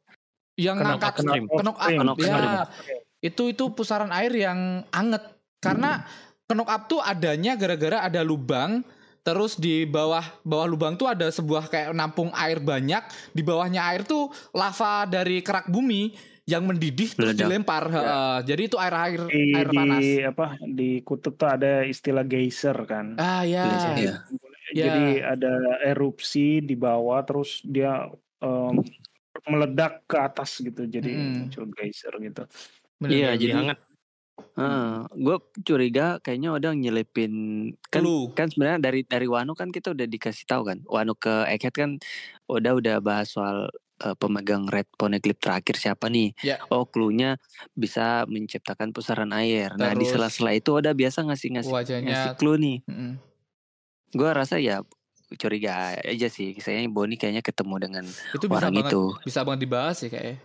Yang 0.57 0.81
Kenok 0.81 0.89
ngangkat 0.89 1.13
upstream. 1.13 1.45
kenok 1.45 1.77
up, 1.77 1.89
Kenok 1.93 2.17
ya, 2.25 2.65
itu 3.21 3.43
itu 3.53 3.65
pusaran 3.77 4.09
air 4.17 4.33
yang 4.33 4.81
anget. 4.97 5.21
Karena 5.61 6.09
kenok 6.49 6.69
up 6.73 6.83
tuh 6.89 7.05
adanya 7.05 7.53
gara-gara 7.61 8.01
ada 8.09 8.25
lubang 8.25 8.81
terus 9.21 9.61
di 9.61 9.85
bawah 9.85 10.25
bawah 10.41 10.65
lubang 10.65 10.97
tuh 10.97 11.05
ada 11.05 11.29
sebuah 11.29 11.69
kayak 11.69 11.93
nampung 11.93 12.33
air 12.33 12.65
banyak. 12.65 13.05
Di 13.37 13.45
bawahnya 13.45 13.93
air 13.93 14.09
tuh 14.09 14.33
lava 14.57 15.05
dari 15.05 15.45
kerak 15.45 15.69
bumi 15.69 16.17
yang 16.51 16.67
mendidih 16.67 17.15
terus 17.15 17.31
Meledak. 17.31 17.47
dilempar 17.47 17.85
Heeh. 17.87 18.37
jadi 18.43 18.63
itu 18.67 18.77
air 18.77 18.95
air 18.99 19.21
di, 19.31 19.55
air 19.55 19.69
di 19.71 19.77
panas 19.79 20.07
apa 20.27 20.47
di 20.67 20.91
kutub 21.01 21.39
tuh 21.39 21.47
ada 21.47 21.87
istilah 21.87 22.27
geyser 22.27 22.75
kan. 22.85 23.15
ah 23.17 23.47
ya 23.47 23.63
Iya. 23.95 24.15
Ya. 24.71 24.87
Jadi 24.87 25.05
ada 25.19 25.53
erupsi 25.83 26.63
di 26.63 26.75
bawah 26.75 27.23
terus 27.23 27.59
dia 27.63 28.07
em, 28.39 28.75
meledak 29.47 30.07
ke 30.07 30.15
atas 30.15 30.59
gitu. 30.59 30.87
Jadi 30.87 31.11
Mm. 31.11 31.31
muncul 31.43 31.67
geyser 31.75 32.15
gitu. 32.19 32.47
Iya, 33.03 33.35
bener. 33.35 33.39
jadi 33.39 33.53
hangat. 33.57 33.79
gue 35.11 35.37
curiga 35.63 36.21
kayaknya 36.21 36.53
udah 36.53 36.73
nyelipin 36.73 37.33
kan 37.89 38.03
Clue. 38.05 38.29
kan 38.33 38.47
sebenarnya 38.47 38.79
dari 38.83 39.01
dari 39.03 39.25
Wano 39.25 39.57
kan 39.57 39.73
kita 39.73 39.91
udah 39.91 40.05
dikasih 40.05 40.45
tahu 40.45 40.63
kan 40.69 40.79
Wano 40.85 41.17
ke 41.17 41.49
Egghead 41.49 41.73
kan 41.73 41.91
udah 42.45 42.77
udah 42.77 42.97
bahas 43.01 43.33
soal 43.33 43.73
eh, 44.01 44.17
pemegang 44.17 44.67
Red 44.67 44.89
Poneglyph 44.97 45.41
terakhir 45.41 45.77
siapa 45.77 46.09
nih? 46.09 46.33
Ya. 46.41 46.57
oh 46.73 46.89
clue-nya 46.89 47.37
bisa 47.77 48.25
menciptakan 48.27 48.91
pusaran 48.91 49.31
air. 49.37 49.77
Nah 49.77 49.93
di 49.93 50.05
Terus- 50.09 50.17
sela-sela 50.17 50.53
itu 50.57 50.73
udah 50.75 50.93
biasa 50.97 51.25
ngasih 51.29 51.49
ngasih 51.61 51.73
wajahnya 51.73 52.09
ngasih 52.11 52.31
clue 52.41 52.59
nih. 52.59 52.79
Mm-mm. 52.89 53.13
gue 54.11 54.31
rasa 54.35 54.59
ya 54.59 54.83
curiga 55.39 55.95
aja 56.03 56.27
sih. 56.27 56.59
Saya 56.59 56.83
Boni 56.91 57.15
kayaknya 57.15 57.47
ketemu 57.47 57.75
dengan 57.79 58.05
itu 58.09 58.47
bisa 58.51 58.57
orang 58.59 58.75
banget 58.75 58.91
itu. 58.91 59.03
bisa 59.23 59.39
banget 59.47 59.61
dibahas 59.63 59.97
ya 60.03 60.09
kayaknya 60.11 60.37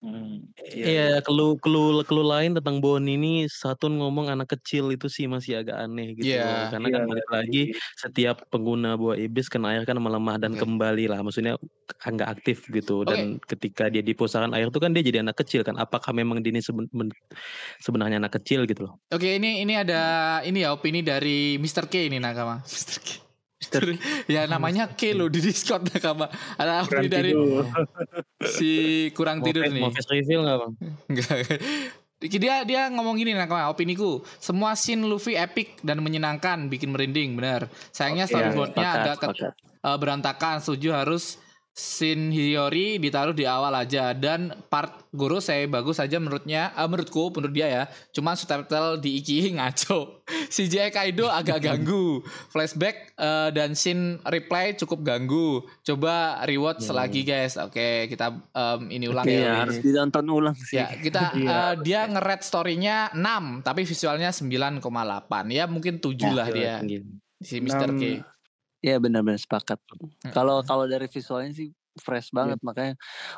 Hmm. 0.00 0.48
Iya, 0.64 1.20
kelu 1.20 1.60
kelu 1.60 2.00
kelu 2.08 2.24
lain 2.24 2.56
tentang 2.56 2.80
Boni 2.80 3.20
ini 3.20 3.44
satu 3.44 3.92
ngomong 3.92 4.32
anak 4.32 4.56
kecil 4.56 4.88
itu 4.96 5.12
sih 5.12 5.28
masih 5.28 5.60
agak 5.60 5.76
aneh 5.76 6.16
gitu. 6.16 6.40
Iya. 6.40 6.72
Karena 6.72 6.88
kan 6.88 7.00
Iya, 7.04 7.08
balik 7.12 7.28
lagi 7.28 7.62
setiap 8.00 8.36
pengguna 8.48 8.96
buah 8.96 9.20
iblis 9.20 9.52
kena 9.52 9.76
air 9.76 9.84
kan 9.84 10.00
melemah 10.00 10.40
dan 10.40 10.56
Oke. 10.56 10.64
kembali 10.64 11.04
lah. 11.04 11.20
Maksudnya 11.20 11.60
nggak 12.00 12.30
aktif 12.32 12.64
gitu. 12.72 13.04
Dan 13.04 13.36
ketika 13.44 13.92
dia 13.92 14.00
di 14.00 14.16
pusaran 14.16 14.56
air 14.56 14.72
itu 14.72 14.80
kan 14.80 14.96
dia 14.96 15.04
jadi 15.04 15.20
anak 15.20 15.36
kecil 15.44 15.60
kan. 15.68 15.76
Apakah 15.76 16.16
memang 16.16 16.40
dia 16.40 16.48
ini 16.48 16.64
seben- 16.64 16.88
ben- 16.96 17.12
sebenarnya 17.84 18.16
anak 18.24 18.40
kecil 18.40 18.64
gitu 18.64 18.88
loh? 18.88 19.04
Oke, 19.12 19.36
ini 19.36 19.60
ini 19.60 19.76
ada 19.76 20.40
ini 20.48 20.64
ya 20.64 20.72
opini 20.72 21.04
dari 21.04 21.60
Mr. 21.60 21.92
K 21.92 22.08
ini 22.08 22.16
Nakama. 22.16 22.64
Mr. 22.72 22.98
K. 23.04 23.29
Mister 23.60 23.84
ya 24.24 24.48
namanya 24.48 24.88
K 24.88 25.12
lo 25.12 25.28
di 25.28 25.44
Discord 25.44 25.84
nakama. 25.92 26.32
Ada 26.56 26.88
Kurang 26.88 27.04
opini 27.04 27.08
dari 27.12 27.30
tidur. 27.36 27.64
si 28.48 28.70
kurang 29.12 29.38
tidur 29.44 29.68
nih. 29.68 29.84
Mau 29.84 29.92
face 29.92 30.08
reveal 30.08 30.48
nggak 30.48 30.58
bang? 30.64 30.72
Enggak. 31.12 31.36
Dia 32.20 32.64
dia 32.68 32.82
ngomong 32.92 33.16
gini 33.20 33.36
nakama, 33.36 33.68
opiniku. 33.68 34.24
Semua 34.40 34.76
scene 34.76 35.04
Luffy 35.04 35.36
epic 35.36 35.80
dan 35.80 36.00
menyenangkan, 36.04 36.68
bikin 36.68 36.92
merinding, 36.92 37.36
benar. 37.36 37.68
Sayangnya 37.92 38.28
Oke, 38.28 38.32
storyboardnya 38.36 38.90
sepakat, 38.92 39.16
agak 39.28 39.56
eh, 39.56 39.96
berantakan. 39.96 40.56
Setuju 40.60 40.96
harus 40.96 41.39
scene 41.72 42.28
Hiyori 42.28 43.00
ditaruh 43.00 43.32
di 43.32 43.48
awal 43.48 43.72
aja 43.72 44.12
dan 44.12 44.52
part 44.68 45.00
Guru 45.10 45.42
saya 45.42 45.66
bagus 45.66 45.98
aja 45.98 46.22
menurutnya 46.22 46.70
eh, 46.76 46.86
menurutku 46.86 47.34
menurut 47.34 47.50
dia 47.50 47.66
ya 47.66 47.82
cuman 48.14 48.36
subtitle 48.36 49.00
di 49.00 49.18
Iki 49.18 49.48
ngaco 49.58 50.22
CGI 50.28 50.92
Kaido 50.92 51.26
agak 51.26 51.58
ganggu 51.66 52.22
flashback 52.52 53.16
eh, 53.16 53.48
dan 53.50 53.74
scene 53.74 54.20
replay 54.22 54.76
cukup 54.76 55.02
ganggu 55.02 55.64
coba 55.82 56.44
rewatch 56.46 56.86
lagi 56.94 57.26
guys 57.26 57.58
oke 57.58 58.06
kita 58.06 58.38
em, 58.54 58.80
ini 58.92 59.06
ulang 59.08 59.30
Iya, 59.30 59.46
ya 59.46 59.52
harus 59.62 59.78
ditonton 59.78 60.26
ulang 60.26 60.56
sih. 60.58 60.82
Ya, 60.82 60.90
kita 60.90 61.32
eh, 61.54 61.74
dia 61.86 62.06
nge-rate 62.10 62.44
story-nya 62.44 63.14
6, 63.14 63.62
tapi 63.62 63.86
visualnya 63.86 64.30
9,8. 64.34 64.82
Ya 65.54 65.64
mungkin 65.70 66.02
7 66.02 66.34
lah 66.34 66.48
dia 66.50 66.82
Tinggi. 66.82 66.98
si 67.40 67.62
Mr. 67.62 67.94
K. 67.94 68.02
Iya 68.80 68.96
benar-benar 68.96 69.40
sepakat. 69.40 69.78
Hmm. 69.92 70.32
Kalau 70.32 70.64
kalau 70.64 70.84
dari 70.88 71.06
visualnya 71.08 71.52
sih 71.52 71.68
fresh 72.00 72.32
banget 72.32 72.56
makanya 72.64 72.94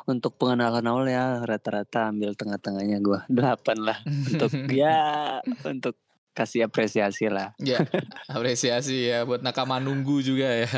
untuk 0.07 0.39
pengenalan 0.39 0.85
awal 0.87 1.05
ya 1.09 1.41
rata-rata 1.43 2.13
ambil 2.13 2.37
tengah-tengahnya 2.37 2.97
gua 3.03 3.25
delapan 3.31 3.77
lah 3.81 3.97
untuk 4.05 4.51
ya 4.71 5.39
untuk 5.67 5.99
kasih 6.33 6.65
apresiasi 6.65 7.29
lah. 7.29 7.53
Ya, 7.61 7.85
apresiasi 8.25 9.11
ya 9.11 9.21
buat 9.21 9.45
nakama 9.45 9.77
nunggu 9.77 10.25
juga 10.25 10.49
ya. 10.49 10.69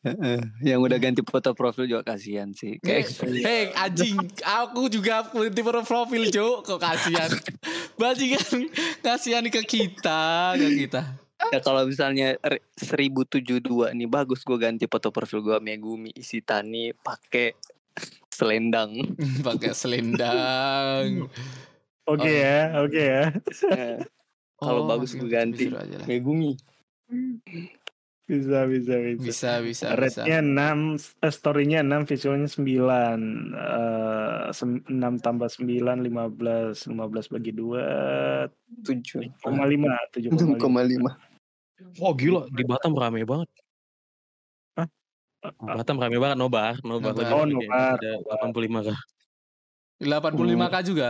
Heeh, 0.00 0.40
Yang 0.64 0.80
udah 0.88 0.98
ganti 0.98 1.20
foto 1.20 1.52
profil 1.52 1.84
juga 1.84 2.16
kasihan 2.16 2.48
sih. 2.56 2.80
Kayak 2.80 3.20
hey, 3.44 3.68
anjing, 3.76 4.16
aku 4.40 4.88
juga 4.88 5.28
tipe 5.28 5.70
profil, 5.84 6.32
Cuk. 6.32 6.64
Kok 6.64 6.80
kasihan. 6.80 7.28
Bajingan 8.00 8.72
kasihan 9.04 9.44
ke 9.52 9.60
kita, 9.60 10.56
ke 10.56 10.68
kita 10.82 11.04
ya 11.48 11.58
kalau 11.64 11.88
misalnya 11.88 12.36
1072 12.76 13.64
nih 13.96 14.08
bagus 14.08 14.44
gue 14.44 14.60
ganti 14.60 14.84
foto 14.84 15.08
profil 15.08 15.40
gue 15.40 15.56
Megumi 15.64 16.12
isi 16.12 16.44
tani 16.44 16.92
pakai 16.92 17.56
selendang. 18.28 18.90
pakai 19.46 19.72
selendang. 19.72 21.28
Oke 22.08 22.26
okay 22.26 22.34
oh. 22.36 22.40
ya, 22.40 22.60
oke 22.80 22.90
okay 22.90 23.06
ya. 23.06 23.24
Eh, 23.76 23.98
kalau 24.60 24.84
oh, 24.84 24.88
bagus 24.88 25.16
gue 25.16 25.28
ganti 25.28 25.72
Megumi. 26.04 26.56
Bisa, 28.30 28.62
bisa, 28.70 28.94
bisa. 29.02 29.18
Bisa, 29.18 29.50
bisa. 29.58 29.86
Rednya 29.98 30.38
enam, 30.38 30.94
eh, 30.94 31.32
storynya 31.34 31.82
enam, 31.82 32.06
visualnya 32.06 32.46
sembilan, 32.46 33.20
eh, 33.58 34.54
enam 34.86 35.18
tambah 35.18 35.50
sembilan, 35.50 35.98
lima 35.98 36.30
belas, 36.30 36.86
lima 36.86 37.10
belas 37.10 37.26
bagi 37.26 37.50
dua, 37.50 37.82
tujuh 38.86 39.34
koma 39.42 39.66
lima, 39.66 39.98
tujuh 40.14 40.30
koma 40.62 40.86
lima. 40.86 41.29
6,5. 41.80 42.00
Oh 42.00 42.12
gila 42.12 42.42
di 42.48 42.62
Batam 42.62 42.92
rame 42.92 43.24
banget. 43.24 43.48
Hah? 44.76 44.86
Batam 45.56 45.96
rame 45.96 46.16
banget 46.16 46.36
nobar, 46.36 46.74
nobar 46.80 47.16
Oh, 47.16 47.44
nobar. 47.44 47.96
Ada 47.96 48.20
85 48.44 48.86
kah? 48.86 49.00
85k 50.00 50.76
juga? 50.84 51.08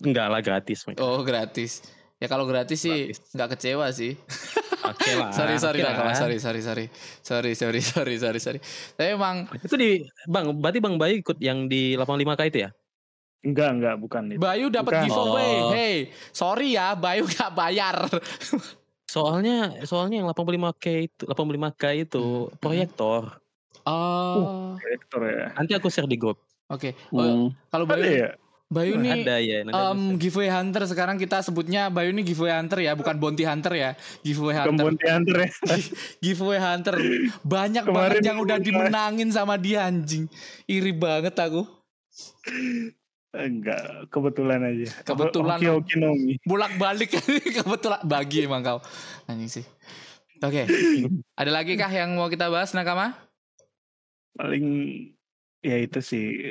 Enggak 0.00 0.26
lah 0.28 0.40
gratis. 0.40 0.84
Mike. 0.84 0.96
Oh, 0.96 1.20
gratis. 1.20 1.84
Ya 2.16 2.28
kalau 2.28 2.44
gratis 2.44 2.76
sih 2.78 3.08
Gratis. 3.08 3.32
nggak 3.32 3.48
kecewa 3.56 3.86
sih. 3.90 4.12
Oke 4.80 5.12
lah. 5.12 5.28
sorry 5.36 5.56
sorry 5.56 5.80
lah. 5.80 5.92
sorry 6.12 6.36
sorry 6.36 6.60
sorry 6.60 6.86
sorry 7.20 7.52
sorry 7.52 7.80
sorry 7.92 8.14
sorry 8.16 8.40
sorry 8.40 8.60
tapi 8.92 9.12
emang 9.12 9.44
Itu 9.56 9.76
di 9.76 10.04
Bang, 10.24 10.56
berarti 10.56 10.80
Bang 10.80 10.96
Bayu 10.96 11.20
ikut 11.20 11.36
yang 11.36 11.64
di 11.64 11.96
85K 11.96 12.40
itu 12.48 12.58
ya? 12.64 12.70
Enggak, 13.40 13.68
enggak, 13.72 13.94
bukan 13.96 14.22
itu. 14.32 14.40
Bayu 14.40 14.68
dapat 14.68 15.04
giveaway 15.04 15.52
Oh. 15.56 15.72
hey 15.72 15.96
sorry 16.32 16.76
ya 16.76 16.92
Bayu 16.92 17.24
nggak 17.24 17.50
bayar 17.52 17.96
Soalnya 19.10 19.82
soalnya 19.82 20.22
yang 20.22 20.28
85K 20.30 20.84
itu 21.02 21.22
85K 21.26 21.84
itu 21.98 22.22
Hmm. 22.46 22.54
proyektor. 22.62 23.22
oh 23.82 24.78
Direktur 24.78 25.22
ya. 25.26 25.46
Nanti 25.58 25.72
aku 25.74 25.90
share 25.90 26.06
di 26.06 26.14
grup. 26.14 26.38
oke 26.70 26.94
Oh, 27.10 27.18
Hmm. 27.18 27.46
kalau 27.68 27.84
Ada 27.84 27.98
Bayu 27.98 28.06
ya? 28.14 28.30
Bayu 28.70 28.94
nih 28.94 29.26
Ada 29.26 29.36
ya. 29.42 29.58
share. 30.06 30.18
giveaway 30.22 30.46
hunter 30.46 30.82
sekarang 30.86 31.18
kita 31.18 31.42
sebutnya 31.42 31.90
Bayu 31.90 32.14
ini 32.14 32.22
giveaway 32.22 32.54
hunter 32.54 32.78
ya 32.78 32.94
bukan 32.94 33.18
bounty 33.18 33.42
hunter 33.42 33.74
ya 33.74 33.90
giveaway 34.22 34.54
hunter 34.54 34.86
Kemudian 34.86 35.26
Hunter 35.26 35.36
ya. 35.42 35.50
giveaway 36.22 36.60
hunter 36.62 36.94
banyak 37.42 37.82
Kemarin 37.82 37.98
banget 38.14 38.30
yang 38.30 38.38
udah 38.38 38.58
dimenangin 38.62 39.34
sama 39.34 39.58
dia 39.58 39.90
anjing 39.90 40.30
iri 40.70 40.94
banget 40.94 41.34
aku 41.34 41.66
Enggak, 43.30 43.78
kebetulan 44.08 44.58
aja. 44.60 44.90
Kebetulan. 45.00 45.56
Oke, 45.56 45.68
oke, 45.70 45.94
Nomi. 45.94 46.34
bolak 46.42 46.74
balik 46.76 47.14
kebetulan 47.56 48.02
bagi 48.02 48.42
emang 48.42 48.58
kau 48.60 48.78
anjing 49.24 49.46
sih 49.52 49.64
oke 50.36 50.66
ada 51.32 51.50
lagi 51.50 51.74
kah 51.74 51.86
yang 51.88 52.10
mau 52.12 52.26
kita 52.26 52.46
bahas 52.46 52.72
nakama 52.72 53.14
Paling 54.32 54.64
ya 55.60 55.76
itu 55.76 56.00
sih. 56.00 56.48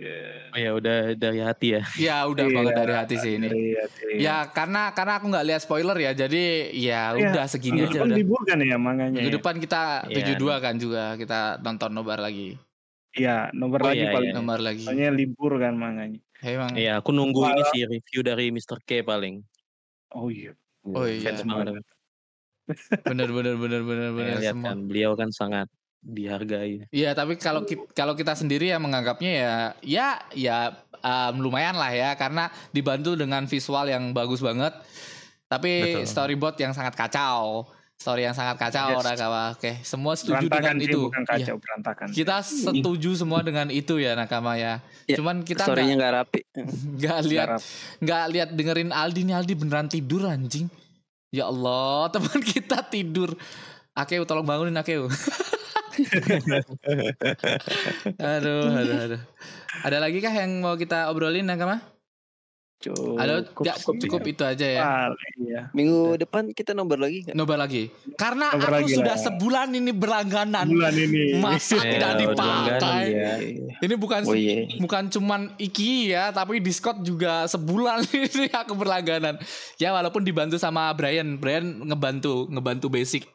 Oh 0.49 0.57
ya 0.57 0.71
udah 0.71 1.15
dari 1.15 1.39
hati 1.39 1.73
ya. 1.73 1.81
ya 1.97 2.17
udah 2.23 2.45
Iya, 2.45 2.53
banget 2.53 2.73
dari 2.75 2.93
hati 2.93 3.15
sih 3.17 3.31
ini 3.33 3.47
dari 3.47 3.63
hati. 3.73 4.03
ya 4.15 4.45
karena 4.47 4.93
karena 4.93 5.13
aku 5.17 5.25
nggak 5.27 5.45
lihat 5.45 5.61
spoiler 5.61 5.97
ya 5.97 6.11
jadi 6.13 6.43
ya 6.69 7.01
Iya, 7.11 7.33
udah 7.33 7.45
segini 7.45 7.83
aja 7.83 7.99
udah 7.99 8.13
libur 8.13 8.39
kan 8.43 8.55
ya 8.57 8.77
manganya. 8.77 9.17
minggu 9.17 9.31
ya? 9.31 9.35
depan 9.35 9.55
kita 9.57 9.81
Iya. 10.07 10.37
72 10.37 10.59
kan 10.59 10.75
juga 10.75 11.03
kita 11.15 11.39
nonton 11.59 11.89
nobar 11.89 12.19
lagi 12.19 12.55
Iya, 13.11 13.49
nomor 13.51 13.81
Oh, 13.81 13.89
lagi 13.89 13.99
iya, 13.99 14.13
paling. 14.13 14.29
iya. 14.29 14.37
nobar 14.37 14.59
lagi 14.61 14.85
Soalnya 14.85 15.09
libur 15.09 15.51
kan 15.57 15.73
manganya. 15.73 16.21
Emang 16.43 16.71
Iya, 16.75 17.03
aku 17.03 17.11
nunggu 17.11 17.41
ini 17.51 17.61
sih 17.73 17.81
review 17.85 18.21
dari 18.23 18.51
Mr. 18.51 18.79
K 18.83 19.03
paling. 19.03 19.43
Oh 20.15 20.31
iya. 20.31 20.55
oh 20.83 21.05
iya 21.05 21.35
Fans 21.35 21.43
banget. 21.45 21.83
bener 23.01 23.29
bener 23.33 23.55
bener 23.57 23.81
bener 23.81 24.09
bener 24.13 24.37
Ya, 24.39 24.53
semua 24.53 24.71
kan 24.73 24.77
beliau 24.85 25.17
kan 25.17 25.29
sangat 25.33 25.67
dihargai. 25.99 26.87
Iya, 26.93 27.11
tapi 27.11 27.35
kalau 27.35 27.67
ki- 27.67 27.91
kalau 27.91 28.15
kita 28.15 28.37
sendiri 28.37 28.71
ya 28.71 28.79
menganggapnya 28.79 29.31
ya 29.35 29.53
ya 29.83 30.07
ya 30.31 30.57
um, 31.03 31.43
lumayan 31.43 31.75
lah 31.75 31.91
ya 31.91 32.15
karena 32.15 32.47
dibantu 32.71 33.19
dengan 33.19 33.43
visual 33.49 33.89
yang 33.89 34.15
bagus 34.15 34.39
banget. 34.39 34.71
Tapi 35.49 35.97
Betul. 35.99 36.05
storyboard 36.05 36.55
yang 36.61 36.71
sangat 36.77 36.93
kacau. 36.93 37.65
Story 37.99 38.23
yang 38.23 38.31
sangat 38.31 38.55
kacau 38.55 38.95
Yes. 38.95 39.03
Rakawa. 39.03 39.59
Oke, 39.59 39.75
semua 39.83 40.15
setuju 40.15 40.47
Berantakan 40.47 40.55
dengan 40.71 40.75
sih, 40.79 40.87
itu. 40.87 40.99
bukan 41.03 41.19
Iya. 41.19 41.31
kacau, 41.35 41.55
berantakan. 41.59 42.07
Kita 42.15 42.35
setuju 42.39 43.09
semua 43.11 43.43
dengan 43.43 43.67
itu 43.67 43.99
ya 43.99 44.15
Nakama 44.15 44.55
ya. 44.55 44.79
Ya, 45.03 45.19
Cuman 45.19 45.43
kita 45.43 45.67
Storynya 45.67 45.99
nggak 45.99 46.13
rapi. 46.15 46.39
nggak 46.95 47.19
lihat 47.27 47.59
nggak 47.99 48.23
lihat 48.31 48.49
dengerin 48.55 48.95
Aldi 48.95 49.27
nih 49.27 49.35
Aldi 49.35 49.53
beneran 49.53 49.91
tidur 49.91 50.31
anjing. 50.31 50.71
Ya 51.27 51.51
Allah, 51.51 52.07
teman 52.15 52.39
kita 52.39 52.87
tidur. 52.87 53.35
Akeu 53.91 54.23
tolong 54.23 54.47
bangunin 54.47 54.79
Akeu. 54.79 55.11
aduh, 58.15 58.63
aduh, 58.71 58.97
aduh. 59.11 59.21
Ada 59.83 59.99
lagi 59.99 60.23
kah 60.23 60.31
yang 60.31 60.63
mau 60.63 60.79
kita 60.79 61.11
obrolin 61.11 61.43
Nakama? 61.43 61.83
Cukup, 62.79 63.19
Ada 63.19 63.43
ya, 63.59 63.75
sih. 63.75 63.99
cukup 63.99 64.23
itu 64.23 64.39
aja 64.39 64.63
ya. 64.63 64.81
Paling, 64.81 65.35
iya. 65.43 65.61
Minggu 65.75 66.15
depan 66.15 66.47
kita 66.49 66.71
nomor 66.71 66.95
lagi 66.95 67.27
kan? 67.27 67.35
Nobar 67.35 67.59
lagi. 67.59 67.91
Karena 68.15 68.55
Nobar 68.55 68.71
aku 68.71 68.75
lagi 68.79 68.93
sudah 68.95 69.15
lah. 69.15 69.19
sebulan 69.21 69.67
ini 69.73 69.91
berlangganan. 69.91 70.63
Bulan 70.65 70.95
ini. 70.95 71.35
Masa 71.35 71.75
Eh, 71.75 71.91
tidak 71.91 72.11
dipakai? 72.17 73.03
ya. 73.11 73.33
Ini 73.77 73.95
bukan 73.95 74.21
Oh 74.23 74.31
iya. 74.31 74.63
bukan 74.79 75.11
cuman 75.11 75.41
Iki 75.55 75.91
ya, 76.09 76.31
tapi 76.31 76.63
Discord 76.63 77.03
juga 77.03 77.43
sebulan 77.45 77.99
ini 78.15 78.47
aku 78.47 78.71
berlangganan. 78.73 79.35
Ya 79.75 79.91
walaupun 79.91 80.23
dibantu 80.23 80.55
sama 80.55 80.87
Brian, 80.95 81.35
Brian 81.35 81.83
ngebantu, 81.83 82.47
ngebantu 82.47 82.87
basic. 82.87 83.27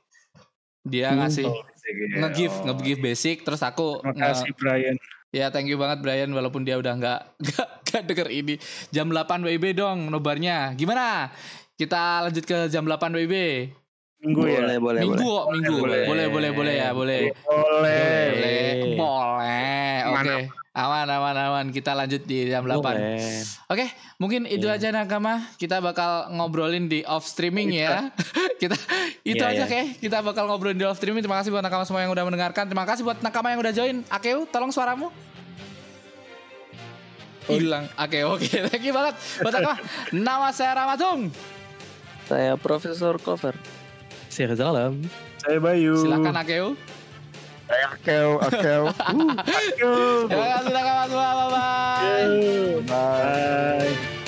Dia 0.82 1.12
ngasih 1.12 1.44
Oh, 1.44 1.52
iya. 1.52 2.16
nge-give, 2.18 2.54
Oh. 2.54 2.64
nge-give 2.70 3.00
basic 3.02 3.36
terus 3.40 3.60
aku 3.60 4.00
Terima 4.00 4.32
kasih 4.32 4.52
Brian. 4.54 4.96
Ya 5.34 5.50
thank 5.50 5.66
you 5.66 5.74
banget 5.74 5.98
Brian 5.98 6.30
walaupun 6.30 6.62
dia 6.62 6.78
udah 6.78 6.94
nggak 6.94 7.20
nggak 7.90 8.02
denger 8.06 8.28
ini. 8.30 8.54
Jam 8.94 9.10
8 9.10 9.42
WIB 9.42 9.74
dong 9.74 10.06
nobarnya. 10.06 10.78
Gimana? 10.78 11.34
Kita 11.74 12.22
lanjut 12.22 12.46
ke 12.46 12.70
jam 12.70 12.86
8 12.86 13.10
WIB. 13.18 13.34
Minggu 14.24 14.42
ya. 14.48 14.58
Boleh, 14.58 14.78
boleh, 14.80 15.00
minggu 15.04 15.20
boleh. 15.20 15.36
kok, 15.36 15.46
minggu. 15.52 15.74
Boleh. 15.76 16.02
Boleh, 16.08 16.26
boleh, 16.32 16.50
boleh 16.50 16.74
ya, 16.74 16.88
boleh. 16.90 17.20
Boleh. 17.44 18.24
Boleh. 18.32 18.72
Boleh. 18.96 19.96
Oke. 20.08 20.16
Mantap. 20.16 20.42
Aman, 20.74 21.06
aman, 21.06 21.36
aman. 21.38 21.66
Kita 21.70 21.94
lanjut 21.94 22.24
di 22.24 22.50
jam 22.50 22.66
8. 22.66 22.82
Boleh. 22.82 23.20
Oke, 23.68 23.86
mungkin 24.18 24.42
itu 24.42 24.66
Iya. 24.66 24.74
aja 24.74 24.88
Nakama. 24.90 25.44
Kita 25.54 25.78
bakal 25.78 26.34
ngobrolin 26.34 26.90
di 26.90 27.06
off 27.06 27.22
streaming 27.22 27.70
ya. 27.70 28.10
kita 28.62 28.74
itu 29.22 29.38
Iya, 29.38 29.54
aja 29.54 29.64
iya. 29.64 29.70
Keh. 29.70 29.86
Kita 30.00 30.18
bakal 30.18 30.50
ngobrolin 30.50 30.74
di 30.74 30.82
off 30.82 30.98
streaming. 30.98 31.22
Terima 31.22 31.38
kasih 31.38 31.54
buat 31.54 31.62
Nakama 31.62 31.84
semua 31.84 32.02
yang 32.02 32.10
udah 32.10 32.24
mendengarkan. 32.24 32.66
Terima 32.66 32.88
kasih 32.88 33.04
buat 33.04 33.22
Nakama 33.22 33.54
yang 33.54 33.60
udah 33.62 33.70
join. 33.70 34.02
Akeu, 34.10 34.48
tolong 34.50 34.74
suaramu. 34.74 35.12
Hilang. 37.44 37.86
Oke, 37.94 38.24
oke. 38.24 38.48
Thank 38.72 38.82
you 38.82 38.94
banget 38.96 39.14
buat 39.44 39.52
Nakama. 39.52 39.76
Nama 40.26 40.48
saya 40.50 40.72
Ramatung. 40.74 41.28
Saya 42.24 42.56
Profesor 42.58 43.20
Cover. 43.20 43.52
Saya 44.34 44.50
Reza 44.50 44.66
Alam. 44.66 44.98
Saya 45.38 45.62
Bayu. 45.62 45.94
Silakan 45.94 46.34
Akeo. 46.34 46.68
Akeo, 47.70 48.30
akeo. 48.42 48.84
Uh, 49.14 49.30
Yo. 49.78 49.92
Ya, 50.26 50.58
silakan 50.58 50.94
Mas. 50.98 51.10
Bye 51.14 51.38
bye. 51.38 51.54
bye. 52.82 53.94
Bye. 53.94 54.23